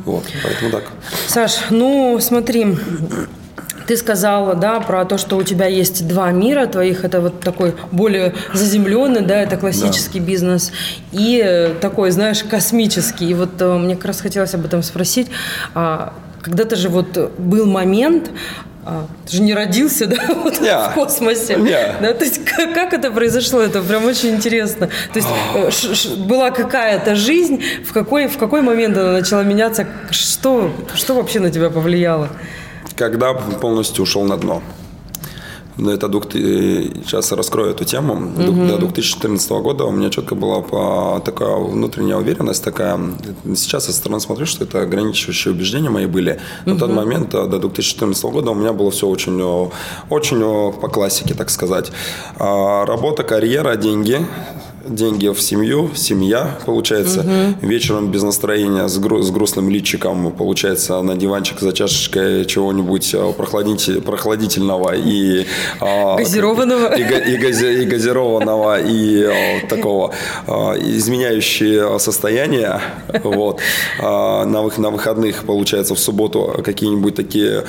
Вот, 0.05 0.23
поэтому 0.43 0.71
так. 0.71 0.83
Саш, 1.27 1.67
ну 1.69 2.17
смотри, 2.21 2.75
ты 3.87 3.95
сказала, 3.95 4.53
да, 4.53 4.79
про 4.81 5.05
то, 5.05 5.17
что 5.17 5.37
у 5.37 5.43
тебя 5.43 5.65
есть 5.65 6.07
два 6.07 6.31
мира 6.31 6.65
твоих, 6.65 7.05
это 7.05 7.21
вот 7.21 7.39
такой 7.39 7.73
более 7.91 8.33
заземленный, 8.53 9.21
да, 9.21 9.41
это 9.41 9.55
классический 9.57 10.19
бизнес, 10.19 10.71
и 11.11 11.41
э, 11.43 11.73
такой, 11.79 12.11
знаешь, 12.11 12.43
космический. 12.43 13.29
И 13.29 13.33
вот 13.33 13.61
э, 13.61 13.77
мне 13.77 13.95
как 13.95 14.05
раз 14.05 14.21
хотелось 14.21 14.53
об 14.53 14.65
этом 14.65 14.83
спросить. 14.83 15.27
А, 15.73 16.13
Когда-то 16.41 16.75
же 16.75 16.89
вот 16.89 17.31
был 17.37 17.65
момент, 17.65 18.29
а, 18.89 19.07
ты 19.25 19.37
же 19.37 19.41
не 19.43 19.53
родился, 19.53 20.05
да, 20.07 20.17
вот 20.43 20.61
Не. 20.61 20.89
в 20.89 20.93
космосе. 20.93 21.55
Не. 21.57 21.95
Да, 22.01 22.13
то 22.13 22.23
есть 22.23 22.43
как, 22.45 22.73
как 22.73 22.93
это 22.93 23.11
произошло? 23.11 23.59
Это 23.61 23.81
прям 23.81 24.05
очень 24.05 24.29
интересно. 24.35 24.87
То 25.13 25.19
есть 25.19 25.27
э, 25.55 25.71
ш- 25.71 25.95
ш- 25.95 26.15
была 26.15 26.51
какая-то 26.51 27.15
жизнь, 27.15 27.61
в 27.85 27.91
какой, 27.93 28.27
в 28.27 28.37
какой 28.37 28.61
момент 28.61 28.97
она 28.97 29.11
начала 29.11 29.43
меняться? 29.43 29.87
Что, 30.11 30.71
что 30.95 31.15
вообще 31.15 31.39
на 31.39 31.51
тебя 31.51 31.69
повлияло? 31.69 32.29
Когда 32.95 33.33
полностью 33.33 34.03
ушел 34.03 34.23
на 34.23 34.37
дно. 34.37 34.61
Но 35.77 35.91
это 35.91 36.07
дух- 36.07 36.31
сейчас 36.31 37.31
раскрою 37.31 37.71
эту 37.71 37.85
тему. 37.85 38.15
Ду- 38.35 38.51
До 38.67 38.77
2014 38.77 39.61
года 39.61 39.83
у 39.85 39.91
меня 39.91 40.09
четко 40.09 40.35
была 40.35 41.19
такая 41.19 41.55
внутренняя 41.55 42.17
уверенность, 42.17 42.63
такая. 42.63 42.99
Сейчас 43.55 43.85
со 43.85 43.93
стороны 43.93 44.19
смотрю, 44.19 44.45
что 44.45 44.63
это 44.63 44.81
ограничивающие 44.81 45.53
убеждения 45.53 45.89
мои 45.89 46.05
были. 46.07 46.39
На 46.65 46.77
тот 46.79 46.89
момент, 46.91 47.33
э, 47.35 47.45
до 47.47 47.59
2014 47.59 48.31
года, 48.31 48.51
у 48.51 48.55
меня 48.55 48.73
было 48.73 48.89
все 48.91 49.07
очень, 49.07 49.39
э, 49.39 49.69
очень 50.09 50.41
э, 50.41 50.71
по 50.81 50.87
классике, 50.87 51.33
так 51.35 51.49
сказать. 51.49 51.91
А, 52.39 52.85
Работа, 52.85 53.23
карьера, 53.23 53.75
деньги. 53.75 54.25
Деньги 54.89 55.27
в 55.27 55.41
семью, 55.41 55.91
семья, 55.95 56.57
получается. 56.65 57.25
Вечером 57.61 58.09
без 58.11 58.23
настроения, 58.23 58.87
с, 58.87 58.97
гру- 58.99 59.21
с 59.21 59.29
грустным 59.31 59.69
личиком, 59.69 60.31
получается, 60.31 61.01
на 61.01 61.15
диванчик 61.15 61.59
за 61.59 61.73
чашечкой 61.73 62.45
чего-нибудь 62.45 63.13
э, 63.13 63.17
прохладите- 63.37 64.01
прохладительного 64.01 64.95
и... 64.95 65.45
а, 65.81 66.15
Газированного. 66.17 66.95
И, 66.95 67.03
га- 67.03 67.17
и 67.19 67.37
гази- 67.37 67.83
и 67.83 67.85
газированного, 67.85 68.79
и 68.81 69.23
э, 69.23 69.67
такого 69.67 70.13
изменяющее 70.47 71.99
состояние. 71.99 72.81
Вот. 73.23 73.59
А, 73.99 74.45
на, 74.45 74.57
вых- 74.57 74.79
на 74.79 74.89
выходных, 74.89 75.43
получается, 75.45 75.95
в 75.95 75.99
субботу 75.99 76.61
какие-нибудь 76.63 77.15
такие 77.15 77.63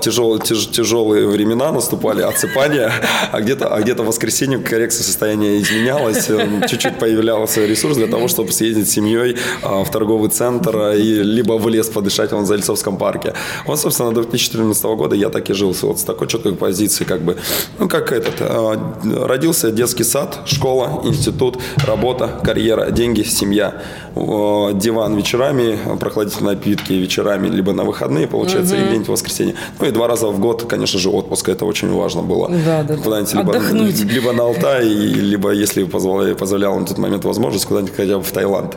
тяжелые, 0.00 0.40
тяжелые 0.42 1.26
времена 1.28 1.72
наступали, 1.72 2.22
отсыпания, 2.22 2.92
а 3.32 3.40
где-то 3.40 3.68
а 3.68 3.80
где-то 3.80 4.02
в 4.02 4.06
воскресенье 4.06 4.58
коррекция 4.58 5.04
состояния 5.04 5.58
изменялась, 5.58 6.28
чуть-чуть 6.68 6.98
появлялся 6.98 7.66
ресурс 7.66 7.96
для 7.96 8.06
того, 8.06 8.28
чтобы 8.28 8.52
съездить 8.52 8.88
с 8.88 8.92
семьей 8.92 9.36
а, 9.62 9.84
в 9.84 9.90
торговый 9.90 10.30
центр 10.30 10.92
и 10.92 11.22
либо 11.22 11.58
в 11.58 11.68
лес 11.68 11.88
подышать 11.88 12.32
в 12.32 12.44
Зальцовском 12.44 12.96
парке. 12.96 13.34
Вот, 13.66 13.80
собственно, 13.80 14.10
до 14.10 14.22
2014 14.22 14.84
года 14.84 15.16
я 15.16 15.28
так 15.28 15.50
и 15.50 15.54
жил 15.54 15.74
вот 15.82 16.00
с 16.00 16.02
такой 16.02 16.28
четкой 16.28 16.54
позиции, 16.54 17.04
как 17.04 17.22
бы, 17.22 17.36
ну, 17.78 17.88
как 17.88 18.12
этот, 18.12 18.34
а, 18.40 18.94
родился 19.26 19.70
детский 19.70 20.04
сад, 20.04 20.40
школа, 20.46 21.02
институт, 21.04 21.58
работа, 21.86 22.40
карьера, 22.42 22.90
деньги, 22.90 23.22
семья, 23.22 23.82
диван 24.14 25.16
вечерами, 25.16 25.78
прохладительные 25.98 26.54
напитки 26.54 26.92
вечерами, 26.92 27.48
либо 27.48 27.72
на 27.72 27.84
выходные, 27.84 28.26
получается, 28.26 28.76
и 28.76 28.84
где-нибудь 28.84 29.08
в 29.08 29.12
воскресенье. 29.12 29.54
Ну, 29.78 29.86
и 29.86 29.90
два 29.90 30.08
раза 30.08 30.28
в 30.28 30.40
год, 30.40 30.64
конечно 30.68 30.98
же, 30.98 31.10
отпуск, 31.10 31.48
это 31.48 31.64
очень 31.64 31.92
важно 31.92 32.22
было. 32.22 32.48
Да, 32.48 32.82
да, 32.82 32.96
да. 32.96 33.02
Куда-нибудь 33.02 33.34
либо, 33.34 34.12
либо 34.12 34.32
на 34.32 34.44
Алтай, 34.44 34.88
либо, 34.88 35.50
если 35.50 35.84
позволяла, 35.84 36.34
позволяла 36.38 36.78
на 36.78 36.86
тот 36.86 36.98
момент 36.98 37.24
возможность, 37.24 37.66
куда-нибудь 37.66 37.94
хотя 37.96 38.16
бы 38.18 38.22
в 38.24 38.30
Таиланд. 38.32 38.76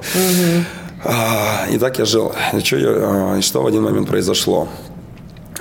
А, 1.03 1.65
И 1.71 1.77
так 1.77 1.99
я 1.99 2.05
жил. 2.05 2.31
И 2.53 2.59
что, 2.59 2.77
я, 2.77 2.89
а, 2.89 3.37
и 3.37 3.41
что 3.41 3.61
в 3.63 3.65
один 3.67 3.83
момент 3.83 4.07
произошло? 4.07 4.67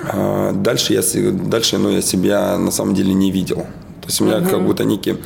А, 0.03 0.51
Дальше 0.53 0.93
я, 0.93 1.01
дальше, 1.31 1.77
ну, 1.77 1.89
я 1.89 2.01
себя 2.01 2.57
на 2.57 2.71
самом 2.71 2.93
деле 2.95 3.13
не 3.13 3.31
видел. 3.31 3.65
То 4.01 4.07
есть 4.07 4.19
у 4.21 4.25
меня 4.25 4.41
как 4.41 4.65
будто 4.65 4.83
некий 4.83 5.17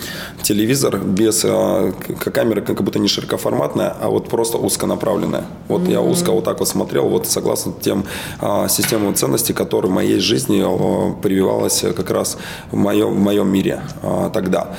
телевизор 0.44 0.98
без 0.98 1.44
а, 1.46 1.92
к- 1.94 2.32
камера 2.32 2.62
как 2.62 2.82
будто 2.84 3.00
не 3.00 3.08
широкоформатная, 3.08 3.96
а 4.02 4.10
вот 4.10 4.28
просто 4.30 4.58
узконаправленная. 4.58 5.46
Вот 5.70 5.88
я 5.88 6.02
узко 6.02 6.32
вот 6.32 6.44
так 6.44 6.60
вот 6.60 6.68
смотрел, 6.68 7.08
вот 7.08 7.26
согласно 7.26 7.72
тем 7.82 8.04
а, 8.42 8.68
системам 8.68 9.16
ценностей, 9.16 9.54
которые 9.54 9.90
в 9.90 9.94
моей 9.94 10.20
жизни 10.20 10.62
а, 10.64 11.14
прививалась 11.22 11.84
как 11.96 12.10
раз 12.12 12.38
в 12.72 12.76
моем, 12.76 13.14
в 13.16 13.20
моем 13.20 13.48
мире 13.48 13.82
а, 14.04 14.30
тогда. 14.30 14.76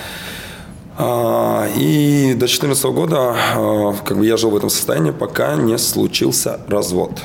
А, 0.99 1.69
И 1.77 2.33
до 2.33 2.47
2014 2.47 2.85
года 2.87 3.35
а, 3.55 3.95
как 4.05 4.19
бы 4.19 4.27
я 4.27 4.37
жил 4.37 4.51
в 4.51 4.57
этом 4.57 4.71
состоянии, 4.71 5.11
пока 5.11 5.57
не 5.57 5.77
случился 5.79 6.61
развод. 6.69 7.21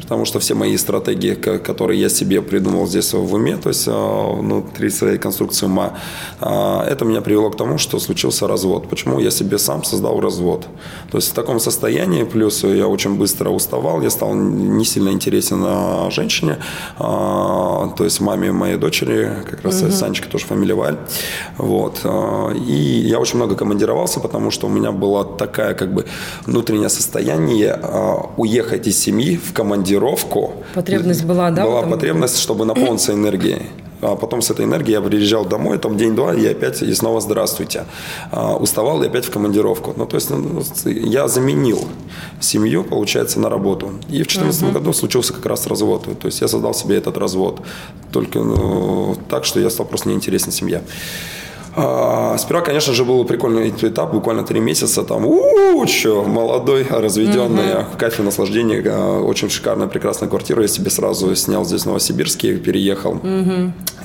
Потому 0.00 0.24
что 0.24 0.38
все 0.38 0.54
мои 0.54 0.76
стратегии, 0.76 1.34
ко- 1.34 1.58
которые 1.58 2.00
я 2.00 2.08
себе 2.08 2.40
придумал 2.40 2.86
здесь 2.86 3.12
в 3.12 3.34
уме, 3.34 3.56
то 3.56 3.68
есть 3.68 3.88
а, 3.88 4.32
внутри 4.32 4.90
своей 4.90 5.18
конструкции 5.18 5.66
ума, 5.66 5.92
а, 6.40 6.84
это 6.84 7.04
меня 7.04 7.20
привело 7.20 7.50
к 7.50 7.56
тому, 7.56 7.78
что 7.78 7.98
случился 7.98 8.46
развод. 8.48 8.88
Почему 8.88 9.20
я 9.20 9.30
себе 9.30 9.58
сам 9.58 9.84
создал 9.84 10.20
развод? 10.20 10.66
То 11.10 11.18
есть 11.18 11.30
в 11.30 11.34
таком 11.34 11.60
состоянии, 11.60 12.24
плюс 12.24 12.64
я 12.64 12.86
очень 12.86 13.16
быстро 13.16 13.50
уставал, 13.50 14.02
я 14.02 14.10
стал 14.10 14.34
не 14.34 14.84
сильно 14.84 15.10
интересен 15.10 15.62
а, 15.64 16.10
женщине, 16.10 16.56
то 16.98 18.04
есть 18.04 18.20
маме 18.20 18.52
моей 18.52 18.76
дочери, 18.76 19.30
как 19.50 19.62
раз 19.62 19.84
Санечка 19.98 20.28
тоже 20.28 20.46
фамилия 20.46 20.74
Валь. 20.74 20.96
Вот. 21.58 22.00
И 22.66 22.72
я 23.06 23.18
очень 23.18 23.36
много 23.36 23.54
командировался, 23.54 24.20
потому 24.20 24.50
что 24.50 24.66
у 24.66 24.70
меня 24.70 24.92
было 24.92 25.24
такая 25.24 25.74
как 25.74 25.92
бы 25.92 26.06
внутреннее 26.46 26.88
состояние 26.88 27.78
уехать 28.36 28.86
из 28.86 28.98
семьи 28.98 29.25
в 29.34 29.52
командировку. 29.52 30.52
Потребность 30.74 31.24
была, 31.24 31.50
да, 31.50 31.64
Была 31.64 31.82
потребность, 31.82 32.38
чтобы 32.38 32.64
наполниться 32.64 33.12
энергией. 33.12 33.62
А 34.02 34.14
потом 34.14 34.42
с 34.42 34.50
этой 34.50 34.66
энергией 34.66 34.92
я 34.92 35.00
приезжал 35.00 35.44
домой, 35.44 35.78
там 35.78 35.96
день-два, 35.96 36.34
и 36.34 36.46
опять, 36.46 36.82
и 36.82 36.94
снова 36.94 37.20
здравствуйте. 37.20 37.84
А, 38.30 38.56
уставал 38.56 39.02
и 39.02 39.06
опять 39.06 39.24
в 39.24 39.30
командировку. 39.30 39.94
Ну, 39.96 40.06
то 40.06 40.16
есть 40.16 40.30
ну, 40.30 40.62
я 40.84 41.28
заменил 41.28 41.80
семью, 42.40 42.84
получается, 42.84 43.40
на 43.40 43.48
работу. 43.48 43.86
И 44.08 44.22
в 44.22 44.26
2014 44.26 44.72
году 44.72 44.92
случился 44.92 45.32
как 45.32 45.46
раз 45.46 45.66
развод. 45.66 46.04
То 46.20 46.26
есть 46.26 46.40
я 46.40 46.48
создал 46.48 46.74
себе 46.74 46.96
этот 46.96 47.16
развод. 47.16 47.60
Только 48.12 48.40
ну, 48.40 49.16
так, 49.28 49.44
что 49.44 49.60
я 49.60 49.70
стал 49.70 49.86
просто 49.86 50.08
неинтересен 50.08 50.52
семье. 50.52 50.82
А, 51.76 52.38
Сперва, 52.38 52.62
конечно 52.62 52.94
же, 52.94 53.04
был 53.04 53.24
прикольный 53.24 53.68
этап, 53.68 54.12
буквально 54.12 54.44
три 54.44 54.60
месяца, 54.60 55.02
там, 55.02 55.26
у 55.26 55.84
чё, 55.86 56.24
молодой, 56.24 56.86
разведенный, 56.88 57.84
в 57.92 57.98
кайфе 57.98 58.22
наслаждения, 58.22 58.82
а, 58.86 59.20
очень 59.20 59.50
шикарная, 59.50 59.86
прекрасная 59.86 60.28
квартира, 60.28 60.62
я 60.62 60.68
себе 60.68 60.90
сразу 60.90 61.34
снял 61.36 61.64
здесь 61.64 61.82
в 61.82 61.86
Новосибирске, 61.86 62.56
переехал, 62.56 63.20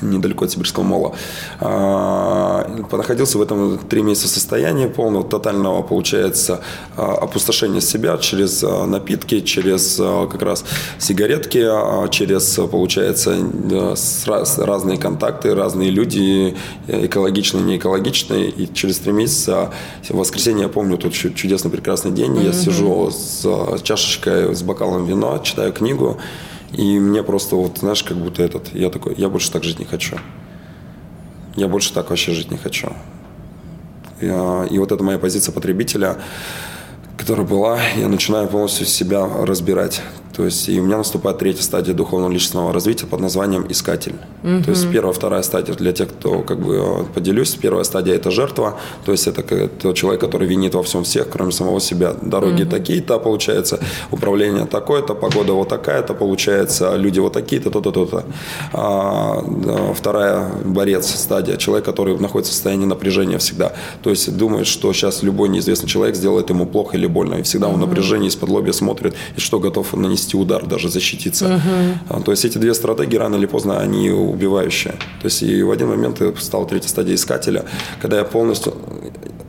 недалеко 0.02 0.44
от 0.44 0.50
Сибирского 0.50 0.82
мола. 0.82 1.12
А, 1.60 2.66
Находился 2.92 3.38
в 3.38 3.42
этом 3.42 3.78
три 3.78 4.02
месяца 4.02 4.28
состоянии 4.28 4.86
полного, 4.86 5.24
тотального, 5.24 5.82
получается, 5.82 6.60
а, 6.96 7.14
опустошения 7.22 7.80
себя 7.80 8.18
через 8.18 8.62
напитки, 8.62 9.40
через 9.40 9.96
как 9.96 10.42
раз 10.42 10.64
сигаретки, 10.98 11.66
через, 12.10 12.58
получается, 12.70 13.36
разные 14.58 14.98
контакты, 14.98 15.54
разные 15.54 15.90
люди, 15.90 16.54
э, 16.86 17.06
экологичные, 17.06 17.61
не 17.62 17.76
экологичные. 17.78 18.50
И 18.50 18.72
через 18.72 18.98
три 18.98 19.12
месяца, 19.12 19.72
в 20.08 20.14
воскресенье, 20.16 20.62
я 20.64 20.68
помню, 20.68 20.96
тут 20.98 21.12
чу- 21.14 21.30
чудесный, 21.32 21.70
прекрасный 21.70 22.10
день, 22.10 22.36
я 22.42 22.52
сижу 22.52 23.10
с 23.10 23.42
а, 23.44 23.78
чашечкой, 23.82 24.54
с 24.54 24.62
бокалом 24.62 25.06
вина, 25.06 25.38
читаю 25.40 25.72
книгу, 25.72 26.18
и 26.72 26.98
мне 26.98 27.22
просто 27.22 27.56
вот, 27.56 27.78
знаешь, 27.78 28.02
как 28.02 28.16
будто 28.16 28.42
этот, 28.42 28.74
я 28.74 28.90
такой, 28.90 29.14
я 29.16 29.28
больше 29.28 29.50
так 29.52 29.64
жить 29.64 29.78
не 29.78 29.84
хочу. 29.84 30.16
Я 31.56 31.68
больше 31.68 31.92
так 31.92 32.10
вообще 32.10 32.32
жить 32.32 32.50
не 32.50 32.56
хочу. 32.56 32.92
Я- 34.20 34.66
и 34.70 34.78
вот 34.78 34.92
это 34.92 35.02
моя 35.02 35.18
позиция 35.18 35.52
потребителя, 35.52 36.16
которая 37.18 37.46
была, 37.46 37.78
я 37.96 38.08
начинаю 38.08 38.48
полностью 38.48 38.86
себя 38.86 39.28
разбирать. 39.44 40.00
То 40.34 40.44
есть 40.44 40.68
и 40.68 40.80
у 40.80 40.84
меня 40.84 40.96
наступает 40.96 41.38
третья 41.38 41.62
стадия 41.62 41.94
духовного 41.94 42.30
личностного 42.30 42.72
развития 42.72 43.06
под 43.06 43.20
названием 43.20 43.66
«Искатель». 43.68 44.14
Угу. 44.42 44.64
То 44.64 44.70
есть 44.70 44.90
первая, 44.90 45.12
вторая 45.12 45.42
стадия 45.42 45.74
для 45.74 45.92
тех, 45.92 46.08
кто 46.08 46.42
как 46.42 46.58
бы 46.58 47.06
поделюсь. 47.14 47.54
Первая 47.54 47.84
стадия– 47.84 48.14
это 48.16 48.30
жертва, 48.30 48.78
то 49.04 49.12
есть 49.12 49.26
это 49.26 49.42
тот 49.68 49.94
человек, 49.94 50.20
который 50.20 50.48
винит 50.48 50.74
во 50.74 50.82
всем 50.82 51.04
всех, 51.04 51.28
кроме 51.28 51.52
самого 51.52 51.80
себя. 51.80 52.14
Дороги 52.22 52.62
угу. 52.62 52.70
такие-то, 52.70 53.18
получается, 53.18 53.78
управление 54.10 54.66
такое-то, 54.66 55.14
погода 55.14 55.52
вот 55.52 55.68
такая-то, 55.68 56.14
получается, 56.14 56.96
люди 56.96 57.20
вот 57.20 57.34
такие-то, 57.34 57.70
то-то, 57.70 57.90
то-то. 57.92 58.24
А, 58.72 59.44
вторая– 59.94 60.50
борец 60.64 61.06
стадия, 61.06 61.56
человек, 61.56 61.84
который 61.84 62.18
находится 62.18 62.52
в 62.52 62.54
состоянии 62.54 62.86
напряжения 62.86 63.36
всегда. 63.38 63.72
То 64.02 64.10
есть 64.10 64.34
думает, 64.34 64.66
что 64.66 64.92
сейчас 64.94 65.22
любой 65.22 65.50
неизвестный 65.50 65.88
человек 65.88 66.16
сделает 66.16 66.48
ему 66.50 66.64
плохо 66.66 66.96
или 66.96 67.06
больно. 67.06 67.34
И 67.34 67.42
всегда 67.42 67.66
угу. 67.66 67.74
он 67.74 67.82
в 67.82 67.86
напряжении 67.88 68.28
из-под 68.28 68.48
лобья 68.48 68.72
смотрит, 68.72 69.14
и 69.36 69.40
что 69.40 69.58
готов 69.58 69.92
нанести 69.94 70.21
удар, 70.34 70.66
даже 70.66 70.88
защититься. 70.88 71.60
Угу. 72.08 72.22
То 72.22 72.30
есть 72.30 72.44
эти 72.44 72.58
две 72.58 72.74
стратегии 72.74 73.16
рано 73.16 73.36
или 73.36 73.46
поздно, 73.46 73.80
они 73.80 74.10
убивающие. 74.10 74.92
То 74.92 75.24
есть 75.24 75.42
и 75.42 75.62
в 75.62 75.70
один 75.70 75.88
момент 75.88 76.20
стал 76.38 76.66
третья 76.66 76.88
стадия 76.88 77.14
искателя, 77.14 77.64
когда 78.00 78.18
я 78.18 78.24
полностью 78.24 78.74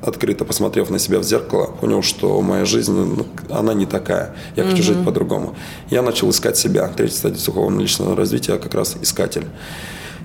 открыто 0.02 0.46
посмотрев 0.46 0.90
на 0.90 1.00
себя 1.00 1.20
в 1.20 1.24
зеркало, 1.24 1.68
понял, 1.80 2.02
что 2.02 2.42
моя 2.42 2.66
жизнь, 2.66 2.94
ну, 2.94 3.26
она 3.50 3.74
не 3.74 3.86
такая. 3.86 4.36
Я 4.56 4.64
хочу 4.64 4.78
угу. 4.78 4.84
жить 4.84 5.06
по-другому. 5.06 5.56
Я 5.90 6.02
начал 6.02 6.30
искать 6.30 6.58
себя. 6.58 6.88
Третья 6.90 7.16
стадия 7.16 7.46
духовного 7.46 7.82
личного 7.82 8.16
развития, 8.16 8.58
как 8.58 8.74
раз 8.74 8.98
искатель. 9.02 9.46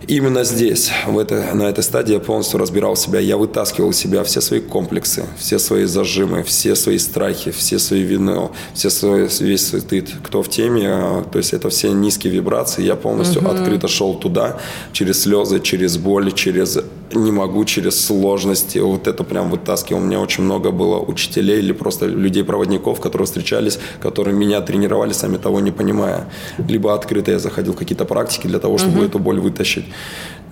Именно 0.06 0.44
здесь, 0.44 0.90
в 1.06 1.18
это, 1.18 1.54
на 1.54 1.64
этой 1.64 1.82
стадии 1.82 2.14
я 2.14 2.20
полностью 2.20 2.60
разбирал 2.60 2.96
себя. 2.96 3.18
Я 3.18 3.36
вытаскивал 3.36 3.90
из 3.90 3.96
себя 3.96 4.22
все 4.22 4.40
свои 4.40 4.60
комплексы, 4.60 5.26
все 5.36 5.58
свои 5.58 5.84
зажимы, 5.84 6.42
все 6.44 6.76
свои 6.76 6.98
страхи, 6.98 7.50
все 7.50 7.78
свои 7.78 8.02
вины, 8.02 8.48
все 8.74 8.90
свои, 8.90 9.28
весь 9.40 9.66
свой 9.66 9.80
стыд. 9.80 10.10
Кто 10.22 10.42
в 10.42 10.48
теме, 10.48 10.88
а, 10.88 11.24
то 11.30 11.38
есть 11.38 11.52
это 11.52 11.68
все 11.68 11.90
низкие 11.90 12.32
вибрации. 12.32 12.84
Я 12.84 12.96
полностью 12.96 13.42
угу. 13.42 13.50
открыто 13.50 13.88
шел 13.88 14.14
туда, 14.14 14.58
через 14.92 15.22
слезы, 15.22 15.60
через 15.60 15.96
боль, 15.96 16.32
через 16.32 16.78
не 17.14 17.32
могу 17.32 17.64
через 17.64 18.04
сложности. 18.04 18.78
Вот 18.78 19.06
это 19.06 19.24
прям 19.24 19.50
вытаскивал. 19.50 20.00
У 20.00 20.04
меня 20.04 20.20
очень 20.20 20.44
много 20.44 20.70
было 20.70 20.98
учителей 20.98 21.58
или 21.58 21.72
просто 21.72 22.06
людей-проводников, 22.06 23.00
которые 23.00 23.26
встречались, 23.26 23.78
которые 24.00 24.34
меня 24.34 24.60
тренировали, 24.60 25.12
сами 25.12 25.36
того 25.36 25.60
не 25.60 25.70
понимая. 25.70 26.28
Либо 26.68 26.94
открыто 26.94 27.30
я 27.30 27.38
заходил 27.38 27.72
в 27.72 27.76
какие-то 27.76 28.04
практики 28.04 28.46
для 28.46 28.58
того, 28.58 28.78
чтобы 28.78 28.98
угу. 28.98 29.04
эту 29.04 29.18
боль 29.18 29.40
вытащить. 29.40 29.84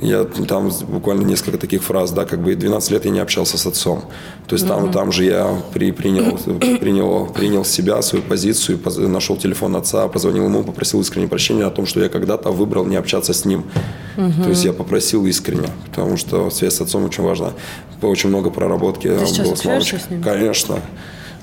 Я 0.01 0.25
там 0.25 0.71
буквально 0.89 1.23
несколько 1.23 1.57
таких 1.57 1.83
фраз, 1.83 2.11
да, 2.11 2.27
как 2.27 2.41
бы 2.41 2.55
12 2.55 2.91
лет 2.91 3.05
я 3.07 3.11
не 3.11 3.19
общался 3.19 3.57
с 3.57 3.67
отцом. 3.67 4.05
То 4.47 4.55
есть 4.55 4.69
там, 4.69 4.93
там 4.93 5.11
же 5.11 5.25
я 5.25 5.63
при, 5.73 5.91
принял, 5.91 6.37
принял, 6.79 7.27
принял 7.27 7.65
себя, 7.65 8.03
свою 8.03 8.23
позицию, 8.23 8.79
нашел 9.09 9.37
телефон 9.37 9.75
отца, 9.75 10.07
позвонил 10.09 10.45
ему, 10.45 10.65
попросил 10.65 11.01
искренне 11.01 11.29
прощения 11.29 11.65
о 11.65 11.71
том, 11.71 11.87
что 11.87 12.01
я 12.01 12.09
когда-то 12.09 12.51
выбрал 12.51 12.85
не 12.85 12.97
общаться 12.97 13.33
с 13.33 13.45
ним. 13.47 13.65
Угу. 14.17 14.43
То 14.43 14.49
есть 14.51 14.65
я 14.65 14.73
попросил 14.73 15.25
искренне, 15.27 15.69
потому 15.87 16.17
что 16.19 16.51
связь 16.51 16.75
с 16.75 16.81
отцом 16.83 17.05
очень 17.05 17.25
важна. 17.25 17.53
Очень 18.03 18.29
много 18.29 18.51
проработки. 18.51 19.09
Ты 19.09 19.27
сейчас 19.27 19.51
общаешься 19.51 19.99
с 19.99 20.11
ним? 20.11 20.23
Конечно. 20.23 20.81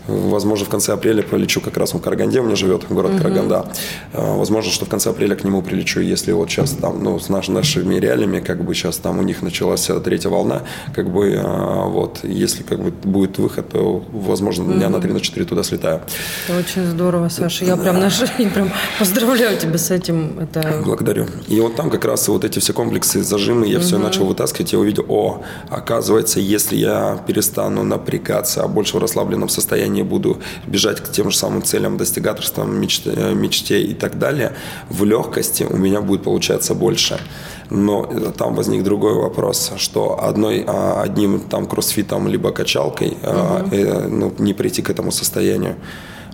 Возможно, 0.08 0.66
в 0.66 0.70
конце 0.70 0.94
апреля 0.94 1.24
полечу 1.24 1.62
как 1.62 1.78
раз 1.78 1.94
в 1.94 2.00
Караганде, 2.00 2.42
у 2.42 2.44
меня 2.44 2.56
живет 2.56 2.86
город 2.90 3.12
угу. 3.12 3.20
Караганда. 3.20 3.66
А, 4.14 4.38
возможно, 4.38 4.72
что 4.72 4.86
в 4.86 4.90
конце 4.90 5.10
апреля 5.10 5.36
к 5.36 5.44
нему 5.44 5.62
прилечу, 5.62 6.02
если 6.02 6.34
вот 6.34 6.50
сейчас 6.50 6.72
там, 6.72 7.04
ну, 7.04 7.20
с 7.20 7.30
наш, 7.30 7.48
нашими 7.48 7.96
реалиями, 7.96 8.40
как 8.40 8.64
бы 8.64 8.74
сейчас 8.76 8.98
там 8.98 9.20
у 9.20 9.22
них 9.22 9.42
началась 9.42 9.90
третья 10.04 10.30
волна, 10.30 10.64
как 10.94 11.10
бы 11.10 11.40
а, 11.42 11.88
вот, 11.88 12.20
если 12.24 12.64
как 12.64 12.84
бы 12.84 12.92
будет 12.92 13.38
выход, 13.38 13.70
то, 13.70 14.04
возможно, 14.12 14.66
угу. 14.66 14.74
дня 14.74 14.90
на 14.90 15.00
3 15.00 15.14
на 15.14 15.20
4 15.22 15.46
туда 15.46 15.64
слетаю. 15.64 16.02
Это 16.48 16.60
очень 16.60 16.86
здорово, 16.86 17.30
Саша. 17.30 17.64
Я 17.66 17.78
прям, 17.78 18.00
наш, 18.00 18.20
я 18.38 18.50
прям 18.50 18.72
поздравляю 19.00 19.58
тебя 19.58 19.78
с 19.78 19.90
этим. 19.90 20.40
Это... 20.40 20.82
Благодарю. 20.84 21.28
И 21.48 21.60
вот 21.62 21.76
там 21.76 21.90
как 21.90 22.04
раз 22.06 22.28
вот 22.28 22.44
эти 22.44 22.60
все 22.60 22.74
комплексы, 22.74 23.24
зажимы, 23.24 23.68
я 23.68 23.78
угу. 23.78 23.86
все 23.86 23.98
начал 23.98 24.26
вытаскивать, 24.26 24.74
я 24.74 24.80
увидел, 24.80 25.06
о, 25.08 25.44
оказывается, 25.70 26.40
если 26.42 26.76
я 26.76 27.24
перестану 27.26 27.84
напрягаться, 27.84 28.64
а 28.64 28.68
больше 28.68 28.98
в 28.98 29.00
расслабленном 29.00 29.50
состоянии, 29.50 29.93
не 29.94 30.04
буду 30.04 30.38
бежать 30.68 31.00
к 31.02 31.12
тем 31.12 31.32
же 31.32 31.38
самым 31.38 31.64
целям, 31.64 31.98
достигаторствам, 31.98 32.76
мечте, 32.80 33.12
э, 33.16 33.34
мечте 33.34 33.82
и 33.82 33.94
так 33.94 34.20
далее, 34.20 34.52
в 34.90 35.06
легкости 35.06 35.64
у 35.70 35.78
меня 35.78 36.02
будет 36.02 36.24
получаться 36.24 36.74
больше. 36.74 37.20
Но 37.70 38.04
там 38.38 38.56
возник 38.56 38.84
другой 38.84 39.14
вопрос, 39.14 39.72
что 39.78 40.24
одной, 40.24 40.64
а, 40.68 41.02
одним 41.02 41.40
там 41.40 41.66
кроссфитом 41.66 42.28
либо 42.28 42.52
качалкой 42.52 43.18
угу. 43.24 44.10
ну, 44.10 44.34
не 44.38 44.54
прийти 44.54 44.82
к 44.82 44.90
этому 44.90 45.12
состоянию. 45.12 45.76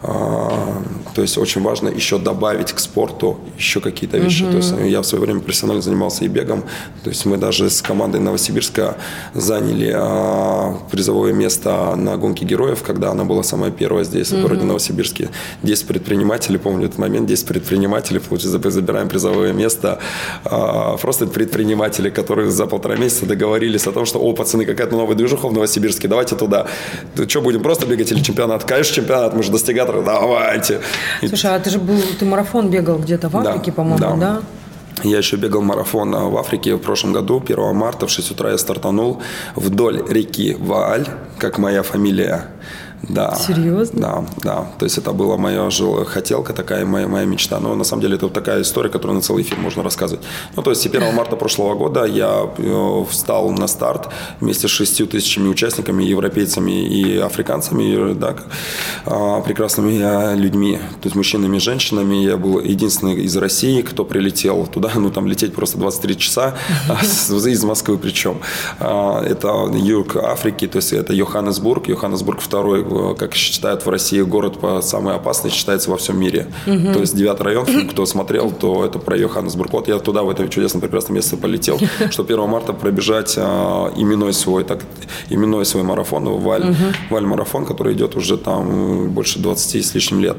А, 0.02 0.82
то 1.14 1.22
есть 1.22 1.38
очень 1.38 1.62
важно 1.62 1.90
еще 1.90 2.18
добавить 2.18 2.72
к 2.72 2.80
спорту 2.80 3.40
еще 3.58 3.82
какие-то 3.82 4.18
вещи. 4.18 4.44
Угу. 4.44 4.52
То 4.52 4.58
есть 4.58 4.74
я 4.86 5.02
в 5.02 5.06
свое 5.06 5.26
время 5.26 5.42
профессионально 5.42 5.82
занимался 5.82 6.24
и 6.26 6.28
бегом. 6.28 6.64
То 7.04 7.10
есть 7.10 7.26
мы 7.26 7.38
даже 7.38 7.70
с 7.70 7.82
командой 7.82 8.22
Новосибирска 8.22 8.96
заняли 9.34 9.94
а, 9.94 10.78
призовое 10.92 11.34
место 11.34 11.96
на 11.96 12.18
гонке 12.18 12.46
героев, 12.46 12.82
когда 12.84 13.12
она 13.12 13.26
была 13.26 13.44
самая 13.44 13.72
первая 13.72 14.06
здесь, 14.06 14.32
угу. 14.32 14.40
в 14.40 14.42
городе 14.44 14.64
Новосибирске. 14.64 15.30
10 15.64 15.88
предпринимателей, 15.88 16.58
помню 16.58 16.86
этот 16.86 16.98
момент, 16.98 17.28
10 17.28 17.46
предпринимателей, 17.46 18.20
получается, 18.20 18.70
забираем 18.70 19.10
призовое 19.10 19.52
место. 19.52 20.00
А, 20.46 20.96
просто 20.98 21.28
предприниматели, 21.28 22.10
которые 22.10 22.50
за 22.52 22.68
полтора 22.68 22.96
месяца 22.96 23.26
договорились 23.26 23.86
о 23.88 23.92
том, 23.92 24.06
что, 24.06 24.20
о, 24.20 24.34
пацаны, 24.34 24.66
какая-то 24.66 24.96
новая 24.96 25.16
движуха 25.16 25.48
в 25.48 25.54
Новосибирске, 25.54 26.08
давайте 26.08 26.36
туда. 26.36 26.68
Что, 27.28 27.42
будем 27.42 27.62
просто 27.62 27.86
бегать 27.86 28.12
или 28.12 28.22
чемпионат? 28.22 28.64
Конечно, 28.64 28.96
чемпионат, 28.96 29.36
мы 29.36 29.44
же 29.44 29.52
достигаем 29.52 29.89
театр, 29.92 30.04
давайте. 30.04 30.82
Слушай, 31.28 31.56
а 31.56 31.60
ты 31.60 31.70
же 31.70 31.80
был, 31.80 32.02
ты 32.20 32.26
марафон 32.26 32.70
бегал 32.70 32.98
где-то 32.98 33.30
в 33.30 33.38
Африке, 33.38 33.72
да, 33.72 33.76
по-моему, 33.76 33.98
да? 34.00 34.16
да? 34.16 34.42
Я 35.04 35.18
еще 35.18 35.38
бегал 35.38 35.62
марафон 35.62 36.12
в 36.12 36.38
Африке 36.38 36.76
в 36.76 36.80
прошлом 36.80 37.14
году, 37.14 37.42
1 37.44 37.76
марта 37.76 38.06
в 38.06 38.10
6 38.10 38.32
утра 38.32 38.52
я 38.52 38.58
стартанул 38.58 39.22
вдоль 39.56 40.04
реки 40.10 40.58
Вааль, 40.60 41.08
как 41.38 41.58
моя 41.58 41.84
фамилия 41.84 42.48
да. 43.04 43.36
Серьезно? 43.36 44.02
Да, 44.02 44.26
да. 44.44 44.68
То 44.78 44.86
есть 44.86 44.98
это 44.98 45.14
была 45.14 45.38
моя 45.38 45.70
хотелка, 46.06 46.54
такая 46.54 46.86
моя, 46.86 47.08
моя 47.08 47.26
мечта. 47.26 47.60
Но 47.60 47.76
на 47.76 47.84
самом 47.84 48.02
деле 48.02 48.16
это 48.16 48.26
вот 48.26 48.34
такая 48.34 48.62
история, 48.62 48.90
которую 48.90 49.16
на 49.16 49.22
целый 49.22 49.44
фильм 49.44 49.62
можно 49.62 49.84
рассказывать. 49.84 50.26
Ну, 50.56 50.64
то 50.64 50.72
есть 50.72 50.86
1 50.86 51.16
марта 51.16 51.36
прошлого 51.36 51.76
года 51.76 52.06
я 52.06 52.50
э, 52.58 53.04
встал 53.10 53.52
на 53.52 53.68
старт 53.68 54.10
вместе 54.40 54.68
с 54.68 54.72
шестью 54.72 55.08
тысячами 55.08 55.48
участниками, 55.48 56.04
европейцами 56.04 56.84
и 56.86 57.18
африканцами, 57.18 58.14
да, 58.14 58.36
а, 59.06 59.42
прекрасными 59.42 60.00
э, 60.02 60.36
людьми, 60.36 60.78
то 60.78 61.06
есть 61.06 61.16
мужчинами 61.16 61.58
и 61.58 61.60
женщинами. 61.60 62.18
Я 62.18 62.38
был 62.38 62.60
единственный 62.60 63.16
из 63.24 63.36
России, 63.38 63.82
кто 63.82 64.04
прилетел 64.04 64.68
туда. 64.68 64.92
Ну, 64.96 65.10
там 65.10 65.28
лететь 65.28 65.54
просто 65.54 65.78
23 65.78 66.18
часа 66.18 66.56
из 67.30 67.64
Москвы 67.64 67.98
причем. 67.98 68.40
А, 68.80 69.24
это 69.24 69.70
юг 69.74 70.18
Африки, 70.18 70.68
то 70.68 70.78
есть 70.78 70.94
это 70.94 71.14
Йоханнесбург. 71.14 71.88
Йоханнесбург 71.88 72.42
второй 72.42 72.84
как 73.18 73.36
считают 73.36 73.86
в 73.86 73.90
России, 73.90 74.22
город 74.22 74.60
по 74.60 74.82
самый 74.82 75.16
опасный 75.16 75.50
считается 75.52 75.90
во 75.90 75.98
всем 75.98 76.20
мире. 76.20 76.48
Угу. 76.68 76.94
То 76.94 77.00
есть 77.00 77.16
девятый 77.16 77.46
район, 77.46 77.66
кто 77.90 78.06
смотрел, 78.06 78.52
то 78.52 78.86
это 78.86 79.00
про 79.00 79.18
Йоханнесбург. 79.18 79.74
Вот 79.74 79.88
я 79.88 80.00
туда, 80.00 80.24
в 80.24 80.30
это 80.30 80.48
чудесное, 80.48 80.82
прекрасное 80.82 81.16
место 81.16 81.38
полетел, 81.38 81.80
что 82.12 82.24
1 82.24 82.50
марта 82.50 82.74
пробежать 82.74 83.36
а, 83.38 83.92
именной 83.96 84.34
свой, 84.34 84.64
так, 84.64 84.80
именной 85.30 85.66
свой 85.66 85.84
марафон, 85.84 86.26
Валь, 86.26 86.64
угу. 86.64 86.76
Валь-марафон, 87.10 87.66
который 87.66 87.94
идет 87.94 88.16
уже 88.16 88.38
там 88.38 89.10
больше 89.10 89.40
20 89.40 89.86
с 89.86 89.94
лишним 89.94 90.22
лет. 90.22 90.38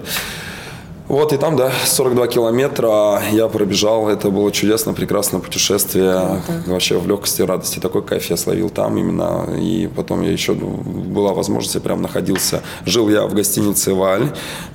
Вот, 1.11 1.33
и 1.33 1.37
там, 1.39 1.57
да, 1.57 1.73
42 1.87 2.29
километра 2.29 3.21
я 3.33 3.49
пробежал. 3.49 4.09
Это 4.09 4.31
было 4.31 4.53
чудесно, 4.53 4.93
прекрасное 4.93 5.41
путешествие. 5.41 6.09
Это. 6.09 6.71
Вообще 6.71 7.01
в 7.01 7.09
легкости, 7.09 7.43
радости. 7.43 7.81
Такой 7.81 8.03
кайф 8.05 8.31
я 8.31 8.37
словил 8.37 8.71
там 8.71 8.97
именно. 8.97 9.45
И 9.61 9.89
потом 9.97 10.23
я 10.23 10.31
еще, 10.31 10.53
ну, 10.53 10.69
была 10.69 11.33
возможность, 11.33 11.75
я 11.75 11.81
прям 11.81 12.01
находился. 12.01 12.63
Жил 12.87 13.09
я 13.09 13.27
в 13.27 13.35
гостинице 13.35 13.93
«Валь». 13.93 14.29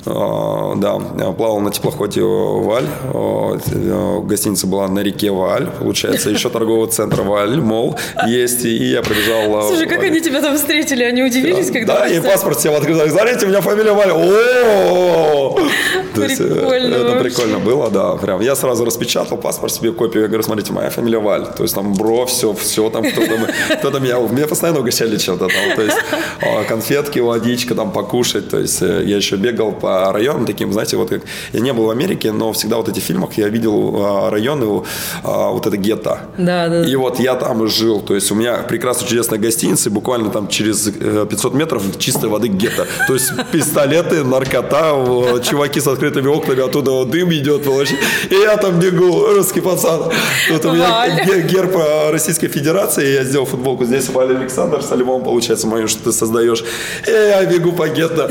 А, 0.06 0.76
да, 0.76 0.98
плавал 1.32 1.62
на 1.62 1.72
теплоходе 1.72 2.22
«Валь». 2.22 2.88
А, 3.14 4.20
гостиница 4.20 4.68
была 4.68 4.90
на 4.90 5.00
реке 5.00 5.32
«Валь». 5.32 5.70
Получается, 5.80 6.32
еще 6.32 6.50
торговый 6.50 6.90
центр 6.90 7.22
«Валь», 7.22 7.62
мол, 7.62 7.96
есть. 8.28 8.66
И 8.66 8.92
я 8.92 9.02
пробежал... 9.02 9.70
Слушай, 9.70 9.88
как 9.88 10.04
они 10.04 10.20
тебя 10.20 10.42
там 10.42 10.58
встретили? 10.58 11.06
Они 11.06 11.24
удивились, 11.24 11.72
когда... 11.72 12.00
Да, 12.00 12.08
и 12.10 12.20
паспорт 12.20 12.60
всем 12.60 12.76
открыл. 12.76 13.00
Смотрите, 13.08 13.46
у 13.46 13.50
меня 13.50 13.62
фамилия 13.62 13.94
«Валь». 13.94 14.12
О 14.12 15.60
э, 16.25 16.25
прикольно 16.28 16.96
это 16.96 17.20
прикольно 17.24 17.60
было, 17.60 17.90
да, 17.90 18.16
прям. 18.16 18.42
Я 18.42 18.56
сразу 18.56 18.86
распечатал 18.86 19.38
паспорт 19.38 19.74
себе 19.74 19.92
копию, 19.92 20.24
я 20.24 20.28
говорю, 20.28 20.44
смотрите, 20.44 20.74
моя 20.74 20.90
фамилия 20.90 21.20
Валь, 21.20 21.46
то 21.56 21.64
есть 21.64 21.76
там 21.76 21.94
бро, 21.94 22.26
все, 22.26 22.54
все 22.54 22.90
там, 22.90 23.04
кто-то, 23.04 23.38
кто-то 23.80 24.00
меня, 24.00 24.18
меня 24.20 24.48
постоянно 24.48 24.80
угощали 24.80 25.18
чем-то 25.18 25.48
там, 25.48 25.76
то 25.76 25.82
есть 25.82 25.98
конфетки, 26.68 27.20
водичка 27.20 27.76
там 27.76 27.92
покушать, 27.92 28.50
то 28.50 28.60
есть 28.60 28.82
э, 28.82 29.04
я 29.06 29.18
еще 29.18 29.36
бегал 29.36 29.72
по 29.72 30.12
районам 30.12 30.46
таким, 30.46 30.72
знаете, 30.74 30.98
вот 30.98 31.10
как, 31.10 31.22
я 31.54 31.60
не 31.60 31.74
был 31.74 31.86
в 31.86 31.90
Америке, 31.90 32.32
но 32.32 32.52
всегда 32.54 32.78
вот 32.78 32.90
эти 32.90 33.00
фильмах 33.00 33.34
я 33.38 33.50
видел 33.50 33.96
а, 33.98 34.30
районы, 34.30 34.66
вот 35.24 35.68
это 35.68 35.78
гетто. 35.78 36.20
Да, 36.38 36.68
да. 36.68 36.86
И 36.86 36.96
вот 36.96 37.20
я 37.20 37.36
там 37.36 37.68
жил, 37.68 38.02
то 38.02 38.16
есть 38.16 38.32
у 38.32 38.36
меня 38.36 38.58
прекрасно 38.58 39.08
чудесная 39.08 39.40
гостиница, 39.40 39.90
и 39.90 39.92
буквально 39.92 40.30
там 40.30 40.48
через 40.48 40.90
500 40.90 41.54
э, 41.54 41.58
метров 41.58 41.84
чистой 41.98 42.30
воды 42.30 42.48
гетто, 42.48 42.88
то 43.08 43.14
есть 43.14 43.32
пистолеты, 43.52 44.24
наркота, 44.24 44.96
чуваки 45.44 45.80
с 45.80 45.88
открытым 45.88 46.15
закрытыми 46.16 46.28
окнами, 46.28 46.62
оттуда 46.66 46.92
вот 46.92 47.10
дым 47.10 47.32
идет, 47.34 47.66
вообще. 47.66 47.96
И 48.30 48.36
я 48.36 48.58
там 48.58 48.80
бегу, 48.80 49.28
русский 49.34 49.62
пацан. 49.62 50.12
Тут 50.50 50.66
у 50.66 50.72
меня 50.72 51.42
герб 51.42 51.76
Российской 52.12 52.48
Федерации, 52.48 53.14
я 53.14 53.24
сделал 53.24 53.46
футболку. 53.46 53.86
Здесь 53.86 54.10
Валя 54.10 54.38
Александр 54.38 54.82
с 54.82 54.92
альбомом, 54.92 55.24
получается, 55.24 55.68
мою, 55.68 55.88
что 55.88 56.04
ты 56.04 56.12
создаешь. 56.12 56.64
И 57.08 57.12
я 57.12 57.46
бегу 57.46 57.72
по 57.72 57.88
гетто. 57.88 58.30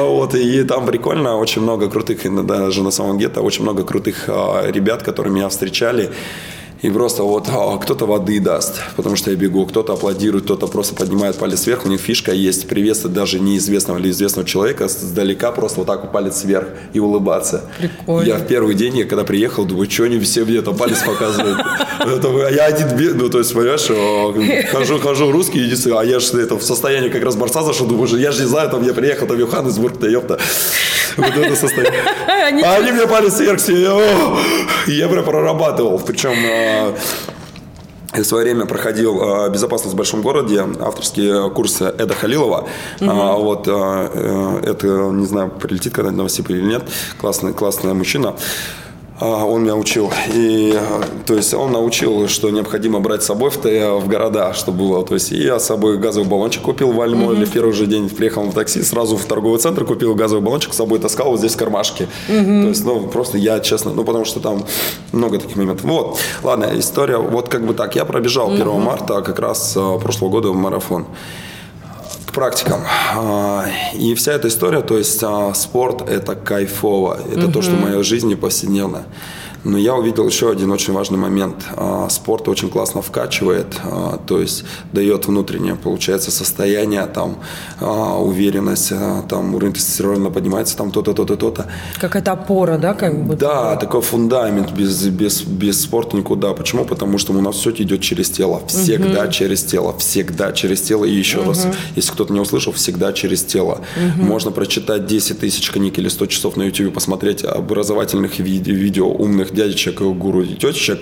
Вот, 0.00 0.34
и 0.34 0.64
там 0.64 0.86
прикольно, 0.86 1.36
очень 1.36 1.62
много 1.62 1.88
крутых, 1.88 2.46
даже 2.46 2.82
на 2.82 2.90
самом 2.90 3.18
гетто, 3.18 3.42
очень 3.42 3.62
много 3.62 3.84
крутых 3.84 4.24
а, 4.28 4.70
ребят, 4.70 5.02
которые 5.02 5.32
меня 5.32 5.48
встречали. 5.48 6.10
И 6.80 6.90
просто 6.90 7.24
вот 7.24 7.48
а, 7.48 7.76
кто-то 7.78 8.06
воды 8.06 8.38
даст, 8.38 8.80
потому 8.96 9.16
что 9.16 9.30
я 9.30 9.36
бегу, 9.36 9.66
кто-то 9.66 9.94
аплодирует, 9.94 10.44
кто-то 10.44 10.68
просто 10.68 10.94
поднимает 10.94 11.36
палец 11.36 11.66
вверх. 11.66 11.86
У 11.86 11.88
них 11.88 12.00
фишка 12.00 12.32
есть 12.32 12.68
приветствовать 12.68 13.16
даже 13.16 13.40
неизвестного 13.40 13.98
или 13.98 14.10
известного 14.10 14.46
человека 14.46 14.86
сдалека, 14.86 15.50
просто 15.50 15.80
вот 15.80 15.86
так 15.86 16.02
вот 16.02 16.12
палец 16.12 16.44
вверх 16.44 16.68
и 16.92 17.00
улыбаться. 17.00 17.64
Прикольно. 17.78 18.28
Я 18.28 18.36
в 18.36 18.46
первый 18.46 18.76
день, 18.76 18.98
я 18.98 19.06
когда 19.06 19.24
приехал, 19.24 19.64
думаю, 19.64 19.90
что 19.90 20.04
они 20.04 20.20
все 20.20 20.44
мне 20.44 20.62
там 20.62 20.76
палец 20.76 21.02
показывают. 21.02 21.58
А 21.98 22.50
я 22.50 22.66
один, 22.66 23.18
ну 23.18 23.28
то 23.28 23.38
есть, 23.38 23.52
понимаешь, 23.52 23.86
а, 23.90 24.32
хожу, 24.70 24.98
хожу 25.00 25.32
русский, 25.32 25.58
единственный, 25.58 25.98
а 25.98 26.04
я 26.04 26.20
же 26.20 26.40
это 26.40 26.56
в 26.56 26.62
состоянии 26.62 27.08
как 27.08 27.24
раз 27.24 27.34
борца 27.34 27.62
зашел, 27.62 27.86
думаю, 27.86 28.08
я 28.18 28.30
же 28.30 28.42
не 28.42 28.48
знаю, 28.48 28.70
там 28.70 28.86
я 28.86 28.94
приехал, 28.94 29.26
там 29.26 29.38
Йоханнесбург-то, 29.38 30.08
ёпта. 30.08 30.38
Вот 31.28 31.36
это 31.36 31.56
состояние. 31.56 32.02
А 32.64 32.76
они 32.76 32.92
мне 32.92 33.06
палец 33.06 33.38
вверх 33.40 33.60
все, 33.60 34.00
я 34.86 35.08
прям 35.08 35.24
прорабатывал. 35.24 35.98
Причем 35.98 36.32
я 38.14 38.22
в 38.22 38.26
свое 38.26 38.44
время 38.44 38.64
проходил 38.64 39.20
э, 39.20 39.50
«Безопасность 39.50 39.94
в 39.94 39.96
большом 39.96 40.22
городе», 40.22 40.64
авторские 40.80 41.50
курсы 41.50 41.84
Эда 41.84 42.14
Халилова. 42.14 42.66
Угу. 43.00 43.10
А, 43.10 43.36
вот, 43.36 43.68
э, 43.68 44.60
это, 44.64 44.86
не 44.86 45.26
знаю, 45.26 45.50
прилетит 45.50 45.92
когда-нибудь 45.92 46.16
на 46.16 46.22
Новосибирь 46.22 46.56
или 46.56 46.64
нет. 46.64 46.82
Классный, 47.20 47.52
классный 47.52 47.92
мужчина. 47.92 48.34
А, 49.20 49.44
он 49.44 49.64
меня 49.64 49.74
учил. 49.74 50.12
И, 50.32 50.78
то 51.26 51.34
есть 51.34 51.52
он 51.54 51.72
научил, 51.72 52.28
что 52.28 52.50
необходимо 52.50 53.00
брать 53.00 53.22
с 53.22 53.26
собой 53.26 53.50
в, 53.50 53.56
в 53.56 54.08
города, 54.08 54.52
чтобы 54.54 54.78
было. 54.78 55.04
То 55.04 55.14
есть 55.14 55.30
я 55.30 55.58
с 55.58 55.66
собой 55.66 55.98
газовый 55.98 56.28
баллончик 56.28 56.62
купил 56.62 56.92
в 56.92 57.00
Альмоле 57.00 57.40
mm-hmm. 57.40 57.46
в 57.46 57.52
первый 57.52 57.72
же 57.72 57.86
день. 57.86 58.08
Приехал 58.08 58.42
в 58.42 58.54
такси, 58.54 58.82
сразу 58.82 59.16
в 59.16 59.24
торговый 59.24 59.58
центр 59.58 59.84
купил 59.84 60.14
газовый 60.14 60.44
баллончик, 60.44 60.72
с 60.72 60.76
собой 60.76 60.98
таскал 61.00 61.30
вот 61.30 61.38
здесь 61.38 61.54
в 61.54 61.56
кармашке. 61.56 62.08
Mm-hmm. 62.28 62.62
То 62.62 62.68
есть, 62.68 62.84
ну, 62.84 63.00
просто 63.08 63.38
я, 63.38 63.60
честно, 63.60 63.92
ну, 63.92 64.04
потому 64.04 64.24
что 64.24 64.40
там 64.40 64.64
много 65.12 65.38
таких 65.38 65.56
моментов. 65.56 65.84
Вот, 65.84 66.18
ладно, 66.42 66.70
история, 66.74 67.16
вот 67.16 67.48
как 67.48 67.66
бы 67.66 67.74
так. 67.74 67.96
Я 67.96 68.04
пробежал 68.04 68.50
mm-hmm. 68.50 68.62
1 68.62 68.80
марта 68.80 69.22
как 69.22 69.38
раз 69.40 69.74
а, 69.76 69.98
прошлого 69.98 70.30
года 70.30 70.50
в 70.50 70.54
марафон 70.54 71.06
практикам. 72.38 72.80
А, 73.16 73.64
и 73.94 74.14
вся 74.14 74.32
эта 74.32 74.46
история, 74.46 74.80
то 74.80 74.96
есть 74.96 75.20
а, 75.24 75.52
спорт– 75.54 76.08
это 76.08 76.36
кайфово, 76.36 77.18
это 77.32 77.46
угу. 77.46 77.52
то, 77.52 77.62
что 77.62 77.72
в 77.72 77.80
моей 77.80 78.02
жизни 78.04 78.36
повседневно. 78.36 79.06
Но 79.64 79.76
я 79.76 79.94
увидел 79.94 80.26
еще 80.26 80.50
один 80.50 80.70
очень 80.70 80.92
важный 80.92 81.18
момент. 81.18 81.66
А, 81.76 82.08
спорт 82.08 82.48
очень 82.48 82.70
классно 82.70 83.02
вкачивает, 83.02 83.66
а, 83.84 84.18
то 84.26 84.40
есть 84.40 84.64
дает 84.92 85.26
внутреннее, 85.26 85.74
получается, 85.74 86.30
состояние, 86.30 87.06
там, 87.06 87.38
а, 87.80 88.18
уверенность, 88.20 88.92
там, 89.28 89.54
уровень 89.54 89.72
тестостерона 89.72 90.30
поднимается, 90.30 90.76
там, 90.76 90.90
то-то, 90.90 91.12
то-то, 91.12 91.36
то-то. 91.36 91.66
Какая-то 92.00 92.32
опора, 92.32 92.78
да? 92.78 92.94
Как 92.94 93.24
бы? 93.24 93.36
Да, 93.36 93.76
такой 93.76 94.00
фундамент, 94.00 94.72
без, 94.72 95.06
без, 95.06 95.42
без 95.42 95.80
спорта 95.82 96.16
никуда. 96.16 96.52
Почему? 96.52 96.84
Потому 96.84 97.18
что 97.18 97.32
у 97.32 97.40
нас 97.40 97.56
все 97.56 97.70
идет 97.70 98.00
через 98.00 98.30
тело, 98.30 98.62
всегда 98.66 99.24
угу. 99.24 99.32
через 99.32 99.64
тело, 99.64 99.96
всегда 99.98 100.52
через 100.52 100.80
тело. 100.82 101.04
И 101.04 101.14
еще 101.14 101.40
угу. 101.40 101.48
раз, 101.48 101.66
если 101.96 102.12
кто-то 102.12 102.32
не 102.32 102.40
услышал, 102.40 102.72
всегда 102.72 103.12
через 103.12 103.42
тело. 103.42 103.80
Угу. 103.96 104.24
Можно 104.24 104.50
прочитать 104.50 105.06
10 105.06 105.40
тысяч 105.40 105.70
книг 105.70 105.98
или 105.98 106.08
100 106.08 106.26
часов 106.26 106.56
на 106.56 106.62
YouTube, 106.62 106.94
посмотреть 106.94 107.44
образовательных 107.44 108.38
видео, 108.38 108.74
видео 108.74 109.08
умных 109.48 109.54
дядечек, 109.54 110.00
гуру 110.00 110.42
и 110.42 110.54
тетечек, 110.54 111.00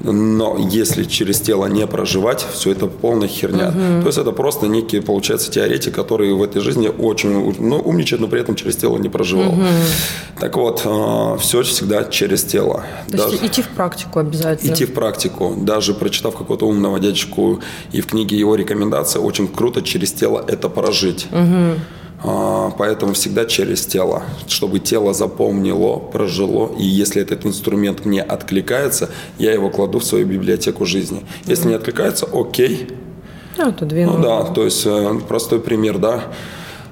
но 0.00 0.56
если 0.58 1.04
через 1.04 1.40
тело 1.40 1.66
не 1.66 1.86
проживать, 1.86 2.46
все 2.52 2.72
это 2.72 2.86
полная 2.86 3.28
херня. 3.28 3.68
Угу. 3.68 4.02
То 4.02 4.06
есть 4.06 4.18
это 4.18 4.32
просто 4.32 4.66
некий, 4.66 5.00
получается, 5.00 5.50
теоретик, 5.50 5.94
который 5.94 6.32
в 6.32 6.42
этой 6.42 6.60
жизни 6.60 6.88
очень 6.88 7.54
ну, 7.58 7.78
умничает, 7.78 8.20
но 8.20 8.28
при 8.28 8.40
этом 8.40 8.54
через 8.54 8.76
тело 8.76 8.98
не 8.98 9.08
проживал. 9.08 9.50
Угу. 9.52 9.64
Так 10.40 10.56
вот, 10.56 10.82
э, 10.84 11.36
все 11.40 11.62
всегда 11.62 12.04
через 12.04 12.44
тело. 12.44 12.84
То 13.10 13.16
Даже, 13.16 13.30
есть 13.30 13.44
идти 13.44 13.62
в 13.62 13.68
практику 13.68 14.18
обязательно. 14.18 14.72
Идти 14.72 14.84
в 14.84 14.92
практику. 14.92 15.54
Даже 15.56 15.94
прочитав 15.94 16.36
какого-то 16.36 16.66
умного 16.66 17.00
дядечку 17.00 17.60
и 17.92 18.00
в 18.00 18.06
книге 18.06 18.36
его 18.36 18.56
рекомендации, 18.56 19.18
очень 19.18 19.48
круто 19.48 19.82
через 19.82 20.12
тело 20.12 20.44
это 20.46 20.68
прожить. 20.68 21.26
Угу. 21.30 21.80
А, 22.26 22.70
поэтому 22.70 23.12
всегда 23.12 23.44
через 23.44 23.84
тело, 23.84 24.22
чтобы 24.48 24.78
тело 24.78 25.12
запомнило, 25.12 25.98
прожило. 25.98 26.74
И 26.78 26.84
если 26.84 27.20
этот 27.20 27.44
инструмент 27.44 28.06
мне 28.06 28.22
откликается, 28.22 29.10
я 29.38 29.52
его 29.52 29.68
кладу 29.68 29.98
в 29.98 30.04
свою 30.04 30.26
библиотеку 30.26 30.86
жизни. 30.86 31.22
Если 31.44 31.68
не 31.68 31.74
откликается, 31.74 32.26
окей. 32.32 32.88
Ну, 33.58 33.72
то 33.72 33.84
Ну 33.84 34.22
да, 34.22 34.44
то 34.44 34.64
есть 34.64 34.86
э, 34.86 35.20
простой 35.28 35.60
пример, 35.60 35.98
да. 35.98 36.24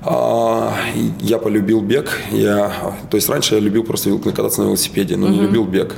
А, 0.03 0.75
я 1.21 1.39
полюбил 1.39 1.81
бег. 1.81 2.19
Я, 2.31 2.71
то 3.11 3.17
есть 3.17 3.31
раньше 3.31 3.55
я 3.55 3.61
любил 3.61 3.85
просто 3.85 4.17
кататься 4.19 4.61
на 4.61 4.67
велосипеде, 4.67 5.17
но 5.17 5.27
угу. 5.27 5.35
не 5.35 5.41
любил 5.41 5.65
бег. 5.65 5.95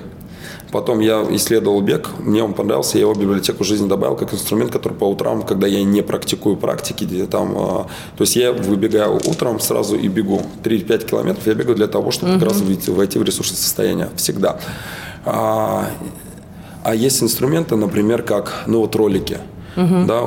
Потом 0.75 0.99
я 0.99 1.25
исследовал 1.31 1.81
бег, 1.83 2.11
мне 2.19 2.43
он 2.43 2.53
понравился, 2.53 2.99
я 2.99 3.03
его 3.03 3.15
в 3.15 3.21
библиотеку 3.21 3.63
жизни 3.63 3.87
добавил 3.87 4.17
как 4.17 4.35
инструмент, 4.35 4.73
который 4.73 4.95
по 4.95 5.05
утрам, 5.05 5.43
когда 5.43 5.69
я 5.69 5.85
не 5.85 6.03
практикую 6.03 6.57
практики, 6.57 7.07
там, 7.31 7.55
а, 7.57 7.87
то 8.17 8.23
есть 8.23 8.35
я 8.35 8.53
выбегаю 8.53 9.21
утром 9.25 9.61
сразу 9.61 9.95
и 9.95 10.09
бегу. 10.09 10.43
3-5 10.65 11.07
километров 11.07 11.47
я 11.47 11.55
бегаю 11.55 11.77
для 11.77 11.87
того, 11.87 12.11
чтобы 12.11 12.33
угу. 12.33 12.41
как 12.41 12.49
раз 12.49 12.61
войти 12.89 13.21
в 13.21 13.23
ресурсное 13.23 13.57
состояние. 13.57 14.09
Всегда. 14.17 14.59
А, 15.25 15.91
а 16.83 16.95
есть 16.97 17.23
инструменты, 17.23 17.77
например, 17.77 18.25
как, 18.25 18.65
ну 18.67 18.81
вот 18.81 18.97
ролики. 18.97 19.39
Угу. 19.77 20.07
Да, 20.09 20.23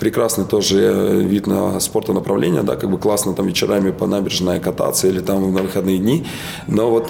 прекрасный 0.00 0.46
тоже 0.46 1.22
вид 1.22 1.46
на 1.46 1.78
спортонаправление, 1.78 2.64
да, 2.64 2.74
как 2.74 2.90
бы 2.90 2.98
классно 2.98 3.34
там 3.34 3.46
вечерами 3.46 3.92
по 3.92 4.08
набережной 4.08 4.58
кататься 4.58 5.06
или 5.06 5.20
там 5.20 5.54
на 5.54 5.62
выходные 5.62 5.98
дни, 5.98 6.26
но 6.66 6.90
вот 6.90 7.06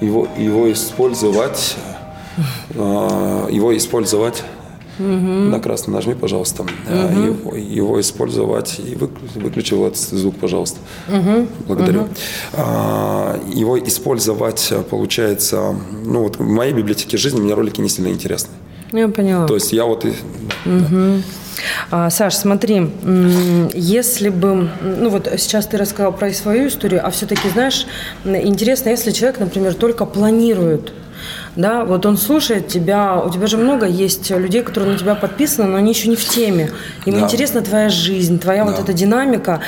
его, 0.00 0.26
его 0.36 0.72
использовать 0.72 1.76
его 2.74 3.76
использовать 3.76 4.42
Угу. 5.00 5.06
На 5.06 5.60
красный 5.60 5.94
нажми, 5.94 6.14
пожалуйста. 6.14 6.62
Угу. 6.62 7.22
Его, 7.22 7.56
его 7.56 8.00
использовать 8.00 8.78
и 8.78 8.96
выключи 9.38 9.72
вот 9.72 9.96
звук, 9.96 10.36
пожалуйста. 10.36 10.78
Угу. 11.08 11.46
Благодарю. 11.66 12.02
Угу. 12.02 12.10
Его 13.54 13.78
использовать, 13.78 14.72
получается, 14.90 15.74
ну 16.04 16.24
вот 16.24 16.36
в 16.36 16.42
моей 16.42 16.74
библиотеке 16.74 17.16
жизни 17.16 17.40
мне 17.40 17.54
ролики 17.54 17.80
не 17.80 17.88
сильно 17.88 18.08
интересны. 18.08 18.50
Я 18.92 19.08
поняла. 19.08 19.46
То 19.46 19.54
есть 19.54 19.72
я 19.72 19.86
вот... 19.86 20.04
Угу. 20.04 20.12
Да. 20.66 21.22
А, 21.90 22.10
Саш, 22.10 22.34
смотри, 22.34 22.90
если 23.74 24.28
бы, 24.28 24.68
ну 24.82 25.10
вот 25.10 25.30
сейчас 25.38 25.66
ты 25.66 25.76
рассказал 25.76 26.12
про 26.12 26.32
свою 26.32 26.68
историю, 26.68 27.06
а 27.06 27.10
все-таки, 27.10 27.48
знаешь, 27.48 27.86
интересно, 28.24 28.90
если 28.90 29.10
человек, 29.10 29.40
например, 29.40 29.74
только 29.74 30.06
планирует 30.06 30.92
да, 31.60 31.84
вот 31.84 32.06
он 32.06 32.16
слушает 32.16 32.68
тебя, 32.68 33.20
у 33.20 33.30
тебя 33.30 33.46
же 33.46 33.56
много 33.56 33.86
есть 33.86 34.30
людей, 34.30 34.62
которые 34.62 34.92
на 34.92 34.98
тебя 34.98 35.14
подписаны, 35.14 35.68
но 35.68 35.76
они 35.76 35.92
еще 35.92 36.08
не 36.08 36.16
в 36.16 36.24
теме. 36.24 36.70
Им 37.06 37.14
да. 37.14 37.20
интересна 37.20 37.62
твоя 37.62 37.88
жизнь, 37.88 38.38
твоя 38.38 38.64
да. 38.64 38.70
вот 38.70 38.80
эта 38.80 38.92
динамика, 38.92 39.60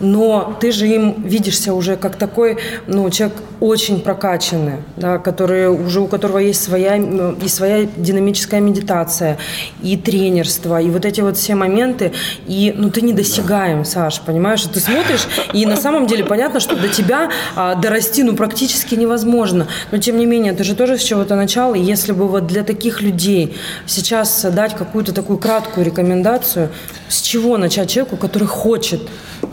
но 0.00 0.56
ты 0.60 0.72
же 0.72 0.86
им 0.88 1.22
видишься 1.22 1.74
уже 1.74 1.96
как 1.96 2.16
такой, 2.16 2.58
ну, 2.86 3.08
человек 3.10 3.36
очень 3.60 4.00
прокачанный, 4.00 4.78
да, 4.96 5.18
который 5.18 5.68
уже 5.68 6.00
у 6.00 6.06
которого 6.06 6.38
есть 6.38 6.62
своя 6.62 6.96
и 6.96 7.48
своя 7.48 7.86
динамическая 7.96 8.60
медитация, 8.60 9.38
и 9.82 9.96
тренерство, 9.96 10.80
и 10.80 10.90
вот 10.90 11.04
эти 11.04 11.20
вот 11.20 11.36
все 11.36 11.54
моменты, 11.54 12.12
и 12.46 12.74
ну 12.76 12.90
ты 12.90 13.00
недосягаем, 13.00 13.78
да. 13.78 13.84
Саш, 13.84 14.20
понимаешь, 14.20 14.62
ты 14.62 14.80
смотришь, 14.80 15.26
и 15.52 15.66
на 15.66 15.76
самом 15.76 16.06
деле 16.06 16.24
понятно, 16.24 16.60
что 16.60 16.76
до 16.76 16.88
тебя 16.88 17.30
а, 17.56 17.74
дорасти 17.74 18.22
ну 18.22 18.36
практически 18.36 18.94
невозможно, 18.94 19.66
но 19.90 19.98
тем 19.98 20.18
не 20.18 20.26
менее 20.26 20.52
ты 20.52 20.64
же 20.64 20.74
тоже 20.74 20.98
с 20.98 21.02
чего-то 21.02 21.36
начал, 21.36 21.74
и 21.74 21.80
если 21.80 22.12
бы 22.12 22.28
вот 22.28 22.46
для 22.46 22.64
таких 22.64 23.00
людей 23.00 23.56
сейчас 23.86 24.44
дать 24.44 24.76
какую-то 24.76 25.12
такую 25.12 25.38
краткую 25.38 25.86
рекомендацию, 25.86 26.70
с 27.08 27.20
чего 27.20 27.56
начать 27.56 27.90
человеку, 27.90 28.16
который 28.16 28.48
хочет? 28.48 29.00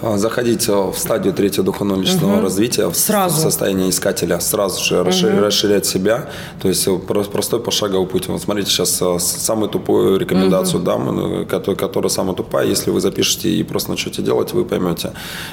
А, 0.01 0.17
заходить 0.21 0.67
в 0.67 0.93
стадию 0.95 1.33
третьего 1.33 1.65
духовного 1.65 1.99
личностного 1.99 2.35
угу. 2.35 2.41
развития 2.43 2.89
сразу. 2.93 3.35
в 3.35 3.39
состоянии 3.39 3.89
искателя, 3.89 4.39
сразу 4.39 4.83
же 4.83 5.01
угу. 5.01 5.41
расширять 5.41 5.85
себя, 5.85 6.29
то 6.61 6.69
есть 6.69 6.87
э, 6.87 6.97
простой 6.97 7.59
пошаговый 7.59 8.07
путь. 8.07 8.27
Вот 8.27 8.41
смотрите, 8.41 8.69
сейчас 8.69 9.01
э, 9.01 9.19
самую 9.19 9.69
тупую 9.69 10.17
рекомендацию 10.17 10.77
угу. 10.77 10.85
дам, 10.85 11.45
которая, 11.45 11.75
которая 11.75 12.09
самая 12.09 12.35
тупая, 12.35 12.67
если 12.67 12.91
вы 12.91 13.01
запишете 13.01 13.49
и 13.49 13.63
просто 13.63 13.89
начнете 13.91 14.21
делать, 14.21 14.53
вы 14.53 14.63
поймете. 14.63 15.11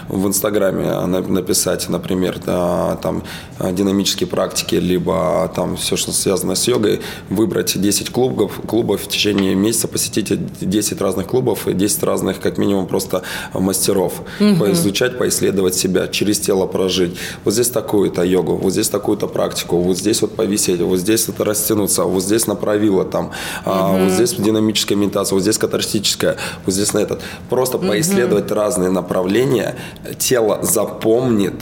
В 0.09 0.27
Инстаграме 0.27 1.07
написать, 1.07 1.89
например, 1.89 2.39
да, 2.45 2.97
там 3.03 3.23
динамические 3.59 4.27
практики, 4.27 4.75
либо 4.75 5.51
там 5.55 5.77
все, 5.77 5.97
что 5.97 6.13
связано 6.13 6.55
с 6.55 6.69
йогой, 6.69 7.01
выбрать 7.31 7.81
10 7.81 8.11
клубов, 8.11 8.61
клубов 8.67 9.03
в 9.03 9.09
течение 9.09 9.55
месяца, 9.55 9.89
посетите 9.89 10.39
10 10.61 11.01
разных 11.01 11.27
клубов 11.27 11.67
и 11.69 11.73
10 11.73 12.03
разных, 12.03 12.41
как 12.41 12.59
минимум, 12.59 12.87
просто 12.87 13.23
мастеров. 13.55 14.23
угу. 14.41 14.58
Поизучать, 14.59 15.19
поисследовать 15.19 15.75
себя, 15.75 16.09
через 16.09 16.39
тело 16.41 16.67
прожить. 16.67 17.17
Вот 17.45 17.55
здесь 17.55 17.69
такую-то 17.69 18.23
йогу, 18.23 18.57
вот 18.57 18.73
здесь 18.73 18.89
такую-то 18.89 19.27
практику, 19.27 19.79
вот 19.79 19.99
здесь 19.99 20.23
вот 20.23 20.35
повисеть, 20.37 20.81
вот 20.81 20.99
здесь 20.99 21.29
это 21.29 21.45
растянуться, 21.45 22.05
вот 22.05 22.23
здесь 22.23 22.47
направило 22.47 23.05
там, 23.05 23.27
угу. 23.27 23.33
а, 23.65 24.05
вот 24.05 24.13
здесь 24.13 24.35
динамическая 24.35 24.97
медитация, 24.97 25.37
вот 25.37 25.43
здесь 25.43 25.59
катарсическая, 25.59 26.37
вот 26.65 26.75
здесь 26.75 26.93
на 26.93 26.99
этот. 26.99 27.21
Просто 27.49 27.79
угу. 27.79 27.89
поисследовать 27.89 28.51
разные 28.51 28.91
направления, 28.91 29.77
тело 30.19 30.61
запомнит, 30.63 31.55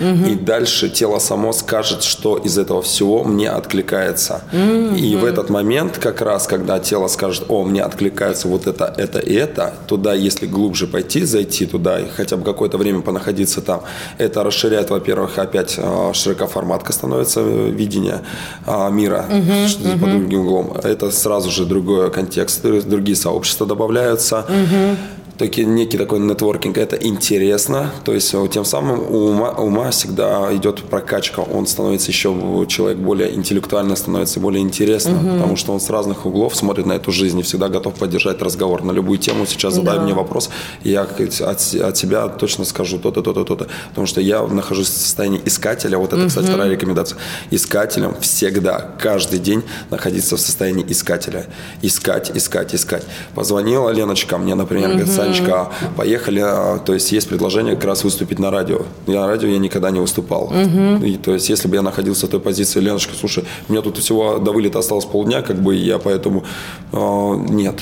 Угу. 0.00 0.26
И 0.26 0.34
дальше 0.34 0.88
тело 0.88 1.18
само 1.18 1.52
скажет, 1.52 2.02
что 2.02 2.36
из 2.36 2.58
этого 2.58 2.82
всего 2.82 3.24
мне 3.24 3.48
откликается. 3.50 4.42
Угу. 4.52 4.96
И 4.96 5.16
в 5.16 5.24
этот 5.24 5.50
момент, 5.50 5.98
как 5.98 6.20
раз, 6.20 6.46
когда 6.46 6.78
тело 6.78 7.08
скажет, 7.08 7.44
о, 7.48 7.64
мне 7.64 7.82
откликается 7.82 8.48
вот 8.48 8.66
это, 8.66 8.92
это 8.96 9.18
и 9.18 9.34
это, 9.34 9.74
туда, 9.86 10.14
если 10.14 10.46
глубже 10.46 10.86
пойти, 10.86 11.24
зайти 11.24 11.66
туда 11.66 12.00
и 12.00 12.06
хотя 12.08 12.36
бы 12.36 12.44
какое-то 12.44 12.78
время 12.78 13.00
понаходиться 13.00 13.60
там, 13.60 13.82
это 14.18 14.42
расширяет, 14.44 14.90
во-первых, 14.90 15.38
опять 15.38 15.76
а, 15.78 16.12
широкоформатка 16.12 16.92
становится 16.92 17.40
э, 17.40 17.70
видение 17.70 18.22
а, 18.66 18.90
мира 18.90 19.26
угу. 19.28 20.00
под 20.00 20.10
другим 20.10 20.40
углом. 20.40 20.76
Это 20.82 21.10
сразу 21.10 21.50
же 21.50 21.64
другой 21.64 22.10
контекст, 22.10 22.62
другие 22.62 23.16
сообщества 23.16 23.66
добавляются. 23.66 24.40
Угу 24.48 24.96
таки, 25.38 25.64
некий 25.64 25.98
такой 25.98 26.20
нетворкинг, 26.20 26.78
это 26.78 26.96
интересно, 26.96 27.90
то 28.04 28.12
есть 28.12 28.32
э, 28.34 28.48
тем 28.52 28.64
самым 28.64 29.00
у 29.00 29.30
ума, 29.30 29.50
ума 29.50 29.90
всегда 29.90 30.54
идет 30.54 30.82
прокачка, 30.84 31.40
он 31.40 31.66
становится 31.66 32.10
еще, 32.10 32.34
человек 32.68 32.98
более 32.98 33.34
интеллектуально 33.34 33.96
становится, 33.96 34.40
более 34.40 34.62
интересным, 34.62 35.18
угу. 35.18 35.34
потому 35.34 35.56
что 35.56 35.72
он 35.72 35.80
с 35.80 35.90
разных 35.90 36.26
углов 36.26 36.54
смотрит 36.54 36.86
на 36.86 36.92
эту 36.92 37.10
жизнь 37.10 37.38
и 37.38 37.42
всегда 37.42 37.68
готов 37.68 37.94
поддержать 37.94 38.40
разговор 38.42 38.84
на 38.84 38.92
любую 38.92 39.18
тему. 39.18 39.46
Сейчас 39.46 39.74
задай 39.74 39.96
да. 39.96 40.02
мне 40.02 40.14
вопрос, 40.14 40.50
я 40.82 41.02
от, 41.02 41.20
от 41.20 41.96
себя 41.96 42.28
точно 42.28 42.64
скажу 42.64 42.98
то-то, 42.98 43.22
то-то, 43.22 43.44
то-то, 43.44 43.66
потому 43.88 44.06
что 44.06 44.20
я 44.20 44.42
нахожусь 44.42 44.88
в 44.88 44.96
состоянии 44.96 45.40
искателя, 45.44 45.98
вот 45.98 46.12
это, 46.12 46.22
угу. 46.22 46.28
кстати, 46.28 46.46
вторая 46.46 46.70
рекомендация, 46.70 47.18
искателем 47.50 48.14
всегда, 48.20 48.92
каждый 48.98 49.38
день 49.38 49.62
находиться 49.90 50.36
в 50.36 50.40
состоянии 50.40 50.84
искателя, 50.88 51.46
искать, 51.82 52.30
искать, 52.34 52.74
искать. 52.74 53.02
Позвонила 53.34 53.90
Леночка 53.90 54.38
мне, 54.38 54.54
например, 54.54 54.90
угу. 54.90 54.98
говорит, 54.98 55.12
Санечка, 55.24 55.68
поехали, 55.96 56.40
а, 56.40 56.78
то 56.78 56.94
есть 56.94 57.12
есть 57.12 57.28
предложение 57.28 57.74
как 57.74 57.84
раз 57.84 58.04
выступить 58.04 58.38
на 58.38 58.50
радио. 58.50 58.82
Я 59.06 59.20
на 59.20 59.26
радио 59.26 59.48
я 59.48 59.58
никогда 59.58 59.90
не 59.90 60.00
выступал. 60.00 60.44
Угу. 60.44 61.04
И, 61.04 61.16
то 61.16 61.34
есть 61.34 61.48
если 61.48 61.68
бы 61.68 61.76
я 61.76 61.82
находился 61.82 62.26
в 62.26 62.30
той 62.30 62.40
позиции, 62.40 62.80
Леночка, 62.80 63.14
слушай, 63.18 63.44
у 63.68 63.72
меня 63.72 63.82
тут 63.82 63.98
всего 63.98 64.38
до 64.38 64.52
вылета 64.52 64.78
осталось 64.78 65.04
полдня, 65.04 65.42
как 65.42 65.56
бы 65.56 65.74
я 65.74 65.98
поэтому 65.98 66.44
э, 66.92 67.34
нет 67.48 67.80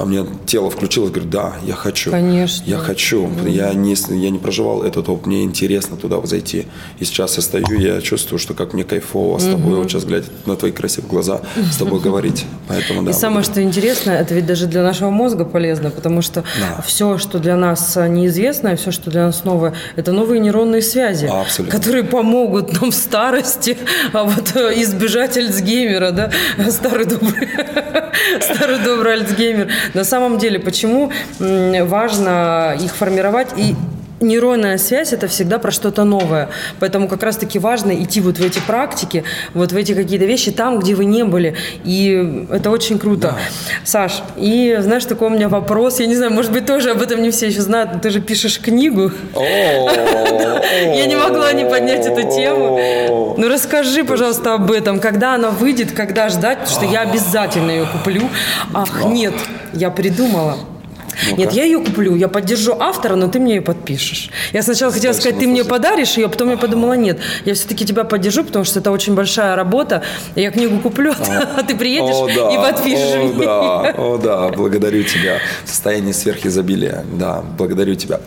а 0.00 0.06
мне 0.06 0.24
тело 0.46 0.70
включилось, 0.70 1.10
говорит, 1.10 1.28
да, 1.28 1.52
я 1.66 1.74
хочу. 1.74 2.10
Конечно. 2.10 2.64
Я 2.66 2.78
хочу. 2.78 3.26
Mm-hmm. 3.26 3.50
Я, 3.50 3.74
не, 3.74 3.94
я 4.18 4.30
не 4.30 4.38
проживал 4.38 4.82
этот 4.82 5.10
опыт, 5.10 5.26
мне 5.26 5.42
интересно 5.42 5.98
туда 5.98 6.24
зайти. 6.24 6.66
И 6.98 7.04
сейчас 7.04 7.36
я 7.36 7.42
стою, 7.42 7.78
я 7.78 8.00
чувствую, 8.00 8.38
что 8.38 8.54
как 8.54 8.72
мне 8.72 8.84
кайфово 8.84 9.38
с 9.38 9.44
тобой, 9.44 9.74
mm-hmm. 9.74 9.82
вот 9.82 9.90
сейчас 9.90 10.04
глядя 10.04 10.26
на 10.46 10.56
твои 10.56 10.72
красивые 10.72 11.10
глаза, 11.10 11.42
с 11.70 11.76
тобой 11.76 12.00
говорить. 12.04 12.46
Поэтому, 12.66 13.02
да, 13.02 13.10
и 13.10 13.12
самое, 13.12 13.44
что 13.44 13.62
интересно, 13.62 14.12
это 14.12 14.32
ведь 14.32 14.46
даже 14.46 14.66
для 14.66 14.82
нашего 14.82 15.10
мозга 15.10 15.44
полезно, 15.44 15.90
потому 15.90 16.22
что 16.22 16.44
да. 16.58 16.80
все, 16.80 17.18
что 17.18 17.38
для 17.38 17.56
нас 17.56 17.94
неизвестно, 17.96 18.76
все, 18.76 18.92
что 18.92 19.10
для 19.10 19.26
нас 19.26 19.44
новое, 19.44 19.74
это 19.96 20.12
новые 20.12 20.40
нейронные 20.40 20.80
связи, 20.80 21.26
Абсолютно. 21.26 21.78
которые 21.78 22.04
помогут 22.04 22.80
нам 22.80 22.90
в 22.90 22.94
старости, 22.94 23.76
а 24.14 24.24
вот 24.24 24.56
э, 24.56 24.80
избежать 24.80 25.36
Альцгеймера, 25.36 26.10
да, 26.10 26.30
старый 26.70 27.04
добрый, 27.04 27.48
старый 28.40 28.78
добрый 28.78 29.12
Альцгеймер. 29.12 29.68
На 29.94 30.04
самом 30.04 30.38
деле, 30.38 30.58
почему 30.58 31.10
важно 31.38 32.76
их 32.78 32.94
формировать 32.94 33.48
и 33.56 33.74
нейронная 34.20 34.78
связь– 34.78 35.12
это 35.14 35.26
всегда 35.28 35.58
про 35.58 35.70
что-то 35.70 36.04
новое. 36.04 36.48
Поэтому 36.78 37.08
как 37.08 37.22
раз-таки 37.22 37.58
важно 37.58 37.92
идти 38.02 38.20
вот 38.20 38.38
в 38.38 38.44
эти 38.44 38.58
практики, 38.60 39.24
вот 39.54 39.72
в 39.72 39.76
эти 39.76 39.94
какие-то 39.94 40.24
вещи 40.24 40.50
там, 40.50 40.78
где 40.78 40.94
вы 40.94 41.04
не 41.04 41.24
были. 41.24 41.54
И 41.84 42.46
это 42.50 42.70
очень 42.70 42.98
круто. 42.98 43.20
Да. 43.20 43.36
Саш, 43.84 44.22
и 44.36 44.76
знаешь, 44.80 45.04
такой 45.04 45.28
у 45.28 45.30
меня 45.30 45.48
вопрос. 45.48 46.00
Я 46.00 46.06
не 46.06 46.16
знаю, 46.16 46.32
может 46.32 46.52
быть, 46.52 46.66
тоже 46.66 46.90
об 46.90 47.02
этом 47.02 47.22
не 47.22 47.30
все 47.30 47.48
еще 47.48 47.60
знают, 47.60 47.94
но 47.94 48.00
ты 48.00 48.10
же 48.10 48.20
пишешь 48.20 48.60
книгу. 48.60 49.10
Я 49.34 51.06
не 51.06 51.16
могла 51.16 51.52
не 51.52 51.64
поднять 51.64 52.06
эту 52.06 52.22
тему. 52.22 53.34
Ну, 53.36 53.48
расскажи, 53.48 54.04
пожалуйста, 54.04 54.54
об 54.54 54.70
этом. 54.70 55.00
Когда 55.00 55.34
она 55.34 55.50
выйдет, 55.50 55.92
когда 55.92 56.28
ждать, 56.28 56.58
потому 56.60 56.76
что 56.76 56.84
я 56.84 57.00
обязательно 57.00 57.70
ее 57.70 57.86
куплю. 57.86 58.28
Ах, 58.72 59.04
нет, 59.04 59.34
я 59.72 59.90
придумала 59.90 60.56
ну 61.30 61.36
Нет, 61.36 61.52
я 61.52 61.64
ее 61.64 61.80
куплю, 61.80 62.14
я 62.14 62.28
поддержу 62.28 62.76
автора, 62.78 63.16
но 63.16 63.28
ты 63.28 63.38
мне 63.38 63.56
ее 63.56 63.62
подпишешь. 63.62 64.30
Я 64.52 64.62
сначала 64.62 64.92
хотела 64.92 65.12
сказать, 65.12 65.38
ты 65.38 65.46
мне 65.46 65.64
подаришь 65.64 66.16
ее, 66.16 66.26
а 66.26 66.28
потом 66.28 66.50
я 66.50 66.56
подумала, 66.56 66.94
нет, 66.94 67.18
я 67.44 67.54
все-таки 67.54 67.84
тебя 67.84 68.04
поддержу, 68.04 68.44
потому 68.44 68.64
что 68.64 68.80
это 68.80 68.90
очень 68.90 69.14
большая 69.14 69.56
работа. 69.56 70.02
Я 70.34 70.50
книгу 70.50 70.78
куплю, 70.78 71.12
а 71.56 71.62
ты 71.66 71.76
приедешь 71.76 72.14
о, 72.14 72.26
да, 72.26 72.54
и 72.54 72.56
подпишешь 72.56 73.14
о, 73.14 73.24
мне. 73.24 73.44
Да, 73.44 73.80
о, 73.98 74.18
да, 74.18 74.48
благодарю 74.48 75.02
тебя. 75.02 75.38
Состояние 75.64 76.14
сверхизобилия, 76.14 77.04
да, 77.12 77.42
благодарю 77.58 77.94
тебя. 77.94 78.20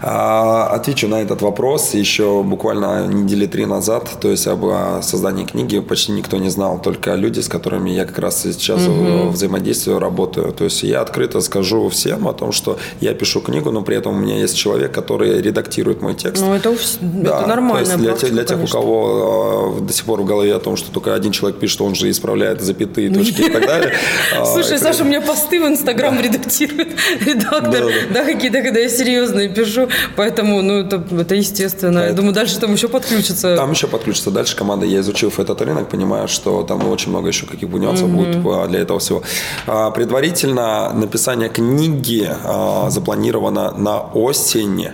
А, 0.00 0.68
отвечу 0.68 1.08
на 1.08 1.22
этот 1.22 1.42
вопрос. 1.42 1.94
Еще 1.94 2.42
буквально 2.42 3.06
недели 3.06 3.46
три 3.46 3.66
назад, 3.66 4.08
то 4.20 4.30
есть 4.30 4.46
об 4.46 4.64
создании 5.02 5.44
книги 5.44 5.80
почти 5.80 6.12
никто 6.12 6.36
не 6.36 6.50
знал, 6.50 6.80
только 6.80 7.14
люди, 7.14 7.40
с 7.40 7.48
которыми 7.48 7.90
я 7.90 8.04
как 8.04 8.18
раз 8.18 8.42
сейчас 8.42 8.86
угу. 8.86 9.30
взаимодействую, 9.30 9.98
работаю. 9.98 10.52
То 10.52 10.64
есть 10.64 10.82
я 10.82 11.00
открыто 11.00 11.40
скажу 11.40 11.88
всем 11.88 12.19
о 12.28 12.32
том, 12.32 12.52
что 12.52 12.78
я 13.00 13.14
пишу 13.14 13.40
книгу, 13.40 13.70
но 13.70 13.82
при 13.82 13.96
этом 13.96 14.14
у 14.14 14.18
меня 14.18 14.38
есть 14.38 14.56
человек, 14.56 14.92
который 14.92 15.40
редактирует 15.40 16.02
мой 16.02 16.14
текст. 16.14 16.42
Ну, 16.42 16.54
это, 16.54 16.74
да, 17.00 17.38
это 17.40 17.46
нормально. 17.48 17.84
То 17.84 17.92
есть 17.92 18.02
для, 18.02 18.12
тех, 18.14 18.32
для 18.32 18.44
тех, 18.44 18.62
у 18.62 18.66
кого 18.66 19.76
э, 19.78 19.80
до 19.82 19.92
сих 19.92 20.04
пор 20.04 20.22
в 20.22 20.24
голове 20.24 20.54
о 20.54 20.58
том, 20.58 20.76
что 20.76 20.90
только 20.92 21.14
один 21.14 21.32
человек 21.32 21.58
пишет, 21.58 21.80
он 21.80 21.94
же 21.94 22.10
исправляет 22.10 22.60
запятые, 22.60 23.10
точки 23.10 23.42
и 23.42 23.50
так 23.50 23.66
далее. 23.66 23.92
А, 24.36 24.44
Слушай, 24.44 24.78
Саша, 24.78 25.02
у 25.02 25.06
меня 25.06 25.20
посты 25.20 25.60
в 25.60 25.66
Инстаграм 25.66 26.18
редактирует 26.20 26.88
редактор. 27.20 27.90
Да, 28.12 28.24
какие-то, 28.24 28.62
когда 28.62 28.80
я 28.80 28.88
серьезные 28.88 29.48
пишу. 29.48 29.88
Поэтому, 30.16 30.62
ну, 30.62 30.80
это 30.80 31.34
естественно. 31.34 32.00
Я 32.00 32.12
думаю, 32.12 32.32
дальше 32.32 32.58
там 32.58 32.72
еще 32.72 32.88
подключится. 32.88 33.56
Там 33.56 33.72
еще 33.72 33.86
подключится. 33.86 34.30
Дальше 34.30 34.56
команда, 34.56 34.86
я 34.86 35.00
изучив 35.00 35.38
этот 35.40 35.60
рынок, 35.62 35.88
понимаю, 35.88 36.28
что 36.28 36.62
там 36.62 36.88
очень 36.88 37.10
много 37.10 37.28
еще 37.28 37.46
каких 37.46 37.68
бы 37.68 37.78
нюансов 37.78 38.08
будет 38.08 38.36
а, 38.46 38.66
для 38.68 38.80
этого 38.80 38.98
всего. 39.00 39.22
Предварительно 39.66 40.92
написание 40.92 41.48
книги 41.48 42.09
а, 42.18 42.90
запланировано 42.90 43.72
на 43.72 44.00
осень, 44.00 44.88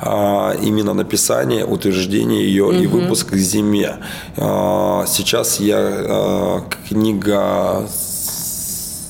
а, 0.00 0.54
именно 0.62 0.94
написание, 0.94 1.64
утверждение 1.64 2.44
ее 2.44 2.64
угу. 2.64 2.74
и 2.74 2.86
выпуск 2.86 3.30
к 3.30 3.36
зиме. 3.36 3.96
А, 4.36 5.04
сейчас 5.06 5.60
я 5.60 5.78
а, 5.78 6.64
книга 6.88 7.86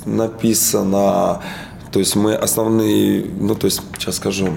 написана, 0.04 1.40
то 1.92 1.98
есть 1.98 2.16
мы 2.16 2.34
основные, 2.34 3.24
ну 3.40 3.54
то 3.54 3.66
есть 3.66 3.80
сейчас 3.98 4.16
скажу, 4.16 4.48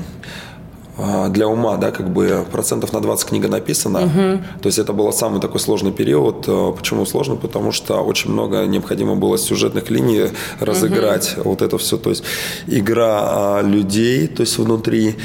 для 1.30 1.48
ума, 1.48 1.78
да, 1.78 1.92
как 1.92 2.10
бы 2.10 2.46
процентов 2.52 2.94
на 2.94 3.02
20 3.02 3.28
книга 3.28 3.48
написана. 3.48 4.00
Угу. 4.00 4.62
То 4.62 4.68
есть 4.68 4.80
это 4.80 4.94
был 4.94 5.12
самый 5.12 5.42
такой 5.42 5.60
сложный 5.60 5.92
период. 5.92 6.46
А, 6.48 6.72
почему 6.72 7.06
сложно? 7.06 7.36
Потому 7.36 7.72
что 7.72 8.02
очень 8.02 8.32
много 8.32 8.66
необходимо 8.66 9.16
было 9.16 9.38
сюжетных 9.38 9.90
линий 9.90 10.30
разыграть. 10.60 11.34
Угу. 11.38 11.50
Вот 11.50 11.62
это 11.62 11.78
все. 11.78 11.98
То 11.98 12.12
есть 12.12 12.24
игра 12.68 13.20
а, 13.24 13.62
людей, 13.62 14.28
то 14.28 14.42
есть 14.42 14.58
внутри 14.58 15.16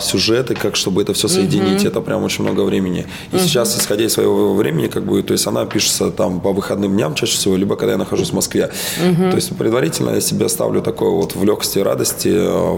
сюжеты, 0.00 0.54
как 0.54 0.74
чтобы 0.76 1.02
это 1.02 1.12
все 1.12 1.28
соединить. 1.28 1.82
Угу. 1.82 1.88
Это 1.88 2.00
прям 2.00 2.24
очень 2.24 2.44
много 2.44 2.62
времени. 2.62 3.06
И 3.32 3.36
угу. 3.36 3.44
сейчас, 3.44 3.78
исходя 3.78 4.04
из 4.04 4.12
своего 4.12 4.54
времени, 4.54 4.88
как 4.88 5.04
бы, 5.04 5.22
то 5.22 5.32
есть 5.32 5.46
она 5.46 5.64
пишется 5.66 6.10
там 6.10 6.40
по 6.40 6.52
выходным 6.52 6.92
дням 6.92 7.14
чаще 7.14 7.36
всего, 7.36 7.56
либо 7.56 7.76
когда 7.76 7.92
я 7.92 7.98
нахожусь 7.98 8.30
в 8.30 8.34
Москве. 8.34 8.70
Угу. 9.00 9.30
То 9.30 9.36
есть 9.36 9.56
предварительно 9.56 10.10
я 10.10 10.20
себе 10.20 10.48
ставлю 10.48 10.82
такой 10.82 11.10
вот 11.10 11.34
в 11.34 11.44
легкости 11.44 11.78
и 11.78 11.82
радости 11.82 12.32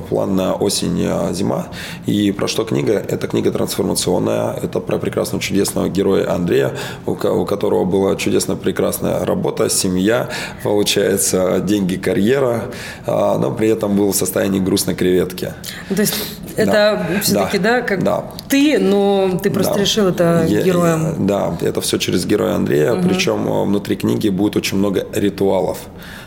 план 0.08 0.36
на 0.36 0.54
осень, 0.54 1.08
зима. 1.32 1.68
И 2.06 2.13
и 2.14 2.30
про 2.30 2.46
что 2.46 2.64
книга? 2.64 2.92
Это 2.92 3.26
книга 3.26 3.50
трансформационная. 3.50 4.52
Это 4.62 4.78
про 4.78 4.98
прекрасного, 4.98 5.42
чудесного 5.42 5.88
героя 5.88 6.32
Андрея, 6.32 6.72
у, 7.06 7.14
которого 7.14 7.84
была 7.84 8.14
чудесная, 8.14 8.54
прекрасная 8.54 9.24
работа, 9.24 9.68
семья, 9.68 10.28
получается, 10.62 11.58
деньги, 11.58 11.96
карьера, 11.96 12.66
а, 13.06 13.36
но 13.38 13.50
при 13.50 13.68
этом 13.68 13.96
был 13.96 14.12
в 14.12 14.16
состоянии 14.16 14.60
грустной 14.60 14.94
креветки. 14.94 15.54
То 15.88 16.00
есть 16.00 16.14
это 16.56 16.72
да. 17.10 17.20
все-таки, 17.20 17.58
да, 17.58 17.80
да, 17.80 17.82
как 17.82 18.04
да. 18.04 18.24
ты, 18.48 18.78
но 18.78 19.40
ты 19.42 19.50
просто 19.50 19.74
да. 19.74 19.80
решил 19.80 20.06
это 20.06 20.44
Я, 20.46 20.62
героем. 20.62 21.26
Да, 21.26 21.58
это 21.62 21.80
все 21.80 21.98
через 21.98 22.26
героя 22.26 22.54
Андрея, 22.54 22.92
угу. 22.92 23.08
причем 23.08 23.48
а, 23.48 23.64
внутри 23.64 23.96
книги 23.96 24.28
будет 24.28 24.54
очень 24.54 24.78
много 24.78 25.04
ритуалов 25.12 25.78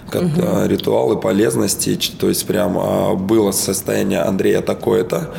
как 0.10 0.24
угу. 0.24 0.66
ритуалы 0.66 1.18
полезности, 1.18 2.00
то 2.18 2.30
есть 2.30 2.48
прям 2.48 3.28
было 3.28 3.52
состояние 3.52 4.22
Андрея 4.22 4.62
такое-то, 4.62 5.34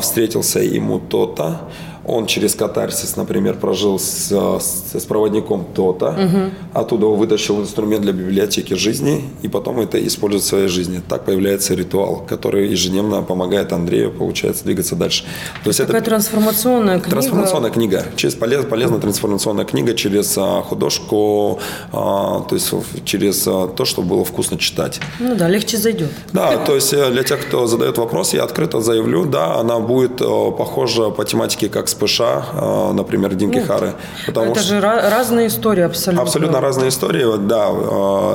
встретился 0.00 0.60
ему 0.60 0.98
то-то, 0.98 1.68
он 2.06 2.26
через 2.26 2.54
катарсис, 2.54 3.16
например, 3.16 3.54
прожил 3.54 3.98
с, 3.98 4.30
с, 4.30 4.92
с 4.92 5.04
проводником 5.04 5.66
то-то, 5.74 6.10
угу. 6.10 6.50
оттуда 6.72 7.06
вытащил 7.06 7.60
инструмент 7.60 8.02
для 8.02 8.12
библиотеки 8.12 8.74
жизни, 8.74 9.24
и 9.42 9.48
потом 9.48 9.80
это 9.80 10.04
использует 10.06 10.44
в 10.44 10.46
своей 10.46 10.68
жизни. 10.68 11.00
Так 11.08 11.24
появляется 11.24 11.74
ритуал, 11.74 12.24
который 12.26 12.68
ежедневно 12.68 13.22
помогает 13.22 13.72
Андрею, 13.72 14.10
получается, 14.12 14.64
двигаться 14.64 14.96
дальше. 14.96 15.24
То 15.62 15.70
есть 15.70 15.78
Такая 15.78 15.96
это 15.96 16.10
трансформационная 16.10 16.98
книга. 16.98 17.10
Трансформационная 17.10 17.70
книга. 17.70 18.04
Через 18.16 18.34
полез, 18.34 18.64
полезная 18.66 19.00
трансформационная 19.00 19.64
книга 19.64 19.94
через 19.94 20.34
а, 20.36 20.62
художку, 20.62 21.58
а, 21.92 22.40
то 22.40 22.54
есть 22.54 22.72
через 23.04 23.46
а, 23.46 23.68
то, 23.68 23.84
что 23.84 24.02
было 24.02 24.24
вкусно 24.24 24.58
читать. 24.58 25.00
Ну 25.18 25.34
да, 25.34 25.48
легче 25.48 25.78
зайдет. 25.78 26.10
Да, 26.32 26.56
то 26.58 26.74
есть 26.74 26.92
э, 26.92 27.10
для 27.10 27.22
тех, 27.22 27.40
кто 27.40 27.66
задает 27.66 27.98
вопрос, 27.98 28.34
я 28.34 28.44
открыто 28.44 28.80
заявлю, 28.80 29.24
да, 29.24 29.56
она 29.56 29.78
будет 29.80 30.20
э, 30.20 30.24
похожа 30.24 31.10
по 31.10 31.24
тематике 31.24 31.68
как 31.68 31.88
с 31.94 32.06
ПШ, 32.06 32.20
э, 32.20 32.92
например, 32.92 33.34
Димки 33.34 33.58
ну, 33.58 33.66
Хары. 33.66 33.92
Потому 34.26 34.52
это 34.52 34.60
что... 34.60 34.68
же 34.68 34.80
разные 34.80 35.46
истории 35.46 35.84
абсолютно. 35.84 36.22
Абсолютно 36.22 36.60
разные 36.60 36.88
истории, 36.88 37.24
да. 37.38 37.70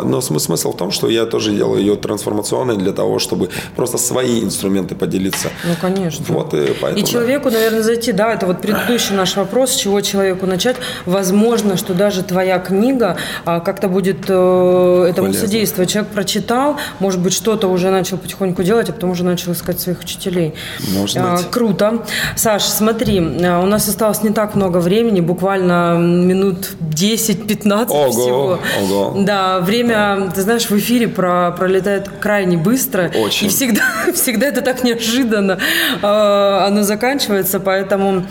Но 0.04 0.22
смысл 0.22 0.72
в 0.72 0.78
том, 0.78 0.92
что 0.92 1.10
я 1.10 1.26
тоже 1.26 1.52
делаю 1.52 1.80
ее 1.80 1.96
трансформационной 1.96 2.78
для 2.78 2.94
того, 2.94 3.20
чтобы 3.20 3.50
просто 3.76 3.98
свои 3.98 4.44
инструменты 4.44 4.96
поделиться. 4.96 5.50
Ну, 5.64 5.74
конечно. 5.80 6.26
Вот 6.30 6.54
и 6.54 6.74
поэтому. 6.82 7.06
И 7.06 7.10
человеку, 7.10 7.50
наверное, 7.50 7.84
зайти, 7.84 8.12
да, 8.12 8.34
это 8.34 8.46
вот 8.46 8.62
предыдущий 8.62 9.16
наш 9.16 9.36
вопрос, 9.36 9.72
с 9.72 9.76
чего 9.76 10.02
человеку 10.02 10.46
начать. 10.46 10.78
Возможно, 11.06 11.78
что 11.78 11.94
даже 11.94 12.24
твоя 12.24 12.60
книга 12.60 13.18
а, 13.46 13.60
как-то 13.60 13.88
будет 13.88 14.26
э, 14.30 15.06
этому 15.10 15.28
Полезно. 15.28 15.48
содействовать. 15.48 15.90
Человек 15.92 16.12
прочитал, 16.12 16.78
может 17.00 17.20
быть, 17.20 17.34
что-то 17.34 17.68
уже 17.68 17.90
начал 17.90 18.18
потихоньку 18.18 18.64
делать, 18.64 18.90
а 18.90 18.94
потом 18.94 19.12
уже 19.12 19.24
начал 19.24 19.52
искать 19.52 19.80
своих 19.80 20.00
учителей. 20.00 20.54
Может 20.94 21.18
а, 21.18 21.38
быть. 21.38 21.50
Круто. 21.50 22.06
Саш, 22.36 22.64
смотри, 22.64 23.20
у 23.58 23.66
нас 23.66 23.88
осталось 23.88 24.24
не 24.24 24.32
так 24.32 24.56
много 24.56 24.78
времени, 24.78 25.22
буквально 25.22 25.98
минут 25.98 26.76
10-15 26.80 27.86
всего. 28.12 28.60
Ого. 28.82 29.14
Да, 29.18 29.60
время, 29.60 30.32
ты 30.34 30.42
знаешь, 30.42 30.70
в 30.70 30.78
эфире 30.78 31.08
про, 31.08 31.52
пролетает 31.52 32.10
крайне 32.20 32.58
быстро. 32.58 33.12
Очень. 33.16 33.48
И 33.48 33.50
всегда, 33.50 33.84
всегда 34.14 34.48
это 34.48 34.62
так 34.62 34.84
неожиданно 34.84 35.60
э, 36.02 36.66
оно 36.68 36.84
заканчивается, 36.84 37.60
поэтому 37.60 38.24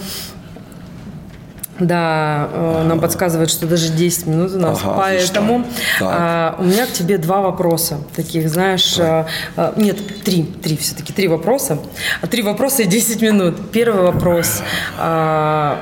да, 1.80 2.48
э, 2.52 2.84
нам 2.86 3.00
подсказывают, 3.00 3.50
что 3.50 3.66
даже 3.66 3.92
10 3.92 4.26
минут 4.26 4.54
у 4.54 4.58
нас. 4.58 4.80
Ага, 4.82 4.94
Поэтому 4.96 5.64
э, 6.00 6.52
у 6.58 6.64
меня 6.64 6.86
к 6.86 6.92
тебе 6.92 7.18
два 7.18 7.40
вопроса. 7.40 7.98
Таких, 8.16 8.48
знаешь, 8.48 8.98
э, 8.98 9.26
э, 9.56 9.72
нет, 9.76 10.22
три, 10.24 10.42
три 10.42 10.76
все-таки, 10.76 11.12
три 11.12 11.28
вопроса. 11.28 11.78
А 12.20 12.26
три 12.26 12.42
вопроса 12.42 12.82
и 12.82 12.86
10 12.86 13.22
минут. 13.22 13.70
Первый 13.70 14.02
вопрос. 14.02 14.62
Э, 14.98 15.76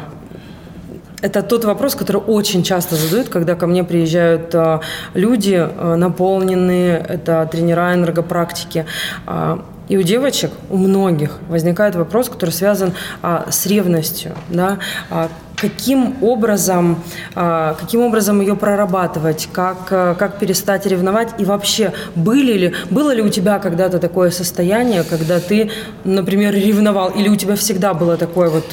это 1.22 1.42
тот 1.42 1.64
вопрос, 1.64 1.94
который 1.94 2.20
очень 2.20 2.62
часто 2.62 2.94
задают, 2.94 3.28
когда 3.28 3.54
ко 3.54 3.66
мне 3.66 3.82
приезжают 3.84 4.54
э, 4.54 4.80
люди 5.14 5.54
э, 5.54 5.94
наполненные, 5.96 6.98
это 6.98 7.48
тренера 7.50 7.94
энергопрактики. 7.94 8.86
Э, 9.26 9.58
и 9.88 9.96
у 9.96 10.02
девочек, 10.02 10.50
у 10.68 10.76
многих 10.76 11.38
возникает 11.48 11.94
вопрос, 11.94 12.28
который 12.28 12.50
связан 12.50 12.92
а, 13.22 13.46
с 13.50 13.66
ревностью. 13.66 14.34
Да? 14.48 14.78
А, 15.10 15.28
каким 15.56 16.22
образом, 16.22 17.02
а, 17.34 17.74
каким 17.74 18.02
образом 18.02 18.40
ее 18.40 18.56
прорабатывать, 18.56 19.48
как, 19.52 19.88
а, 19.90 20.14
как 20.14 20.38
перестать 20.38 20.86
ревновать 20.86 21.30
и 21.38 21.44
вообще 21.44 21.92
были 22.14 22.52
ли, 22.52 22.74
было 22.90 23.12
ли 23.14 23.22
у 23.22 23.28
тебя 23.28 23.58
когда-то 23.58 23.98
такое 23.98 24.30
состояние, 24.30 25.02
когда 25.02 25.40
ты, 25.40 25.70
например, 26.04 26.54
ревновал, 26.54 27.10
или 27.10 27.28
у 27.28 27.36
тебя 27.36 27.56
всегда 27.56 27.94
было 27.94 28.16
такое 28.16 28.50
вот 28.50 28.64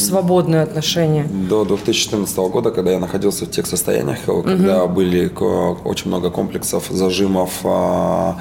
свободные 0.00 0.62
отношения? 0.62 1.24
До 1.24 1.64
2014 1.64 2.36
года, 2.38 2.70
когда 2.70 2.92
я 2.92 2.98
находился 2.98 3.46
в 3.46 3.50
тех 3.50 3.66
состояниях, 3.66 4.18
когда 4.24 4.84
угу. 4.84 4.94
были 4.94 5.30
очень 5.84 6.08
много 6.08 6.30
комплексов, 6.30 6.86
зажимов, 6.90 7.60
а, 7.64 8.40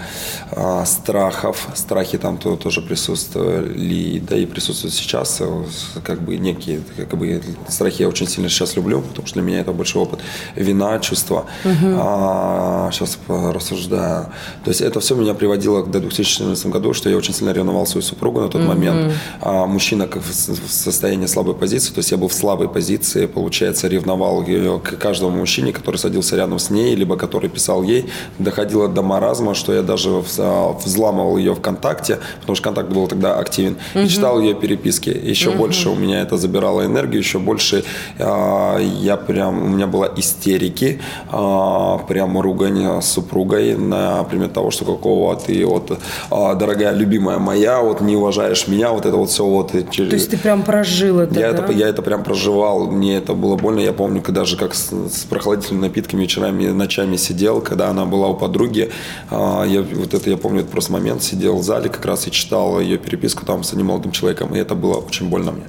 а, 0.51 0.85
страхов, 0.85 1.67
страхи 1.75 2.17
там 2.17 2.37
то, 2.37 2.55
тоже 2.55 2.81
присутствовали, 2.81 4.19
да 4.19 4.37
и 4.37 4.45
присутствуют 4.45 4.93
сейчас, 4.93 5.37
э, 5.41 5.63
как 6.03 6.21
бы 6.21 6.37
некие, 6.37 6.81
как 6.97 7.17
бы 7.17 7.41
страхи 7.67 8.01
я 8.01 8.07
очень 8.07 8.27
сильно 8.27 8.49
сейчас 8.49 8.75
люблю, 8.75 9.01
потому 9.01 9.27
что 9.27 9.39
для 9.39 9.43
меня 9.43 9.59
это 9.59 9.71
большой 9.71 10.03
опыт. 10.03 10.19
Вина, 10.55 10.99
чувства. 10.99 11.45
Угу. 11.63 12.86
А, 12.87 12.91
сейчас 12.91 13.19
рассуждаю. 13.27 14.27
То 14.63 14.69
есть 14.69 14.81
это 14.81 14.99
все 14.99 15.15
меня 15.15 15.33
приводило 15.33 15.81
к 15.81 15.91
2014 15.91 16.67
году, 16.67 16.93
что 16.93 17.09
я 17.09 17.17
очень 17.17 17.33
сильно 17.33 17.51
ревновал 17.51 17.85
свою 17.85 18.01
супругу 18.01 18.41
на 18.41 18.47
тот 18.47 18.61
угу. 18.61 18.69
момент. 18.69 19.13
А 19.41 19.65
мужчина 19.65 20.07
в 20.07 20.71
состоянии 20.71 21.25
слабой 21.25 21.53
позиции, 21.53 21.93
то 21.93 21.99
есть 21.99 22.11
я 22.11 22.17
был 22.17 22.27
в 22.27 22.33
слабой 22.33 22.69
позиции, 22.69 23.25
получается, 23.25 23.87
ревновал 23.87 24.43
ее 24.43 24.79
к 24.79 24.97
каждому 24.97 25.37
мужчине, 25.37 25.73
который 25.73 25.97
садился 25.97 26.35
рядом 26.35 26.59
с 26.59 26.69
ней, 26.69 26.95
либо 26.95 27.17
который 27.17 27.49
писал 27.49 27.83
ей. 27.83 28.09
Доходило 28.39 28.87
до 28.87 29.01
маразма, 29.01 29.53
что 29.53 29.73
я 29.73 29.81
даже 29.81 30.09
взламывал 30.09 31.37
ее 31.37 31.53
ВКонтакте, 31.55 32.19
потому 32.39 32.55
что 32.55 32.63
контакт 32.63 32.89
был 32.89 33.07
тогда 33.07 33.37
активен, 33.37 33.77
угу. 33.95 34.03
и 34.03 34.07
читал 34.07 34.39
ее 34.39 34.53
переписки. 34.53 35.09
Еще 35.09 35.49
угу. 35.49 35.59
больше 35.59 35.89
у 35.89 35.95
меня 35.95 36.21
это 36.21 36.37
забирало 36.37 36.85
энергию, 36.85 37.21
еще 37.21 37.39
больше 37.39 37.83
э, 38.17 38.89
я 39.01 39.17
прям, 39.17 39.63
у 39.63 39.67
меня 39.67 39.87
была 39.87 40.09
истерики, 40.15 41.01
э, 41.31 41.97
прям 42.07 42.39
ругань 42.39 42.76
с 43.01 43.05
супругой 43.05 43.75
на 43.75 44.23
предмет 44.23 44.53
того, 44.53 44.71
что 44.71 44.85
какого 44.85 45.35
ты 45.35 45.65
вот, 45.65 45.91
э, 45.91 46.55
дорогая, 46.55 46.93
любимая 46.93 47.39
моя, 47.39 47.81
вот 47.81 48.01
не 48.01 48.15
уважаешь 48.15 48.67
меня, 48.67 48.91
вот 48.91 49.05
это 49.05 49.15
вот 49.17 49.29
все 49.29 49.45
вот. 49.45 49.71
То 49.71 49.77
есть 50.01 50.31
ты 50.31 50.37
прям 50.37 50.63
прожил 50.63 51.19
это, 51.19 51.39
я, 51.39 51.51
да? 51.51 51.63
это, 51.63 51.71
я 51.73 51.87
это 51.87 52.01
прям 52.01 52.23
проживал, 52.23 52.87
мне 52.87 53.17
это 53.17 53.33
было 53.33 53.55
больно. 53.55 53.79
Я 53.79 53.93
помню, 53.93 54.21
когда 54.21 54.45
же 54.45 54.57
как 54.57 54.73
с, 54.73 54.91
с 54.91 55.23
прохладительными 55.25 55.83
напитками 55.87 56.21
вечерами, 56.21 56.67
ночами 56.67 57.15
сидел, 57.15 57.61
когда 57.61 57.89
она 57.89 58.05
была 58.05 58.27
у 58.27 58.35
подруги. 58.35 58.91
А, 59.29 59.63
я, 59.65 59.81
вот 59.81 60.13
это 60.13 60.29
я 60.29 60.37
помню, 60.37 60.61
это 60.61 60.69
просто 60.69 60.91
момент, 60.91 61.23
сидел 61.23 61.57
в 61.57 61.63
зале 61.63 61.89
как 61.89 62.05
раз 62.05 62.27
и 62.27 62.31
читал 62.31 62.79
ее 62.79 62.97
переписку 62.97 63.45
там 63.45 63.63
с 63.63 63.73
одним 63.73 63.87
молодым 63.87 64.11
человеком, 64.11 64.55
и 64.55 64.59
это 64.59 64.75
было 64.75 64.95
очень 64.95 65.29
больно 65.29 65.51
мне. 65.51 65.65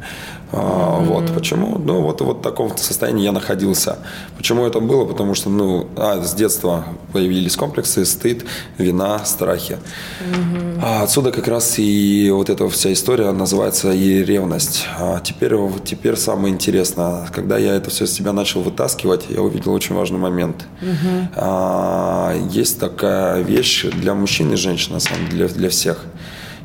Mm-hmm. 0.53 1.05
Вот 1.05 1.35
почему, 1.35 1.79
ну 1.79 2.01
вот 2.01 2.21
вот 2.21 2.39
в 2.39 2.43
таком 2.43 2.77
состоянии 2.77 3.25
я 3.25 3.33
находился. 3.33 3.99
Почему 4.37 4.65
это 4.65 4.81
было? 4.81 5.05
Потому 5.05 5.35
что, 5.35 5.51
ну, 5.51 5.89
а, 5.97 6.23
с 6.23 6.35
детства 6.35 6.85
появились 7.13 7.57
комплексы, 7.57 8.05
стыд, 8.05 8.45
вина, 8.79 9.25
страхи. 9.25 9.79
Mm-hmm. 10.21 10.81
А 10.83 11.03
отсюда 11.03 11.33
как 11.33 11.49
раз 11.49 11.79
и 11.79 12.31
вот 12.31 12.49
эта 12.49 12.69
вся 12.69 12.93
история 12.93 13.31
называется 13.33 13.93
и 13.93 14.25
ревность. 14.25 14.87
А 14.99 15.21
теперь, 15.21 15.55
теперь 15.85 16.17
самое 16.17 16.55
интересное, 16.55 17.27
когда 17.35 17.59
я 17.59 17.75
это 17.75 17.91
все 17.91 18.07
с 18.07 18.13
себя 18.13 18.33
начал 18.33 18.63
вытаскивать, 18.63 19.27
я 19.29 19.43
увидел 19.43 19.73
очень 19.73 19.95
важный 19.95 20.19
момент. 20.19 20.67
Mm-hmm. 20.81 21.29
А, 21.37 22.35
есть 22.51 22.81
такая 22.81 23.43
вещь 23.43 23.85
для 23.85 24.15
мужчин 24.15 24.53
и 24.53 24.57
женщин, 24.57 24.95
на 24.95 25.01
самом 25.01 25.29
деле, 25.29 25.49
для, 25.49 25.57
для 25.57 25.69
всех– 25.69 25.99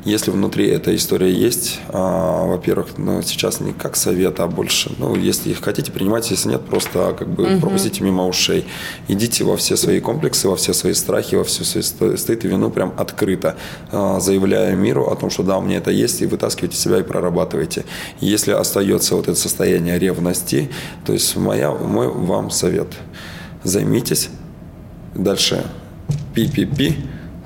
если 0.04 0.30
внутри 0.30 0.68
эта 0.68 0.94
история 0.94 1.32
есть, 1.32 1.80
а, 1.88 2.46
во-первых, 2.46 2.98
ну, 2.98 3.22
сейчас 3.22 3.60
не 3.60 3.72
как 3.72 3.96
совет, 3.96 4.38
а 4.40 4.46
больше, 4.46 4.92
ну, 4.98 5.14
если 5.16 5.50
их 5.50 5.62
хотите, 5.62 5.90
принимать, 5.90 6.30
если 6.30 6.50
нет, 6.50 6.64
просто 6.66 7.14
как 7.18 7.28
бы 7.28 7.44
угу. 7.44 7.60
пропустите 7.60 8.04
мимо 8.04 8.26
ушей. 8.26 8.66
Идите 9.08 9.44
во 9.44 9.56
все 9.56 9.76
свои 9.76 10.00
комплексы, 10.00 10.48
во 10.48 10.56
все 10.56 10.74
свои 10.74 10.92
страхи, 10.92 11.36
во 11.36 11.44
все 11.44 11.64
свои 11.64 12.16
стыд 12.16 12.44
и 12.44 12.48
вину 12.48 12.70
прям 12.70 12.92
открыто, 12.98 13.56
а, 13.90 14.20
заявляя 14.20 14.76
миру 14.76 15.06
о 15.06 15.16
том, 15.16 15.30
что 15.30 15.42
да, 15.42 15.56
у 15.56 15.62
меня 15.62 15.78
это 15.78 15.90
есть, 15.90 16.20
и 16.20 16.26
вытаскивайте 16.26 16.76
себя 16.76 16.98
и 16.98 17.02
прорабатывайте. 17.02 17.84
Если 18.20 18.52
остается 18.52 19.16
вот 19.16 19.28
это 19.28 19.38
состояние 19.38 19.98
ревности, 19.98 20.70
то 21.06 21.14
есть 21.14 21.34
моя, 21.36 21.72
мой 21.72 22.08
вам 22.08 22.50
совет. 22.50 22.88
Займитесь 23.62 24.28
дальше 25.14 25.64
пи-пи-пи 26.34 26.96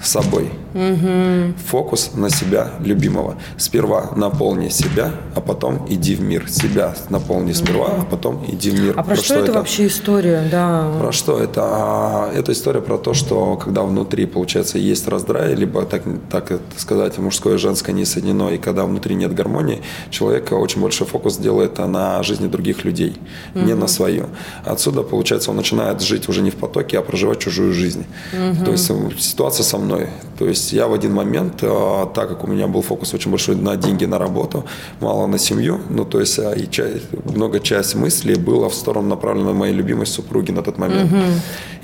собой. 0.03 0.51
Угу. 0.75 1.55
Фокус 1.67 2.13
на 2.15 2.31
себя 2.31 2.73
любимого. 2.81 3.37
Сперва 3.57 4.11
наполни 4.17 4.69
себя, 4.69 5.13
а 5.35 5.41
потом 5.41 5.87
иди 5.89 6.15
в 6.15 6.21
мир. 6.21 6.49
Себя 6.49 6.95
наполни 7.09 7.53
сперва, 7.53 7.87
угу. 7.87 8.03
а 8.03 8.05
потом 8.05 8.45
иди 8.47 8.71
в 8.71 8.81
мир. 8.81 8.91
А 8.93 9.03
про, 9.03 9.15
про 9.15 9.17
что, 9.17 9.25
что 9.25 9.35
это, 9.35 9.45
это 9.45 9.53
вообще 9.55 9.87
история? 9.87 10.49
Да. 10.51 10.93
Про 11.01 11.13
что 11.13 11.39
это? 11.39 11.63
А, 11.65 12.33
это 12.35 12.53
история 12.53 12.81
про 12.81 12.99
то, 12.99 13.15
что 13.15 13.57
когда 13.57 13.83
внутри, 13.83 14.27
получается, 14.27 14.79
есть 14.79 15.09
раздрай, 15.09 15.55
либо 15.55 15.85
так, 15.85 16.03
так 16.31 16.61
сказать, 16.77 17.19
мужское 17.19 17.55
и 17.55 17.59
женское 17.59 17.93
не 17.93 18.05
соединено, 18.05 18.51
и 18.51 18.59
когда 18.59 18.85
внутри 18.85 19.15
нет 19.15 19.35
гармонии, 19.35 19.83
человек 20.11 20.53
очень 20.53 20.83
большой 20.83 21.07
фокус 21.07 21.37
делает 21.39 21.79
на 21.79 22.23
жизни 22.23 22.47
других 22.47 22.85
людей, 22.85 23.17
угу. 23.55 23.65
не 23.65 23.75
на 23.75 23.87
свою. 23.87 24.27
Отсюда, 24.65 25.03
получается, 25.03 25.51
он 25.51 25.57
начинает 25.57 26.03
жить 26.03 26.29
уже 26.29 26.43
не 26.43 26.51
в 26.51 26.57
потоке, 26.57 26.99
а 26.99 27.03
проживать 27.03 27.39
чужую 27.39 27.73
жизнь. 27.73 28.05
Угу. 28.33 28.65
То 28.65 28.73
есть 28.73 28.91
ситуация 29.19 29.65
со 29.65 29.79
мной. 29.79 30.09
То 30.39 30.47
есть 30.47 30.58
есть 30.59 30.73
я 30.73 30.87
в 30.87 30.93
один 30.93 31.15
момент, 31.15 31.63
э, 31.63 32.07
так 32.15 32.29
как 32.29 32.45
у 32.45 32.47
меня 32.47 32.67
был 32.67 32.83
фокус 32.83 33.15
очень 33.15 33.31
большой 33.31 33.57
на 33.57 33.77
деньги, 33.77 34.07
на 34.07 34.19
работу, 34.19 34.65
мало 35.01 35.27
на 35.27 35.39
семью, 35.39 35.81
ну 35.91 36.05
то 36.05 36.21
есть 36.21 36.39
э, 36.39 36.55
и 36.57 36.71
часть, 36.71 37.07
много 37.25 37.61
часть 37.61 37.95
мыслей 37.95 38.35
было 38.35 38.69
в 38.69 38.75
сторону 38.75 39.09
направлена 39.09 39.53
моей 39.53 39.75
любимой 39.75 40.07
супруги 40.07 40.53
на 40.53 40.63
тот 40.63 40.79
момент. 40.79 41.13
Угу. 41.13 41.23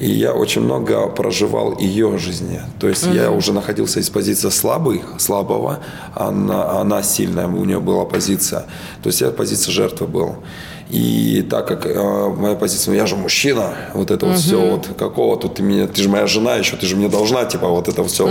И 0.01 0.11
я 0.11 0.33
очень 0.33 0.63
много 0.63 1.07
проживал 1.07 1.79
ее 1.79 2.19
жизни. 2.19 2.61
То 2.81 2.89
есть 2.89 3.07
угу. 3.07 3.15
я 3.15 3.31
уже 3.31 3.53
находился 3.53 4.01
из 4.01 4.11
позиции 4.11 4.51
слабый, 4.51 5.03
слабого, 5.19 5.79
она, 6.15 6.81
она 6.81 7.03
сильная, 7.03 7.47
у 7.47 7.65
нее 7.65 7.81
была 7.81 8.05
позиция. 8.05 8.65
То 9.03 9.09
есть 9.09 9.21
я 9.21 9.31
позиция 9.31 9.73
жертвы 9.73 10.07
был. 10.07 10.35
И 10.91 11.45
так 11.49 11.67
как 11.67 11.87
э, 11.87 12.35
моя 12.37 12.55
позиция, 12.55 12.93
ну 12.93 12.99
я 12.99 13.07
же 13.07 13.17
мужчина, 13.17 13.75
вот 13.95 14.11
это 14.11 14.27
вот 14.27 14.37
все, 14.37 14.71
вот 14.71 14.89
какого 14.99 15.37
тут 15.37 15.55
ты 15.55 15.63
меня, 15.63 15.87
ты 15.87 16.03
же 16.03 16.09
моя 16.09 16.27
жена 16.27 16.57
еще, 16.57 16.77
ты 16.77 16.87
же 16.87 16.97
мне 16.97 17.09
должна, 17.09 17.45
типа 17.45 17.69
вот 17.69 17.89
это 17.89 18.05
все. 18.05 18.29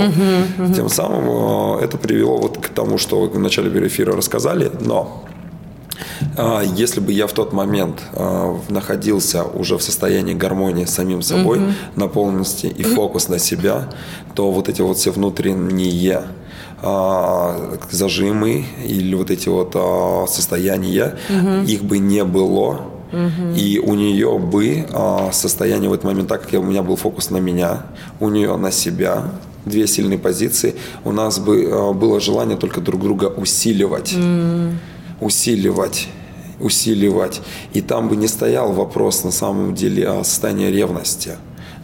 Тем 0.75 0.89
самым 0.89 1.79
э, 1.79 1.83
это 1.83 1.97
привело 1.97 2.37
вот 2.37 2.57
к 2.57 2.69
тому, 2.69 2.97
что 2.97 3.19
вы 3.21 3.29
в 3.29 3.39
начале 3.39 3.69
эфира 3.87 4.15
рассказали, 4.15 4.71
но 4.79 5.23
э, 6.37 6.61
если 6.75 6.99
бы 6.99 7.11
я 7.11 7.25
в 7.25 7.33
тот 7.33 7.53
момент 7.53 8.03
э, 8.13 8.55
находился 8.69 9.43
уже 9.43 9.77
в 9.77 9.81
состоянии 9.81 10.35
гармонии 10.35 10.85
с 10.85 10.91
самим 10.91 11.23
собой, 11.23 11.57
mm-hmm. 11.57 11.73
наполненности 11.95 12.67
и 12.67 12.83
фокус 12.83 13.29
на 13.29 13.39
себя, 13.39 13.89
то 14.35 14.51
вот 14.51 14.69
эти 14.69 14.81
вот 14.81 14.97
все 14.97 15.11
внутренние 15.11 16.23
зажимы 16.83 18.65
или 18.85 19.15
вот 19.15 19.31
эти 19.31 19.49
вот 19.49 19.71
а, 19.75 20.25
состояния, 20.27 21.15
угу. 21.29 21.65
их 21.65 21.83
бы 21.83 21.99
не 21.99 22.23
было. 22.23 22.81
Угу. 23.11 23.55
И 23.55 23.79
у 23.79 23.93
нее 23.93 24.39
бы 24.39 24.85
а, 24.91 25.31
состояние 25.31 25.89
в 25.89 25.93
этот 25.93 26.05
момент, 26.05 26.27
так 26.27 26.43
как 26.43 26.59
у 26.59 26.63
меня 26.63 26.83
был 26.83 26.95
фокус 26.95 27.29
на 27.29 27.37
меня, 27.37 27.83
у 28.19 28.29
нее 28.29 28.57
на 28.57 28.71
себя, 28.71 29.31
две 29.65 29.87
сильные 29.87 30.19
позиции, 30.19 30.75
у 31.05 31.11
нас 31.11 31.39
бы 31.39 31.93
было 31.93 32.19
желание 32.19 32.57
только 32.57 32.81
друг 32.81 33.01
друга 33.01 33.25
усиливать. 33.25 34.13
Mm. 34.13 34.73
Усиливать 35.21 36.07
усиливать. 36.59 37.41
И 37.73 37.81
там 37.81 38.07
бы 38.07 38.15
не 38.15 38.27
стоял 38.27 38.71
вопрос 38.71 39.25
на 39.25 39.31
самом 39.31 39.75
деле 39.75 40.07
о 40.07 40.23
состоянии 40.23 40.67
ревности 40.67 41.31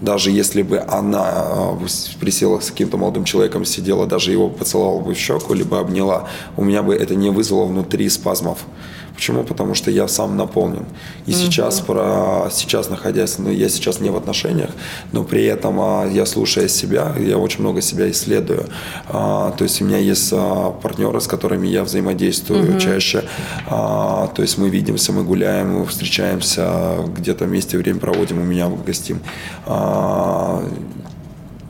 даже 0.02 0.32
если 0.32 0.62
бы 0.62 0.80
она 0.80 1.24
а, 1.26 1.78
присела 2.20 2.60
с 2.60 2.72
каким-то 2.72 2.98
молодым 2.98 3.26
человеком, 3.26 3.66
сидела, 3.66 4.06
даже 4.06 4.32
его 4.32 4.50
поцеловала 4.50 5.02
бы 5.02 5.14
в 5.14 5.18
щеку, 5.18 5.54
либо 5.54 5.80
обняла, 5.80 6.28
у 6.58 6.64
меня 6.64 6.84
бы 6.84 6.96
это 6.96 7.16
не 7.16 7.30
вызвало 7.30 7.66
внутри 7.66 8.08
спазмов. 8.10 8.60
Почему? 9.20 9.44
Потому 9.44 9.76
что 9.76 9.92
я 9.92 10.08
сам 10.08 10.38
наполнен. 10.38 10.86
И 11.28 11.32
угу. 11.32 11.38
сейчас, 11.38 11.82
про, 11.82 12.50
сейчас 12.52 12.90
находясь, 12.90 13.38
ну, 13.38 13.52
я 13.52 13.68
сейчас 13.68 14.00
не 14.00 14.10
в 14.10 14.16
отношениях, 14.16 14.70
но 15.12 15.26
при 15.26 15.44
этом 15.44 15.78
а, 15.82 16.06
я 16.06 16.26
слушая 16.26 16.70
себя, 16.70 17.14
я 17.20 17.38
очень 17.38 17.60
много 17.60 17.82
себя 17.82 18.10
исследую. 18.10 18.70
А, 19.10 19.52
то 19.52 19.66
есть 19.66 19.82
у 19.82 19.86
меня 19.86 19.98
есть 19.98 20.32
а, 20.32 20.72
партнеры, 20.72 21.20
с 21.20 21.28
которыми 21.28 21.68
я 21.68 21.84
взаимодействую 21.84 22.72
угу. 22.72 22.80
чаще. 22.80 23.26
А, 23.68 24.28
то 24.28 24.42
есть 24.42 24.58
мы 24.58 24.70
видимся, 24.70 25.12
мы 25.12 25.26
гуляем, 25.26 25.80
мы 25.80 25.86
встречаемся, 25.86 27.00
где-то 27.18 27.44
вместе 27.44 27.78
время 27.78 28.00
проводим, 28.00 28.40
у 28.40 28.46
меня 28.46 28.70
гостим. 28.70 29.20
А, 29.66 30.64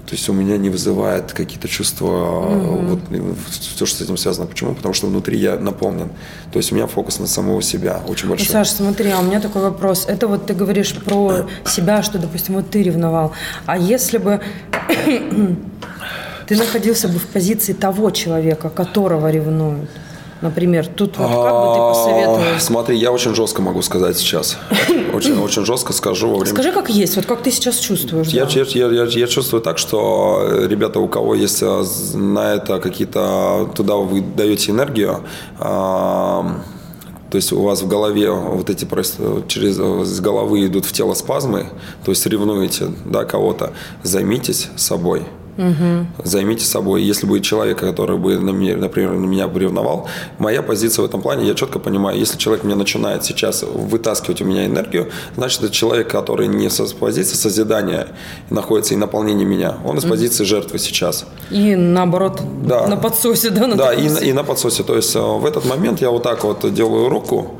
то 0.09 0.15
есть 0.15 0.27
у 0.27 0.33
меня 0.33 0.57
не 0.57 0.71
вызывает 0.71 1.33
какие-то 1.33 1.67
чувства, 1.67 2.07
mm-hmm. 2.07 2.89
вот, 2.89 3.47
все, 3.51 3.85
что 3.85 3.95
с 3.95 4.01
этим 4.01 4.17
связано. 4.17 4.47
Почему? 4.47 4.73
Потому 4.73 4.95
что 4.95 5.05
внутри 5.05 5.37
я 5.37 5.55
наполнен. 5.55 6.09
То 6.51 6.57
есть 6.57 6.71
у 6.71 6.75
меня 6.75 6.87
фокус 6.87 7.19
на 7.19 7.27
самого 7.27 7.61
себя 7.61 8.01
очень 8.07 8.27
большой. 8.27 8.47
Ну, 8.47 8.51
Саша, 8.53 8.71
смотри, 8.71 9.11
а 9.11 9.19
у 9.19 9.21
меня 9.21 9.39
такой 9.39 9.61
вопрос. 9.61 10.05
Это 10.07 10.27
вот 10.27 10.47
ты 10.47 10.55
говоришь 10.55 10.95
про 10.95 11.47
себя, 11.67 12.01
что, 12.01 12.17
допустим, 12.17 12.55
вот 12.55 12.71
ты 12.71 12.81
ревновал. 12.81 13.33
А 13.67 13.77
если 13.77 14.17
бы 14.17 14.41
ты 16.47 16.55
находился 16.55 17.07
бы 17.07 17.19
в 17.19 17.27
позиции 17.27 17.73
того 17.73 18.09
человека, 18.09 18.69
которого 18.71 19.29
ревнуют, 19.29 19.91
Например, 20.41 20.87
тут 20.87 21.17
вот 21.17 21.27
как 21.27 21.53
бы 21.53 21.73
ты 21.73 21.79
посоветовал? 21.79 22.59
Смотри, 22.59 22.97
я 22.97 23.11
очень 23.11 23.35
жестко 23.35 23.61
могу 23.61 23.81
сказать 23.81 24.17
сейчас. 24.17 24.57
Очень, 25.19 25.39
очень 25.39 25.65
жестко 25.65 25.93
скажу 25.93 26.29
во 26.29 26.37
время... 26.37 26.53
Скажи, 26.53 26.71
как 26.71 26.89
есть, 26.89 27.15
вот 27.15 27.25
как 27.25 27.41
ты 27.43 27.51
сейчас 27.51 27.77
чувствуешь. 27.77 28.27
Я, 28.27 28.45
да? 28.45 28.51
я, 28.51 28.87
я, 28.87 29.03
я 29.05 29.27
чувствую 29.27 29.61
так, 29.61 29.77
что 29.77 30.41
э, 30.41 30.67
ребята, 30.67 30.99
у 30.99 31.07
кого 31.07 31.35
есть 31.35 31.61
э, 31.61 31.83
на 32.13 32.53
это 32.53 32.79
какие-то... 32.79 33.69
Туда 33.75 33.95
вы 33.95 34.21
даете 34.21 34.71
энергию, 34.71 35.23
то 35.59 37.35
есть 37.35 37.51
у 37.51 37.61
вас 37.61 37.81
в 37.81 37.87
голове 37.87 38.31
вот 38.31 38.69
эти 38.69 38.87
через 39.47 39.75
с 39.75 40.19
головы 40.19 40.65
идут 40.65 40.85
в 40.85 40.91
тело 40.91 41.13
спазмы, 41.13 41.67
то 42.03 42.11
есть 42.11 42.25
ревнуете 42.25 42.91
да, 43.05 43.23
кого-то, 43.23 43.73
займитесь 44.03 44.69
собой– 44.75 45.23
Угу. 45.59 46.23
Займите 46.23 46.63
собой. 46.63 47.03
Если 47.03 47.25
будет 47.25 47.43
человек, 47.43 47.79
который 47.79 48.17
бы, 48.17 48.39
например, 48.39 49.11
на 49.11 49.25
меня 49.25 49.49
бы 49.49 49.59
ревновал, 49.59 50.07
моя 50.37 50.61
позиция 50.61 51.03
в 51.03 51.05
этом 51.05 51.21
плане, 51.21 51.45
я 51.45 51.53
четко 51.53 51.79
понимаю, 51.79 52.17
если 52.17 52.37
человек 52.37 52.63
мне 52.63 52.75
начинает 52.75 53.25
сейчас 53.25 53.63
вытаскивать 53.63 54.41
у 54.41 54.45
меня 54.45 54.65
энергию, 54.65 55.09
значит, 55.35 55.61
это 55.61 55.73
человек, 55.73 56.09
который 56.09 56.47
не 56.47 56.69
с 56.69 56.79
позиции 56.93 57.35
созидания 57.35 58.07
находится 58.49 58.93
и 58.93 58.97
наполнения 58.97 59.43
меня. 59.43 59.77
Он 59.83 59.97
из 59.97 60.05
позиции 60.05 60.45
жертвы 60.45 60.79
сейчас. 60.79 61.25
И 61.51 61.75
наоборот, 61.75 62.41
да. 62.63 62.87
на 62.87 62.95
подсосе, 62.95 63.49
да? 63.49 63.67
На 63.67 63.75
да, 63.75 63.93
и, 63.93 64.07
и 64.29 64.31
на 64.31 64.45
подсосе. 64.45 64.83
То 64.83 64.95
есть 64.95 65.13
э, 65.13 65.19
в 65.19 65.45
этот 65.45 65.65
момент 65.65 65.99
я 65.99 66.09
вот 66.09 66.23
так 66.23 66.45
вот 66.45 66.73
делаю 66.73 67.09
руку, 67.09 67.59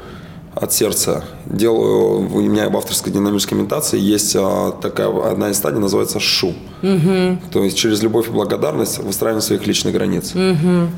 от 0.56 0.74
сердца. 0.74 1.24
Делаю, 1.46 2.30
у 2.32 2.42
меня 2.42 2.70
в 2.70 2.78
авторской 2.78 3.12
динамической 3.12 3.58
медитации 3.58 4.00
есть 4.00 4.36
а, 4.36 4.72
такая 4.72 5.08
одна 5.32 5.50
из 5.50 5.58
стадий, 5.58 5.80
называется 5.80 6.20
шу. 6.20 6.54
Угу. 6.82 7.38
То 7.52 7.64
есть 7.64 7.78
через 7.78 8.02
любовь 8.02 8.28
и 8.28 8.32
благодарность 8.32 8.98
выстраиваем 9.00 9.42
своих 9.42 9.68
личных 9.68 9.94
границ. 9.94 10.34
Угу. 10.36 10.90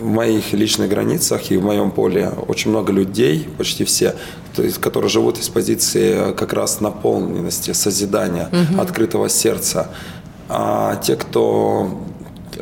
В 0.00 0.04
моих 0.04 0.52
личных 0.52 0.88
границах 0.88 1.50
и 1.50 1.56
в 1.56 1.64
моем 1.64 1.90
поле 1.90 2.30
очень 2.46 2.70
много 2.70 2.92
людей, 2.92 3.48
почти 3.58 3.84
все, 3.84 4.14
то 4.54 4.62
есть, 4.62 4.78
которые 4.78 5.10
живут 5.10 5.38
из 5.38 5.48
позиции 5.48 6.32
как 6.32 6.52
раз 6.52 6.80
наполненности, 6.80 7.72
созидания, 7.72 8.48
угу. 8.52 8.80
открытого 8.80 9.28
сердца. 9.28 9.90
А 10.48 10.96
те, 10.96 11.16
кто 11.16 12.00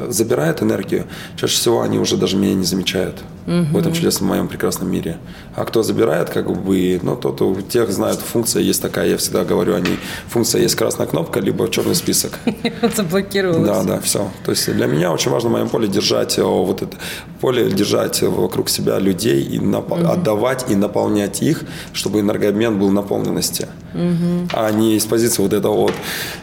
забирает 0.09 0.63
энергию, 0.63 1.05
чаще 1.37 1.55
всего 1.55 1.83
они 1.83 1.99
уже 1.99 2.17
даже 2.17 2.37
меня 2.37 2.55
не 2.55 2.65
замечают 2.65 3.23
угу. 3.47 3.65
в 3.73 3.77
этом 3.77 3.93
чудесном 3.93 4.29
моем 4.29 4.49
прекрасном 4.49 4.91
мире. 4.91 5.19
А 5.55 5.65
кто 5.65 5.83
забирает, 5.83 6.31
как 6.31 6.51
бы, 6.51 7.01
ну, 7.03 7.17
тот 7.17 7.41
у 7.43 7.61
тех 7.61 7.91
знает, 7.93 8.19
функция 8.19 8.63
есть 8.63 8.83
такая, 8.83 9.09
я 9.09 9.17
всегда 9.17 9.45
говорю 9.45 9.75
о 9.75 9.81
ней. 9.81 9.99
Функция 10.29 10.63
есть 10.63 10.75
красная 10.75 11.07
кнопка, 11.07 11.41
либо 11.41 11.69
черный 11.69 11.95
список. 11.95 12.39
Заблокировалось. 12.97 13.67
Да, 13.67 13.83
да, 13.83 14.01
все. 14.01 14.31
То 14.45 14.51
есть 14.51 14.73
для 14.73 14.87
меня 14.87 15.13
очень 15.13 15.31
важно 15.31 15.51
в 15.51 15.53
моем 15.53 15.69
поле 15.69 15.89
держать 15.89 16.39
вот 16.39 16.83
это 16.83 16.97
поле, 17.41 17.71
держать 17.71 18.23
вокруг 18.23 18.69
себя 18.69 18.99
людей 18.99 19.43
и 19.43 19.61
отдавать 20.05 20.67
и 20.69 20.77
наполнять 20.77 21.43
их, 21.43 21.63
чтобы 21.93 22.21
энергообмен 22.21 22.79
был 22.79 22.91
наполненности. 22.91 23.69
Угу. 23.95 24.49
А 24.53 24.71
не 24.73 24.97
из 24.97 25.05
позиции 25.05 25.43
вот 25.43 25.53
этого 25.53 25.75
вот. 25.75 25.93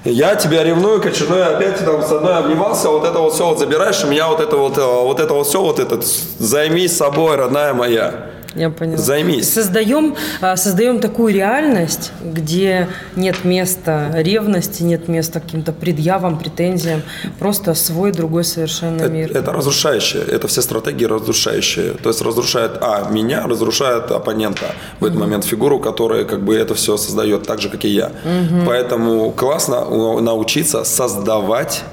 Я 0.05 0.35
тебя 0.35 0.63
ревную, 0.63 1.01
кочаной, 1.01 1.43
опять 1.43 1.83
там 1.83 2.01
с 2.01 2.11
одной 2.11 2.37
обнимался, 2.37 2.89
вот 2.89 3.03
это 3.03 3.19
вот 3.19 3.33
все 3.33 3.45
вот 3.45 3.59
забираешь, 3.59 4.03
у 4.03 4.07
меня 4.07 4.27
вот 4.29 4.39
это 4.39 4.55
вот, 4.55 4.77
вот 4.77 5.19
это 5.19 5.33
вот 5.33 5.47
все, 5.47 5.61
вот 5.61 5.79
этот, 5.79 6.05
займись 6.39 6.90
собой, 6.95 7.35
родная 7.35 7.73
моя. 7.73 8.31
Я 8.55 8.69
поняла. 8.69 8.97
Займись. 8.97 9.53
Создаем, 9.53 10.15
а, 10.41 10.57
создаем 10.57 10.99
такую 10.99 11.33
реальность, 11.33 12.11
где 12.21 12.89
нет 13.15 13.45
места 13.45 14.11
ревности, 14.13 14.83
нет 14.83 15.07
места 15.07 15.39
каким-то 15.39 15.71
предъявам, 15.71 16.37
претензиям. 16.37 17.01
Просто 17.39 17.73
свой, 17.73 18.11
другой 18.11 18.43
совершенно 18.43 19.03
мир. 19.07 19.29
Это, 19.29 19.39
это 19.39 19.51
разрушающее. 19.53 20.23
Это 20.23 20.47
все 20.47 20.61
стратегии 20.61 21.05
разрушающие. 21.05 21.93
То 21.93 22.09
есть 22.09 22.21
разрушает, 22.21 22.71
а, 22.81 23.09
меня, 23.09 23.47
разрушает 23.47 24.11
оппонента 24.11 24.75
в 24.99 25.05
этот 25.05 25.17
mm 25.17 25.21
момент 25.21 25.45
фигуру, 25.45 25.79
которая 25.79 26.25
как 26.25 26.41
бы 26.41 26.55
это 26.55 26.73
все 26.73 26.97
создает 26.97 27.43
так 27.43 27.61
же, 27.61 27.69
как 27.69 27.85
и 27.85 27.89
я. 27.89 28.11
mm 28.25 28.65
Поэтому 28.65 29.31
классно 29.31 29.85
научиться 30.19 30.83
создавать 30.83 31.83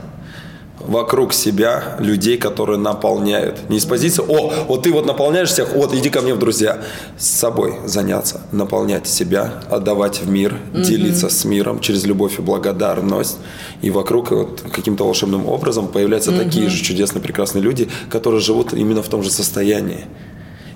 вокруг 0.88 1.34
себя 1.34 1.96
людей, 2.00 2.38
которые 2.38 2.78
наполняют. 2.78 3.68
Не 3.68 3.76
из 3.76 3.84
позиции, 3.84 4.24
о, 4.26 4.52
вот 4.66 4.82
ты 4.82 4.92
вот 4.92 5.06
наполняешь 5.06 5.50
всех, 5.50 5.74
вот 5.74 5.94
иди 5.94 6.08
ко 6.08 6.22
мне 6.22 6.34
в 6.34 6.38
друзья. 6.38 6.78
С 7.18 7.28
собой 7.28 7.74
заняться, 7.84 8.40
наполнять 8.52 9.06
себя, 9.06 9.62
отдавать 9.70 10.20
в 10.20 10.28
мир, 10.28 10.54
mm-hmm. 10.54 10.82
делиться 10.82 11.28
с 11.28 11.44
миром 11.44 11.80
через 11.80 12.04
любовь 12.04 12.38
и 12.38 12.42
благодарность. 12.42 13.36
И 13.82 13.90
вокруг 13.90 14.30
вот 14.30 14.62
каким-то 14.72 15.04
волшебным 15.04 15.46
образом 15.46 15.88
появляются 15.88 16.30
mm-hmm. 16.30 16.44
такие 16.44 16.68
же 16.70 16.82
чудесные, 16.82 17.22
прекрасные 17.22 17.62
люди, 17.62 17.88
которые 18.10 18.40
живут 18.40 18.72
именно 18.72 19.02
в 19.02 19.08
том 19.08 19.22
же 19.22 19.30
состоянии. 19.30 20.06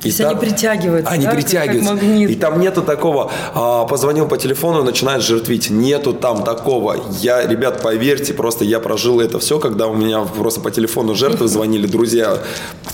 То 0.02 0.08
есть 0.08 0.20
они 0.20 0.34
притягиваются, 0.34 1.12
Они 1.12 1.26
да, 1.26 1.30
притягиваются. 1.30 1.92
как 1.92 2.02
магнит. 2.02 2.30
И 2.30 2.34
там 2.34 2.60
нету 2.60 2.82
такого, 2.82 3.30
а, 3.54 3.84
позвонил 3.84 4.26
по 4.26 4.36
телефону, 4.36 4.82
начинает 4.82 5.22
жертвить. 5.22 5.70
Нету 5.70 6.12
там 6.12 6.42
такого. 6.42 6.96
Я, 7.20 7.46
ребят, 7.46 7.80
поверьте, 7.82 8.34
просто 8.34 8.64
я 8.64 8.80
прожил 8.80 9.20
это 9.20 9.38
все, 9.38 9.60
когда 9.60 9.86
у 9.86 9.94
меня 9.94 10.22
просто 10.22 10.60
по 10.60 10.72
телефону 10.72 11.14
жертвы 11.14 11.46
звонили, 11.46 11.86
друзья, 11.86 12.38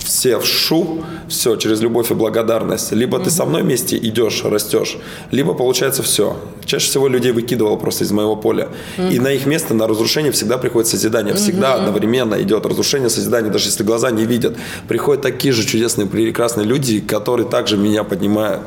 все 0.04 0.38
в 0.38 0.44
шу, 0.44 1.02
все, 1.28 1.56
через 1.56 1.80
любовь 1.80 2.10
и 2.10 2.14
благодарность. 2.14 2.92
Либо 2.92 3.18
ты 3.18 3.30
со 3.30 3.46
мной 3.46 3.62
вместе 3.62 3.96
идешь, 3.96 4.44
растешь, 4.44 4.98
либо 5.30 5.54
получается 5.54 6.02
все. 6.02 6.36
Чаще 6.66 6.88
всего 6.88 7.08
людей 7.08 7.32
выкидывал 7.32 7.78
просто 7.78 8.04
из 8.04 8.12
моего 8.12 8.36
поля. 8.36 8.68
И 8.98 9.18
на 9.18 9.28
их 9.32 9.46
место, 9.46 9.72
на 9.72 9.86
разрушение 9.86 10.30
всегда 10.32 10.58
приходит 10.58 10.88
созидание. 10.88 11.34
Всегда 11.34 11.74
одновременно 11.74 12.34
идет 12.42 12.66
разрушение, 12.66 13.08
созидание, 13.08 13.50
даже 13.50 13.68
если 13.68 13.82
глаза 13.82 14.10
не 14.10 14.26
видят. 14.26 14.56
Приходят 14.88 15.22
такие 15.22 15.54
же 15.54 15.64
чудесные, 15.64 16.06
прекрасные 16.06 16.66
люди, 16.66 16.97
которые 17.00 17.48
также 17.48 17.76
меня 17.76 18.04
поднимают. 18.04 18.62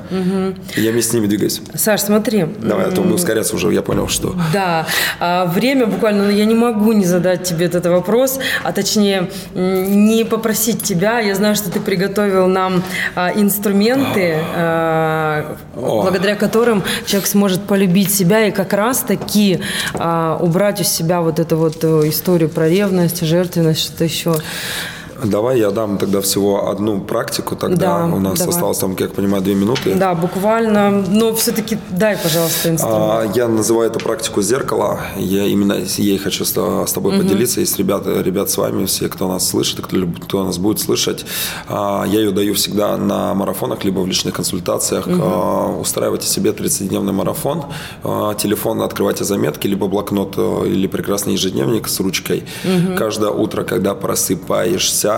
И 0.75 0.82
я 0.82 0.91
вместе 0.91 1.11
с 1.11 1.13
ними 1.13 1.27
двигаюсь. 1.27 1.61
Саш, 1.75 2.01
смотри. 2.01 2.45
Давай, 2.59 2.86
а 2.86 2.91
то 2.91 3.01
мы 3.01 3.15
ускоряться 3.15 3.55
уже, 3.55 3.73
я 3.73 3.82
понял, 3.82 4.07
что... 4.07 4.36
Да, 4.53 4.88
а, 5.19 5.45
время 5.45 5.86
буквально, 5.86 6.25
ну, 6.25 6.29
я 6.29 6.45
не 6.45 6.55
могу 6.55 6.93
не 6.93 7.05
задать 7.05 7.43
тебе 7.43 7.65
этот 7.65 7.86
вопрос, 7.86 8.39
а 8.63 8.71
точнее 8.71 9.29
не 9.53 10.23
попросить 10.25 10.84
тебя. 10.84 11.19
Я 11.19 11.36
знаю, 11.36 11.55
что 11.55 11.71
ты 11.71 11.79
приготовил 11.79 12.47
нам 12.47 12.84
а, 13.15 13.32
инструменты, 13.36 14.38
а, 14.55 15.57
благодаря 15.75 16.36
которым 16.36 16.84
человек 17.05 17.27
сможет 17.27 17.61
полюбить 17.61 18.13
себя 18.13 18.47
и 18.47 18.51
как 18.51 18.73
раз 18.73 18.99
таки 18.99 19.59
убрать 19.93 20.82
у 20.82 20.84
себя 20.84 21.21
вот 21.21 21.39
эту 21.39 21.57
вот 21.57 21.84
э, 21.84 22.09
историю 22.09 22.49
про 22.49 22.67
ревность, 22.67 23.21
жертвенность, 23.21 23.82
что-то 23.82 24.03
еще. 24.03 24.36
Давай 25.24 25.59
я 25.59 25.72
дам 25.72 25.97
тогда 25.97 26.19
всего 26.22 26.69
одну 26.69 26.99
практику, 26.99 27.55
тогда 27.55 27.99
Да, 27.99 28.05
у 28.15 28.19
нас 28.19 28.39
давай. 28.39 28.53
осталось 28.53 28.78
там, 28.80 28.91
как 28.95 29.09
я 29.09 29.15
понимаю, 29.15 29.43
две 29.43 29.53
минуты. 29.53 29.93
Да, 29.93 30.15
буквально, 30.15 30.89
но 30.91 31.34
все-таки 31.36 31.78
дай, 31.91 32.17
пожалуйста, 32.17 32.69
инструмент. 32.69 33.01
А, 33.03 33.32
Я 33.36 33.47
называю 33.47 33.89
эту 33.89 33.99
практику 33.99 34.41
зеркало. 34.41 34.99
Я 35.17 35.45
именно 35.45 35.78
ей 35.97 36.17
хочу 36.17 36.43
с, 36.43 36.49
с 36.51 36.93
тобой 36.93 37.17
поделиться. 37.19 37.59
Есть 37.59 37.78
ребята, 37.78 38.22
ребят 38.22 38.49
с 38.49 38.57
вами, 38.57 38.86
все, 38.86 39.09
кто 39.09 39.28
нас 39.28 39.47
слышит, 39.47 39.82
кто, 39.82 39.97
кто 40.22 40.43
нас 40.43 40.57
будет 40.57 40.80
слышать. 40.80 41.26
А, 41.67 42.03
Я 42.07 42.19
ее 42.19 42.32
даю 42.32 42.53
всегда 42.55 42.97
на 42.97 43.34
марафонах, 43.36 43.84
либо 43.84 43.99
в 43.99 44.07
личных 44.07 44.34
консультациях. 44.34 45.05
А, 45.07 45.78
Устраивайте 45.80 46.28
себе 46.28 46.51
30-дневный 46.51 47.13
марафон. 47.13 47.65
А, 48.03 48.34
Телефон 48.34 48.82
открывайте 48.82 49.24
заметки, 49.24 49.67
либо 49.67 49.88
блокнот, 49.88 50.34
э, 50.38 50.63
или 50.67 50.88
прекрасный 50.88 51.34
ежедневник 51.34 51.88
с 51.88 51.99
ручкой. 51.99 52.43
Каждое 52.97 53.30
утро, 53.30 53.63
когда 53.63 53.93
просыпаешься, 53.93 55.11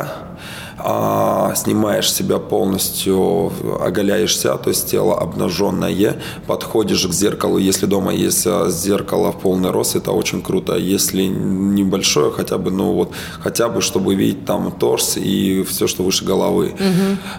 а, 0.78 1.54
снимаешь 1.56 2.12
себя 2.12 2.39
полностью, 2.39 3.52
оголяешься, 3.82 4.58
то 4.58 4.70
есть 4.70 4.89
тело 4.89 5.20
обнаженное, 5.20 6.18
подходишь 6.48 7.06
к 7.06 7.14
зеркалу, 7.14 7.58
если 7.58 7.86
дома 7.86 8.14
есть 8.14 8.46
а, 8.48 8.70
зеркало 8.70 9.32
в 9.32 9.39
полный 9.39 9.72
рост, 9.72 9.96
это 9.96 10.12
очень 10.12 10.41
круто, 10.41 10.76
если 10.76 11.24
небольшое, 11.24 12.32
хотя 12.32 12.58
бы, 12.58 12.72
ну 12.72 12.94
вот, 12.94 13.12
хотя 13.39 13.70
бы, 13.70 13.82
чтобы 13.82 14.16
видеть 14.16 14.46
там 14.46 14.72
торс 14.72 15.18
и 15.18 15.64
все, 15.64 15.88
что 15.88 16.04
выше 16.04 16.26
головы. 16.26 16.74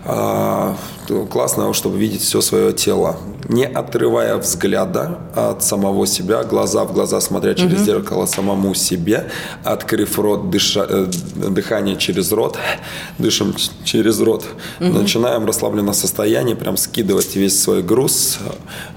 А, 0.04 0.76
то 1.06 1.26
классно, 1.26 1.72
чтобы 1.74 1.98
видеть 1.98 2.22
все 2.22 2.40
свое 2.40 2.72
тело, 2.72 3.16
не 3.48 3.66
отрывая 3.66 4.36
взгляда 4.36 5.18
от 5.34 5.62
самого 5.62 6.06
себя, 6.06 6.42
глаза 6.44 6.84
в 6.84 6.92
глаза, 6.92 7.20
смотря 7.20 7.54
через 7.54 7.80
зеркало 7.80 8.26
самому 8.26 8.74
себе, 8.74 9.30
открыв 9.62 10.18
рот, 10.18 10.50
дыша, 10.50 10.86
э, 10.88 11.06
дыхание 11.36 11.96
через 11.96 12.32
рот, 12.32 12.58
дышим 13.18 13.54
через 13.84 14.20
рот, 14.20 14.44
начинаем 14.78 15.46
расслабленное 15.46 15.94
состояние, 15.94 16.56
прям 16.56 16.76
скидывать 16.76 17.36
весь 17.36 17.60
свой 17.60 17.82
груз 17.82 18.38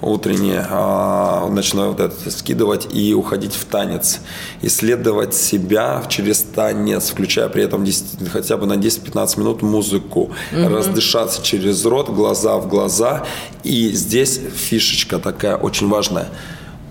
утренний, 0.02 0.60
а, 0.70 1.48
начинаю 1.50 1.92
вот 1.92 2.00
это 2.00 2.32
скидывать 2.32 2.88
и 2.94 3.14
уходить 3.14 3.54
в 3.54 3.66
танец, 3.66 4.20
исследовать 4.62 5.34
себя 5.34 6.04
через 6.08 6.42
танец, 6.42 7.10
включая 7.10 7.50
при 7.50 7.64
этом 7.64 7.84
10 7.84 8.30
хотя 8.30 8.58
бы 8.58 8.66
на 8.66 8.78
10-15 8.78 9.40
минут 9.40 9.62
музыку, 9.62 10.32
раздышаться 10.52 11.42
через 11.44 11.86
рот, 11.86 12.10
глаза 12.10 12.58
в 12.58 12.68
глаза, 12.68 13.26
и 13.64 13.92
здесь 13.92 14.37
фишечка 14.56 15.20
такая 15.20 15.56
очень 15.56 15.88
важная 15.88 16.28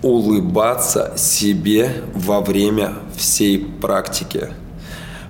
улыбаться 0.03 1.15
себе 1.17 2.03
во 2.15 2.41
время 2.41 2.95
всей 3.17 3.59
практики. 3.59 4.51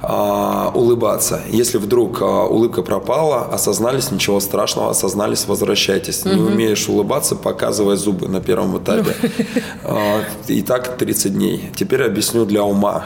А, 0.08 0.70
улыбаться. 0.72 1.40
Если 1.50 1.78
вдруг 1.78 2.22
а, 2.22 2.44
улыбка 2.46 2.82
пропала, 2.82 3.42
осознались, 3.52 4.12
ничего 4.12 4.38
страшного, 4.38 4.90
осознались, 4.90 5.46
возвращайтесь. 5.48 6.24
Не 6.24 6.40
умеешь 6.40 6.88
улыбаться, 6.88 7.34
показывай 7.34 7.96
зубы 7.96 8.28
на 8.28 8.40
первом 8.40 8.78
этапе. 8.78 9.16
А, 9.82 10.20
И 10.46 10.62
так 10.62 10.96
30 10.96 11.32
дней. 11.34 11.70
Теперь 11.74 12.04
объясню 12.04 12.44
для 12.44 12.62
ума. 12.62 13.04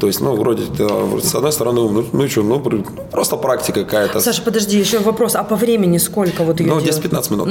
То 0.00 0.06
есть, 0.08 0.20
ну, 0.20 0.34
вроде, 0.34 0.62
с 1.22 1.32
одной 1.34 1.52
стороны, 1.52 1.88
ну, 1.88 2.04
ну 2.12 2.28
что, 2.28 2.42
ну, 2.42 2.58
пр- 2.58 2.84
просто 3.12 3.36
практика 3.36 3.84
какая-то. 3.84 4.18
Саша, 4.20 4.42
подожди, 4.42 4.78
еще 4.80 4.98
вопрос. 4.98 5.36
А 5.36 5.44
по 5.44 5.54
времени 5.54 5.98
сколько 5.98 6.42
вот 6.42 6.58
ее 6.58 6.66
Ну, 6.74 6.80
делать? 6.80 7.04
10-15 7.04 7.30
минут. 7.32 7.48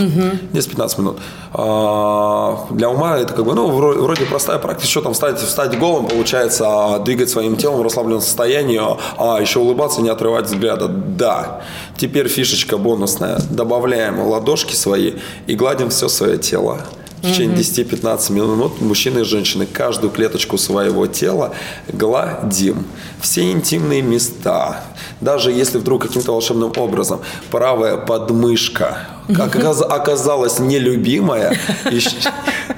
10-15 0.53 0.99
минут. 0.99 1.17
А, 1.53 2.65
для 2.71 2.89
ума 2.89 3.17
это 3.19 3.33
как 3.33 3.45
бы, 3.45 3.53
ну, 3.53 3.69
вро- 3.69 3.97
вроде 4.01 4.25
простая 4.25 4.57
практика. 4.57 4.87
Что 4.87 5.01
там 5.01 5.13
встать, 5.13 5.39
встать 5.39 5.79
голым, 5.79 6.07
получается, 6.07 7.01
двигать 7.05 7.29
своим 7.29 7.55
телом 7.55 7.79
в 7.79 7.83
расслабленном 7.83 8.19
состоянии, 8.21 8.64
а, 8.73 8.97
а 9.17 9.41
еще 9.41 9.59
улыбаться, 9.59 10.01
не 10.01 10.09
отрывать 10.09 10.45
взгляда. 10.47 10.87
Да. 10.87 11.61
Теперь 11.97 12.27
фишечка 12.27 12.77
бонусная. 12.77 13.39
Добавляем 13.49 14.19
ладошки 14.19 14.73
свои 14.75 15.13
и 15.47 15.55
гладим 15.55 15.89
все 15.89 16.07
свое 16.07 16.37
тело. 16.37 16.81
В 17.21 17.27
течение 17.27 17.57
10-15 17.57 18.31
минут 18.33 18.81
мужчины 18.81 19.19
и 19.19 19.23
женщины 19.23 19.65
каждую 19.65 20.11
клеточку 20.11 20.59
своего 20.59 21.07
тела 21.07 21.55
гладим. 21.87 22.85
Все 23.19 23.51
интимные 23.51 24.03
места. 24.03 24.83
Даже 25.21 25.51
если 25.51 25.79
вдруг 25.79 26.03
каким-то 26.03 26.33
волшебным 26.33 26.71
образом 26.77 27.21
правая 27.49 27.97
подмышка 27.97 29.07
как 29.35 29.55
оказ- 29.55 29.81
оказалась 29.81 30.59
нелюбимая, 30.59 31.57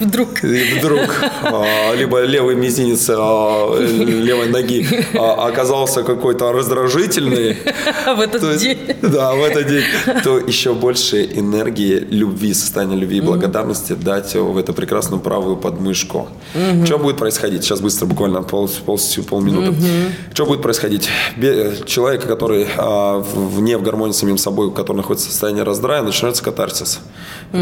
Вдруг. 0.00 0.28
вдруг 0.42 1.24
а, 1.42 1.94
либо 1.94 2.22
левый 2.22 2.54
мизинец 2.56 3.06
а, 3.10 3.76
э, 3.78 3.86
левой 3.86 4.48
ноги 4.48 4.86
а, 5.14 5.46
оказался 5.46 6.02
какой-то 6.02 6.52
раздражительный, 6.52 7.58
В 8.16 8.20
этот 8.20 8.58
день. 8.58 8.78
Да, 9.02 9.34
в 9.34 9.42
этот 9.44 9.66
день. 9.68 9.84
То 10.24 10.38
еще 10.38 10.72
больше 10.72 11.24
энергии 11.24 11.98
любви, 12.10 12.54
состояния 12.54 12.96
любви 12.96 13.18
и 13.18 13.20
благодарности 13.20 13.92
дать 13.92 14.34
в 14.34 14.56
эту 14.56 14.72
прекрасную 14.72 15.20
правую 15.20 15.56
подмышку. 15.56 16.28
Что 16.84 16.98
будет 16.98 17.18
происходить? 17.18 17.64
Сейчас 17.64 17.80
быстро, 17.80 18.06
буквально 18.06 18.42
пол, 18.42 18.68
пол, 18.86 18.98
полминуты. 19.28 19.74
Что 20.32 20.46
будет 20.46 20.62
происходить? 20.62 21.08
Бе- 21.36 21.74
Человек, 21.86 22.26
который 22.26 22.66
вне 22.76 23.76
в 23.76 23.82
гармонии 23.82 24.12
с 24.12 24.18
самим 24.18 24.38
собой, 24.38 24.72
который 24.72 24.96
находится 24.98 25.28
в 25.28 25.32
состоянии 25.32 25.60
раздрая, 25.62 26.02
начинается 26.02 26.42
катарсис. 26.42 27.00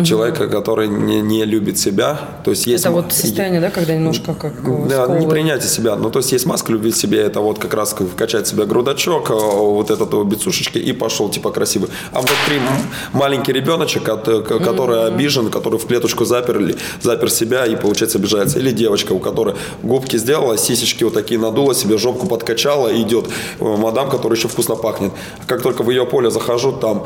Человека, 0.05 0.49
который 0.49 0.89
не 0.89 1.45
любит 1.45 1.79
себя, 1.79 2.28
то 2.45 2.51
есть 2.51 2.67
есть 2.67 2.85
Это 2.85 2.93
вот 2.93 3.13
состояние, 3.13 3.61
да, 3.61 3.71
когда 3.71 3.95
немножко 3.95 4.35
как 4.35 4.53
э, 4.65 4.89
да, 4.89 5.07
не 5.19 5.27
принятие 5.27 5.69
себя. 5.69 5.97
Ну, 5.97 6.11
то 6.11 6.21
есть 6.21 6.33
есть 6.33 6.47
маска 6.47 6.73
любви 6.73 6.93
к 6.93 6.97
себе, 6.97 7.21
это 7.21 7.41
вот 7.41 7.59
как 7.59 7.75
раз 7.75 7.95
вкачать 7.95 8.47
в 8.47 8.51
себя 8.51 8.65
грудачок, 8.65 9.31
э, 9.31 9.35
вот 9.35 9.91
этот 9.91 10.13
вот 10.15 10.27
бицушечки, 10.27 10.79
и 10.79 10.93
пошел 10.93 11.29
типа 11.29 11.51
красивый. 11.51 11.91
А 12.13 12.21
внутри 12.21 12.61
маленький 13.13 13.53
ребеночек, 13.53 14.09
э, 14.09 14.43
который 14.43 15.07
обижен, 15.07 15.51
который 15.51 15.79
в 15.79 15.87
клеточку 15.87 16.25
заперли, 16.25 16.77
запер 17.01 17.31
себя 17.31 17.67
и, 17.67 17.77
получается, 17.77 18.19
обижается. 18.19 18.59
Или 18.59 18.71
девочка, 18.71 19.13
у 19.13 19.19
которой 19.19 19.55
губки 19.83 20.17
сделала, 20.17 20.57
сисечки 20.57 21.05
вот 21.05 21.15
такие 21.15 21.41
надула, 21.41 21.75
себе 21.75 21.99
жопку 21.99 22.27
подкачала, 22.27 22.89
и 22.89 23.03
идет 23.03 23.27
мадам, 23.61 24.09
которая 24.11 24.39
еще 24.39 24.49
вкусно 24.49 24.77
пахнет. 24.77 25.13
Как 25.47 25.63
только 25.63 25.83
в 25.83 25.91
ее 25.91 26.07
поле 26.07 26.31
захожу, 26.31 26.73
там 26.73 27.05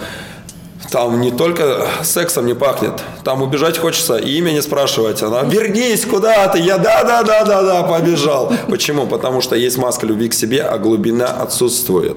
там 0.93 1.21
не 1.21 1.31
только 1.31 1.87
сексом 2.03 2.47
не 2.47 2.55
пахнет, 2.55 2.93
там 3.25 3.43
убежать 3.43 3.79
хочется 3.79 4.17
и 4.19 4.31
имя 4.39 4.51
не 4.51 4.63
спрашивать. 4.63 5.23
Она, 5.23 5.43
вернись, 5.43 6.05
куда 6.05 6.47
ты? 6.49 6.59
Я 6.59 6.77
да-да-да-да-да, 6.79 7.83
побежал. 7.83 8.53
Почему? 8.69 9.07
Потому 9.07 9.41
что 9.41 9.57
есть 9.57 9.79
маска 9.79 10.07
любви 10.07 10.29
к 10.29 10.35
себе, 10.35 10.63
а 10.63 10.79
глубина 10.79 11.27
отсутствует. 11.27 12.17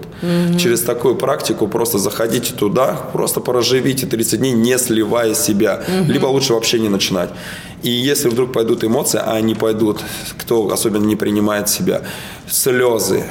Через 0.60 0.82
такую 0.82 1.16
практику 1.16 1.68
просто 1.68 1.98
заходите 1.98 2.54
туда, 2.54 2.98
просто 3.14 3.40
проживите 3.40 4.06
30 4.06 4.40
дней, 4.40 4.52
не 4.52 4.78
сливая 4.78 5.34
себя. 5.34 5.82
Либо 6.08 6.28
лучше 6.28 6.54
вообще 6.54 6.80
не 6.80 6.90
начинать. 6.90 7.30
И 7.86 7.90
если 7.90 8.30
вдруг 8.30 8.52
пойдут 8.52 8.84
эмоции, 8.84 9.22
а 9.24 9.34
они 9.34 9.54
пойдут, 9.54 10.02
кто 10.40 10.72
особенно 10.72 11.06
не 11.06 11.16
принимает 11.16 11.70
себя, 11.70 12.02
слезы, 12.50 13.24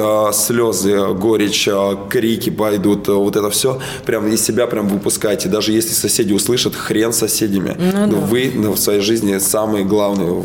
а, 0.00 0.30
слезы, 0.32 1.08
горечь, 1.08 1.66
а, 1.68 1.96
крики 2.08 2.50
пойдут, 2.50 3.08
а, 3.08 3.14
вот 3.14 3.34
это 3.34 3.50
все, 3.50 3.80
прям 4.04 4.28
из 4.28 4.44
себя 4.44 4.68
прям 4.68 4.86
выпускайте. 4.86 5.48
Даже 5.48 5.72
если 5.72 5.92
соседи 5.92 6.32
услышат, 6.32 6.76
хрен 6.76 7.12
с 7.12 7.18
соседями. 7.18 7.76
Вы 8.06 8.52
ну, 8.54 8.74
в 8.74 8.78
своей 8.78 9.00
жизни 9.00 9.38
самые 9.38 9.84
главные, 9.84 10.40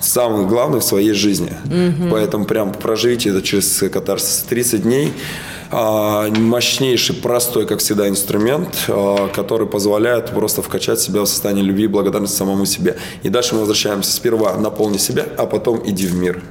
самые 0.00 0.46
главные 0.46 0.82
в 0.82 0.84
своей 0.84 1.12
жизни. 1.12 1.54
Поэтому 2.10 2.44
прям 2.44 2.74
проживите 2.74 3.30
это 3.30 3.40
через 3.40 3.84
катарсис 3.90 4.44
30 4.46 4.82
дней. 4.82 5.14
А, 5.70 6.28
мощнейший, 6.28 7.16
простой, 7.16 7.66
как 7.66 7.80
всегда, 7.80 8.08
инструмент, 8.08 8.86
а, 8.88 9.28
который 9.28 9.66
позволяет 9.66 10.30
просто 10.30 10.62
вкачать 10.62 11.00
себя 11.00 11.22
в 11.22 11.26
состояние 11.26 11.64
любви 11.64 11.84
и 11.84 11.88
благодарности 11.88 12.36
самому 12.36 12.64
себе. 12.64 12.96
И 13.22 13.28
дальше 13.28 13.54
мы 13.54 13.60
возвращаемся 13.60 14.12
сперва 14.12 14.56
наполни 14.56 14.98
себя, 14.98 15.26
а 15.36 15.46
потом 15.46 15.82
иди 15.84 16.06
в 16.06 16.14
мир 16.14 16.42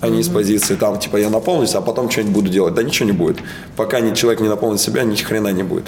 а 0.00 0.08
не 0.08 0.22
с 0.22 0.28
позиции 0.28 0.74
там, 0.74 0.98
типа, 0.98 1.16
я 1.16 1.30
наполнюсь, 1.30 1.74
а 1.74 1.80
потом 1.80 2.10
что-нибудь 2.10 2.34
буду 2.34 2.48
делать. 2.50 2.74
Да 2.74 2.82
ничего 2.82 3.06
не 3.06 3.12
будет. 3.12 3.38
Пока 3.76 3.98
человек 4.14 4.40
не 4.40 4.48
наполнит 4.48 4.78
себя, 4.78 5.02
ни 5.04 5.16
хрена 5.16 5.48
не 5.48 5.62
будет. 5.62 5.86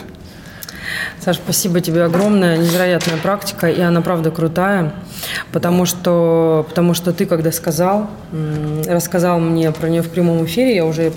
Саш, 1.21 1.37
спасибо 1.37 1.81
тебе 1.81 2.05
огромное, 2.05 2.57
невероятная 2.57 3.19
практика, 3.19 3.69
и 3.69 3.81
она 3.81 4.01
правда 4.01 4.31
крутая, 4.31 4.95
потому 5.53 5.85
что, 5.85 6.65
потому 6.69 6.95
что 6.95 7.13
ты, 7.13 7.27
когда 7.27 7.51
сказал, 7.51 8.09
рассказал 8.87 9.41
мне 9.41 9.73
про 9.73 9.89
нее 9.89 10.03
в 10.03 10.09
прямом 10.09 10.45
эфире, 10.45 10.77
я 10.77 10.87
уже 10.87 11.13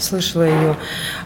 слышала 0.00 0.42
ее, 0.42 0.76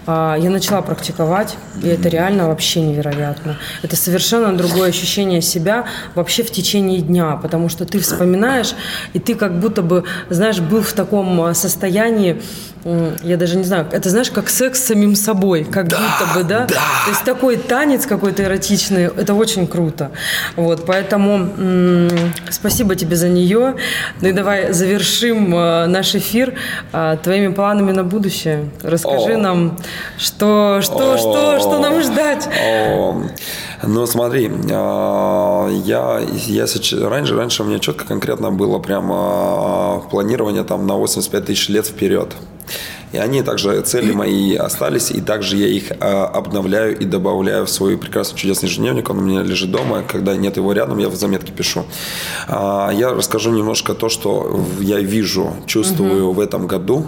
а, 0.07 0.37
я 0.37 0.51
начала 0.51 0.83
практиковать, 0.83 1.57
и 1.83 1.89
это 1.89 2.09
реально 2.09 2.49
вообще 2.49 2.81
невероятно. 2.81 3.59
Это 3.83 3.97
совершенно 3.97 4.57
другое 4.57 4.89
ощущение 4.91 5.43
себя 5.43 5.87
вообще 6.15 6.43
в 6.43 6.51
течение 6.51 7.01
дня, 7.01 7.37
потому 7.37 7.69
что 7.69 7.85
ты 7.85 7.99
вспоминаешь, 7.99 8.75
и 9.13 9.19
ты 9.19 9.35
как 9.35 9.59
будто 9.59 9.83
бы, 9.83 10.05
знаешь, 10.31 10.61
был 10.61 10.83
в 10.83 10.93
таком 10.93 11.41
а, 11.41 11.55
состоянии, 11.55 12.41
я 13.23 13.37
даже 13.37 13.57
не 13.57 13.65
знаю, 13.65 13.87
это 13.91 14.11
знаешь, 14.11 14.31
как 14.31 14.49
секс 14.49 14.81
с 14.81 14.87
самим 14.87 15.17
собой, 15.17 15.65
как 15.65 15.89
да, 15.89 15.99
будто 15.99 16.35
бы, 16.35 16.45
да? 16.45 16.61
да? 16.61 16.67
То 16.67 17.11
есть 17.11 17.25
такой 17.25 17.57
танец 17.57 18.07
какой-то 18.07 18.45
эротичный, 18.45 19.05
это 19.05 19.35
очень 19.35 19.67
круто. 19.67 20.11
Вот, 20.57 20.87
поэтому 20.87 21.51
м- 21.57 22.33
спасибо 22.51 22.95
тебе 22.95 23.17
за 23.17 23.29
нее. 23.29 23.75
Ну 24.21 24.29
и 24.29 24.33
давай 24.33 24.73
завершим 24.73 25.55
э, 25.55 25.87
наш 25.87 26.15
эфир 26.15 26.55
э, 26.93 27.17
твоими 27.23 27.49
планами 27.53 27.93
на 27.93 28.05
будущее. 28.05 28.71
Расскажи 28.83 29.35
О. 29.35 29.39
нам, 29.39 29.79
что, 30.19 30.81
что, 30.83 31.15
О. 31.15 31.19
что, 31.19 31.59
что 31.59 31.79
нам 31.79 32.01
ждать. 32.03 32.49
О. 32.65 33.23
Ну, 33.83 34.07
смотри, 34.07 34.51
а, 34.71 35.69
я, 35.85 36.21
я 36.47 36.67
сейчас, 36.67 37.01
раньше, 37.01 37.37
раньше 37.37 37.63
у 37.63 37.67
меня 37.67 37.79
четко 37.79 38.05
конкретно 38.05 38.51
было 38.51 38.79
прямо 38.79 39.15
а, 39.19 39.99
планирование 40.11 40.65
там 40.65 40.87
на 40.87 40.95
85 40.95 41.45
тысяч 41.45 41.69
лет 41.69 41.87
вперед. 41.87 42.35
И 43.13 43.19
они 43.19 43.43
также, 43.43 43.81
цели 43.83 44.13
мои 44.13 44.55
остались, 44.57 45.11
и 45.11 45.21
также 45.21 45.57
я 45.57 45.69
их 45.69 45.93
а, 46.01 46.27
обновляю 46.27 46.99
и 46.99 47.05
добавляю 47.05 47.67
в 47.67 47.71
свой 47.71 47.97
прекрасный 47.97 48.37
чудесный 48.37 48.69
ежедневник. 48.69 49.09
Он 49.11 49.19
у 49.19 49.23
меня 49.23 49.43
лежит 49.43 49.71
дома, 49.71 50.03
когда 50.03 50.37
нет 50.37 50.57
его 50.57 50.73
рядом, 50.73 50.99
я 50.99 51.09
в 51.09 51.15
заметке 51.15 51.53
пишу. 51.53 51.85
Я 52.49 53.15
расскажу 53.15 53.51
немножко 53.53 53.95
то, 53.95 54.09
что 54.09 54.61
я 54.81 54.99
вижу, 54.99 55.55
чувствую 55.67 56.27
угу. 56.27 56.33
в 56.35 56.41
этом 56.41 56.67
году, 56.67 57.07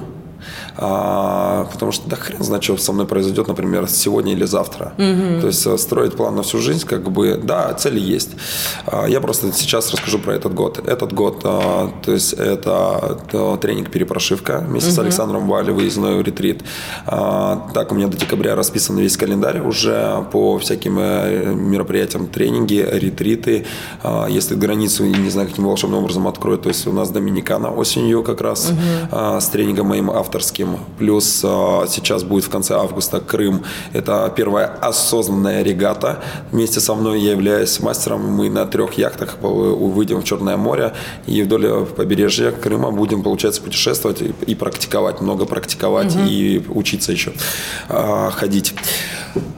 а, 0.81 1.65
потому 1.73 1.91
что 1.91 2.09
да 2.09 2.15
хрен 2.15 2.43
знает, 2.43 2.63
что 2.63 2.77
со 2.77 2.93
мной 2.93 3.07
произойдет, 3.07 3.49
например, 3.49 3.89
сегодня 3.89 4.33
или 4.33 4.45
завтра. 4.45 4.93
Угу. 4.97 5.41
То 5.41 5.47
есть 5.49 5.67
э, 5.67 5.77
строить 5.77 6.15
план 6.15 6.37
на 6.37 6.43
всю 6.43 6.59
жизнь, 6.59 6.87
как 6.87 7.11
бы, 7.11 7.41
да, 7.43 7.73
цели 7.75 7.99
есть. 7.99 8.31
А, 8.87 9.07
я 9.07 9.21
просто 9.21 9.53
сейчас 9.53 9.91
расскажу 9.91 10.21
про 10.21 10.35
этот 10.35 10.55
год. 10.55 10.79
Этот 10.87 11.13
год, 11.13 11.41
а, 11.43 11.91
то 12.05 12.13
есть 12.13 12.33
это 12.33 13.19
тренинг 13.61 13.91
перепрошивка 13.91 14.65
вместе 14.69 14.91
угу. 14.91 14.97
с 14.97 14.99
Александром 15.01 15.49
Вали, 15.49 15.73
выездной 15.73 16.23
ретрит. 16.23 16.63
А, 17.07 17.69
так, 17.75 17.91
у 17.91 17.97
меня 17.97 18.07
до 18.07 18.17
декабря 18.17 18.55
расписан 18.55 18.99
весь 18.99 19.17
календарь 19.17 19.61
уже 19.61 20.25
по 20.31 20.59
всяким 20.59 20.99
э, 21.01 21.55
мероприятиям, 21.55 22.29
тренинги, 22.29 22.87
ретриты. 22.89 23.67
А, 24.05 24.29
если 24.29 24.55
границу, 24.55 25.05
не 25.05 25.31
знаю, 25.31 25.49
каким 25.49 25.65
волшебным 25.65 26.01
образом 26.01 26.29
откроют, 26.29 26.63
то 26.63 26.69
есть 26.69 26.87
у 26.87 26.93
нас 26.93 27.11
Доминикана 27.11 27.73
осенью 27.73 28.23
как 28.23 28.41
раз 28.41 28.71
угу. 28.71 29.41
с 29.41 29.47
тренингом 29.49 29.89
моим 29.89 30.09
авторским 30.11 30.68
Крым, 30.69 30.81
плюс 30.99 31.43
а, 31.45 31.87
сейчас 31.89 32.23
будет 32.25 32.45
в 32.45 32.51
конце 32.51 32.75
августа 32.75 33.21
Крым. 33.21 33.63
Это 33.93 34.33
первая 34.35 34.67
осознанная 34.67 35.63
регата. 35.63 36.19
Вместе 36.53 36.81
со 36.81 36.95
мной 36.95 37.21
я 37.21 37.33
являюсь 37.33 37.81
мастером. 37.81 38.21
Мы 38.21 38.51
на 38.51 38.67
трех 38.67 38.95
яхтах 38.95 39.37
выйдем 39.41 40.21
в 40.21 40.25
Черное 40.25 40.57
море 40.57 40.93
и 41.27 41.43
вдоль 41.43 41.87
побережья 41.87 42.51
Крыма 42.51 42.91
будем, 42.91 43.23
получается, 43.23 43.63
путешествовать 43.63 44.23
и 44.47 44.55
практиковать, 44.55 45.21
много 45.21 45.45
практиковать 45.45 46.15
угу. 46.15 46.25
и 46.25 46.63
учиться 46.69 47.13
еще 47.13 47.33
а, 47.89 48.31
ходить. 48.31 48.75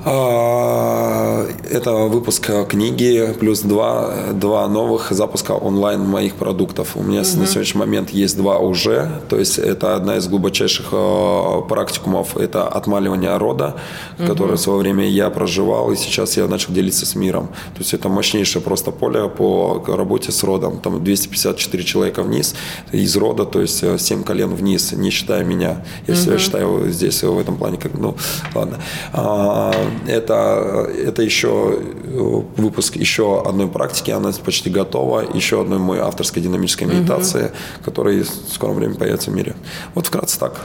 А, 0.05 1.47
это 1.71 1.93
выпуск 1.93 2.51
книги, 2.69 3.35
плюс 3.39 3.61
два, 3.61 4.33
два 4.33 4.69
новых 4.69 5.11
запуска 5.11 5.53
онлайн 5.53 6.01
моих 6.01 6.35
продуктов. 6.35 6.97
У 6.97 7.03
меня 7.03 7.23
угу. 7.23 7.41
на 7.41 7.47
сегодняшний 7.47 7.81
момент 7.81 8.11
есть 8.11 8.37
два 8.37 8.59
уже. 8.59 9.11
То 9.29 9.39
есть 9.39 9.59
это 9.59 9.97
одна 9.97 10.17
из 10.17 10.29
глубочайших 10.29 10.93
э, 11.01 11.69
практикумов. 11.69 12.37
Это 12.37 12.69
отмаливание 12.69 13.37
рода, 13.37 13.77
угу. 14.19 14.27
которое 14.29 14.57
в 14.57 14.61
свое 14.61 14.81
время 14.81 15.09
я 15.09 15.31
проживал, 15.31 15.91
и 15.93 15.97
сейчас 15.97 16.37
я 16.37 16.47
начал 16.47 16.73
делиться 16.73 17.07
с 17.07 17.15
миром. 17.15 17.49
То 17.75 17.81
есть 17.81 17.95
это 17.95 18.09
мощнейшее 18.09 18.63
просто 18.63 18.91
поле 18.91 19.29
по 19.29 19.83
работе 19.87 20.33
с 20.33 20.43
родом. 20.45 20.81
Там 20.81 21.03
254 21.03 21.85
человека 21.85 22.23
вниз 22.23 22.55
из 22.93 23.17
рода, 23.17 23.45
то 23.45 23.61
есть 23.61 23.85
7 24.01 24.23
колен 24.23 24.55
вниз, 24.55 24.93
не 24.93 25.11
считая 25.11 25.45
меня. 25.45 25.85
Я 26.07 26.15
угу. 26.15 26.23
себя 26.23 26.39
считаю 26.39 26.91
здесь 26.91 27.23
в 27.23 27.39
этом 27.39 27.57
плане 27.57 27.79
как, 27.79 27.95
ну, 27.95 28.17
ладно. 28.55 28.79
А, 29.13 29.75
это, 30.07 30.89
это 31.07 31.23
еще 31.23 31.79
э, 32.05 32.43
выпуск 32.57 32.97
еще 32.97 33.43
одной 33.47 33.69
практики, 33.69 34.11
она 34.11 34.33
почти 34.45 34.71
готова, 34.71 35.25
еще 35.35 35.61
одной 35.61 35.79
моей 35.79 36.03
авторской 36.03 36.43
динамической 36.43 36.87
медитации, 36.87 37.45
угу. 37.47 37.85
которая 37.85 38.23
в 38.23 38.53
скором 38.53 38.77
времени 38.77 38.97
появится 38.97 39.31
в 39.31 39.35
мире. 39.35 39.55
Вот 39.95 40.07
вкратце 40.07 40.39
так. 40.39 40.61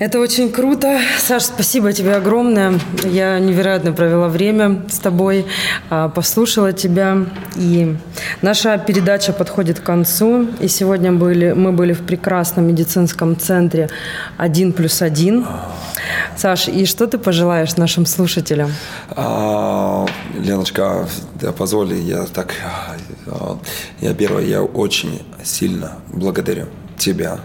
Это 0.00 0.18
очень 0.18 0.50
круто. 0.50 0.98
Саш, 1.18 1.44
спасибо 1.44 1.92
тебе 1.92 2.16
огромное. 2.16 2.80
Я 3.04 3.38
невероятно 3.38 3.92
провела 3.92 4.28
время 4.28 4.82
с 4.90 4.98
тобой, 4.98 5.46
а, 5.88 6.08
послушала 6.08 6.72
тебя. 6.72 7.26
И 7.54 7.96
наша 8.42 8.76
передача 8.78 9.32
подходит 9.32 9.78
к 9.78 9.84
концу. 9.84 10.48
И 10.58 10.66
сегодня 10.66 11.12
были, 11.12 11.52
мы 11.52 11.70
были 11.70 11.92
в 11.92 12.04
прекрасном 12.04 12.66
медицинском 12.66 13.38
центре 13.38 13.88
«Один 14.36 14.72
плюс 14.72 15.00
один». 15.00 15.46
Саш, 16.36 16.66
и 16.66 16.86
что 16.86 17.06
ты 17.06 17.16
пожелаешь 17.16 17.76
нашим 17.76 18.04
слушателям? 18.04 18.72
А, 19.10 20.06
Леночка, 20.34 21.08
да, 21.40 21.52
позволь, 21.52 21.94
я 21.94 22.24
так... 22.24 22.52
А, 23.26 23.58
я 24.00 24.12
первое, 24.12 24.42
я 24.42 24.62
очень 24.62 25.22
сильно 25.44 25.98
благодарю 26.08 26.66
тебя 26.98 27.38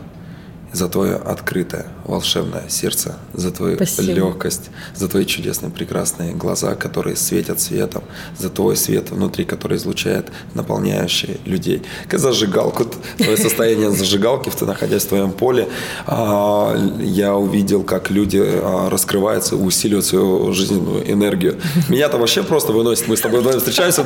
за 0.71 0.87
твое 0.87 1.15
открытое, 1.15 1.85
волшебное 2.09 2.63
сердце, 2.69 3.15
за 3.33 3.51
твою 3.51 3.75
Спасибо. 3.75 4.11
легкость, 4.11 4.69
за 4.95 5.07
твои 5.07 5.25
чудесные, 5.25 5.71
прекрасные 5.71 6.33
глаза, 6.33 6.75
которые 6.75 7.15
светят 7.15 7.59
светом, 7.59 8.03
за 8.37 8.49
твой 8.49 8.75
свет 8.75 9.11
внутри, 9.11 9.45
который 9.45 9.77
излучает, 9.77 10.27
наполняющий 10.53 11.39
людей. 11.45 11.83
Как 12.07 12.19
зажигалку, 12.19 12.85
твое 13.17 13.37
состояние 13.37 13.91
зажигалки, 13.91 14.51
находясь 14.65 15.03
в 15.03 15.09
твоем 15.09 15.31
поле, 15.31 15.67
а, 16.05 16.75
я 16.99 17.35
увидел, 17.35 17.83
как 17.83 18.09
люди 18.09 18.41
а, 18.43 18.89
раскрываются, 18.89 19.55
усиливают 19.55 20.05
свою 20.05 20.51
жизненную 20.53 21.11
энергию. 21.11 21.59
Меня-то 21.89 22.17
вообще 22.17 22.43
просто 22.43 22.71
выносит, 22.73 23.07
мы 23.07 23.15
с 23.15 23.21
тобой 23.21 23.39
вдвоем 23.39 23.59
встречаемся, 23.59 24.03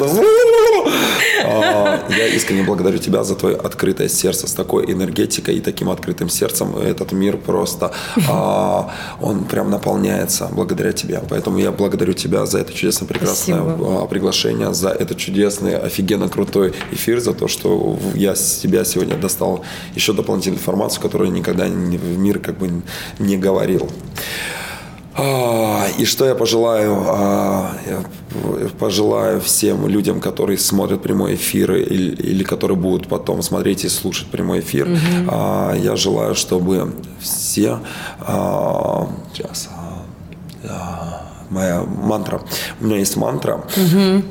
а, 1.46 2.06
я 2.10 2.28
искренне 2.28 2.64
благодарю 2.64 2.98
тебя 2.98 3.24
за 3.24 3.36
твое 3.36 3.56
открытое 3.56 4.10
сердце, 4.10 4.48
с 4.48 4.54
такой 4.54 4.92
энергетикой 4.92 5.56
и 5.56 5.60
таким 5.62 5.90
открытым 5.90 6.30
сердцем, 6.30 6.76
этот 6.78 7.12
мир 7.12 7.38
просто, 7.38 7.93
он 9.22 9.46
прям 9.46 9.70
наполняется 9.70 10.50
благодаря 10.52 10.92
тебе. 10.92 11.22
Поэтому 11.30 11.58
я 11.58 11.72
благодарю 11.72 12.14
тебя 12.14 12.46
за 12.46 12.60
это 12.60 12.74
чудесное, 12.74 13.08
прекрасное 13.08 13.62
Спасибо. 13.62 14.04
А, 14.04 14.06
приглашение, 14.08 14.74
за 14.74 14.90
этот 14.90 15.18
чудесный, 15.18 15.78
офигенно 15.78 16.30
крутой 16.30 16.74
эфир, 16.92 17.20
за 17.20 17.34
то, 17.34 17.48
что 17.48 17.98
я 18.16 18.36
с 18.36 18.58
тебя 18.58 18.84
сегодня 18.86 19.18
достал 19.18 19.64
еще 19.96 20.14
дополнительную 20.14 20.60
информацию, 20.60 21.02
которую 21.02 21.32
никогда 21.32 21.66
в 21.66 22.18
мир 22.18 22.40
как 22.40 22.58
бы 22.58 22.82
не 23.20 23.38
говорил. 23.38 23.90
А, 25.16 25.86
и 25.98 26.06
что 26.06 26.26
я 26.26 26.36
пожелаю? 26.36 27.04
Я 27.86 28.70
пожелаю 28.80 29.42
всем 29.42 29.88
людям, 29.88 30.20
которые 30.20 30.58
смотрят 30.58 31.02
прямой 31.02 31.36
эфир 31.36 31.74
или, 31.74 32.16
или 32.16 32.44
которые 32.44 32.78
будут 32.78 33.08
потом 33.08 33.42
смотреть 33.42 33.86
и 33.86 33.90
слушать 33.90 34.28
прямой 34.28 34.60
эфир. 34.62 34.88
Угу. 34.88 35.76
Я 35.76 35.96
желаю, 35.96 36.36
чтобы 36.36 36.94
все... 37.20 37.80
Сейчас. 39.34 39.70
Моя 41.50 41.84
мантра. 41.84 42.42
У 42.82 42.86
меня 42.86 42.98
есть 42.98 43.16
мантра. 43.16 43.64
Угу 43.78 44.24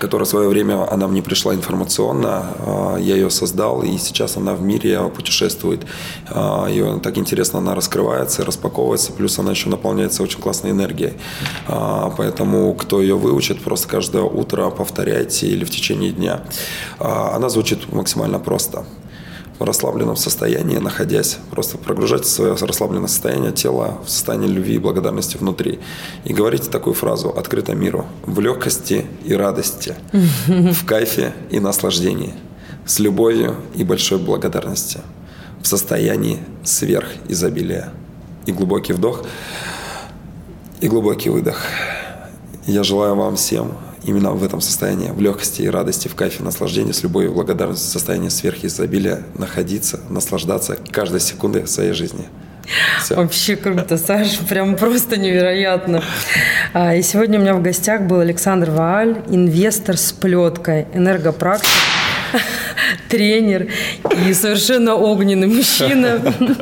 которая 0.00 0.24
в 0.24 0.28
свое 0.28 0.48
время, 0.48 0.90
она 0.90 1.06
мне 1.06 1.22
пришла 1.22 1.54
информационно, 1.54 2.46
а, 2.58 2.96
я 2.96 3.14
ее 3.14 3.30
создал, 3.30 3.82
и 3.82 3.98
сейчас 3.98 4.36
она 4.36 4.54
в 4.54 4.62
мире 4.62 5.00
путешествует. 5.14 5.86
А, 6.28 6.66
ее 6.66 6.98
так 7.00 7.18
интересно 7.18 7.58
она 7.58 7.74
раскрывается, 7.74 8.44
распаковывается, 8.44 9.12
плюс 9.12 9.38
она 9.38 9.50
еще 9.50 9.68
наполняется 9.68 10.22
очень 10.22 10.40
классной 10.40 10.70
энергией. 10.70 11.12
Поэтому, 11.66 12.74
кто 12.74 13.00
ее 13.00 13.14
выучит, 13.14 13.60
просто 13.62 13.88
каждое 13.88 14.22
утро 14.22 14.70
повторяйте 14.70 15.46
или 15.46 15.64
в 15.64 15.70
течение 15.70 16.10
дня. 16.10 16.42
Она 16.98 17.48
звучит 17.50 17.92
максимально 17.92 18.38
просто. 18.38 18.84
В 19.60 19.64
расслабленном 19.64 20.16
состоянии, 20.16 20.78
находясь, 20.78 21.38
просто 21.50 21.76
прогружать 21.76 22.26
свое 22.26 22.54
расслабленное 22.54 23.08
состояние 23.08 23.52
тела 23.52 23.98
в 24.02 24.10
состояние 24.10 24.48
любви 24.48 24.76
и 24.76 24.78
благодарности 24.78 25.36
внутри. 25.36 25.80
И 26.24 26.32
говорите 26.32 26.70
такую 26.70 26.94
фразу 26.94 27.28
«открыто 27.28 27.74
миру» 27.74 28.06
в 28.24 28.40
легкости 28.40 29.04
и 29.22 29.34
радости, 29.34 29.94
в 30.46 30.86
кайфе 30.86 31.34
и 31.50 31.60
наслаждении, 31.60 32.34
с 32.86 32.98
любовью 33.00 33.54
и 33.74 33.84
большой 33.84 34.18
благодарностью, 34.18 35.02
в 35.60 35.66
состоянии 35.66 36.38
сверхизобилия. 36.64 37.90
И 38.46 38.52
глубокий 38.52 38.94
вдох, 38.94 39.26
и 40.80 40.88
глубокий 40.88 41.28
выдох. 41.28 41.60
Я 42.66 42.82
желаю 42.82 43.14
вам 43.14 43.36
всем 43.36 43.72
именно 44.04 44.32
в 44.32 44.44
этом 44.44 44.60
состоянии, 44.60 45.10
в 45.10 45.20
легкости 45.20 45.62
и 45.62 45.68
радости, 45.68 46.08
в 46.08 46.14
кайфе, 46.14 46.42
наслаждении, 46.42 46.92
с 46.92 47.02
любовью 47.02 47.32
благодарностью, 47.32 47.88
в 47.88 47.92
состоянии 47.92 48.28
сверхизобилия 48.28 49.22
находиться, 49.34 50.00
наслаждаться 50.08 50.76
каждой 50.90 51.20
секундой 51.20 51.66
своей 51.66 51.92
жизни. 51.92 52.26
Все. 53.02 53.16
Вообще 53.16 53.56
круто, 53.56 53.96
Саша, 53.98 54.44
прям 54.44 54.76
просто 54.76 55.16
невероятно. 55.16 56.02
А, 56.72 56.94
и 56.94 57.02
сегодня 57.02 57.38
у 57.38 57.42
меня 57.42 57.54
в 57.54 57.62
гостях 57.62 58.02
был 58.02 58.20
Александр 58.20 58.70
Вааль, 58.70 59.22
инвестор 59.28 59.96
с 59.96 60.12
плеткой, 60.12 60.86
энергопрактик 60.94 61.68
тренер 63.08 63.68
и 64.26 64.34
совершенно 64.34 64.94
огненный 64.94 65.46
мужчина. 65.46 66.20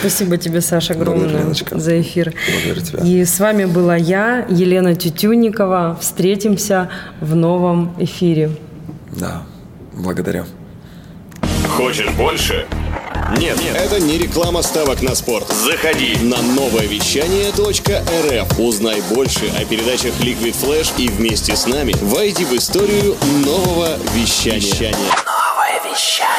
Спасибо 0.00 0.36
тебе, 0.36 0.60
Саша, 0.60 0.94
огромное 0.94 1.54
за 1.70 2.00
эфир. 2.00 2.34
тебя. 2.80 3.04
И 3.04 3.24
с 3.24 3.38
вами 3.40 3.64
была 3.64 3.96
я, 3.96 4.46
Елена 4.48 4.94
Тютюникова. 4.94 5.98
Встретимся 6.00 6.88
в 7.20 7.34
новом 7.34 7.94
эфире. 7.98 8.50
Да, 9.12 9.42
благодарю. 9.92 10.44
Хочешь 11.68 12.10
больше? 12.10 12.66
Нет, 13.38 13.58
нет, 13.62 13.76
это 13.76 13.98
не 13.98 14.18
реклама 14.18 14.62
ставок 14.62 15.00
на 15.02 15.14
спорт. 15.14 15.46
Заходи 15.48 16.16
на 16.22 16.42
новое 16.42 16.86
вещание 16.86 17.50
.рф. 17.50 18.58
Узнай 18.58 19.02
больше 19.14 19.50
о 19.58 19.64
передачах 19.64 20.12
Liquid 20.20 20.54
Flash 20.54 20.92
и 20.98 21.08
вместе 21.08 21.56
с 21.56 21.66
нами 21.66 21.94
войди 22.02 22.44
в 22.44 22.52
историю 22.52 23.16
нового 23.44 23.96
вещания. 24.14 24.94
Новое 24.94 25.41
вещание. 25.92 26.31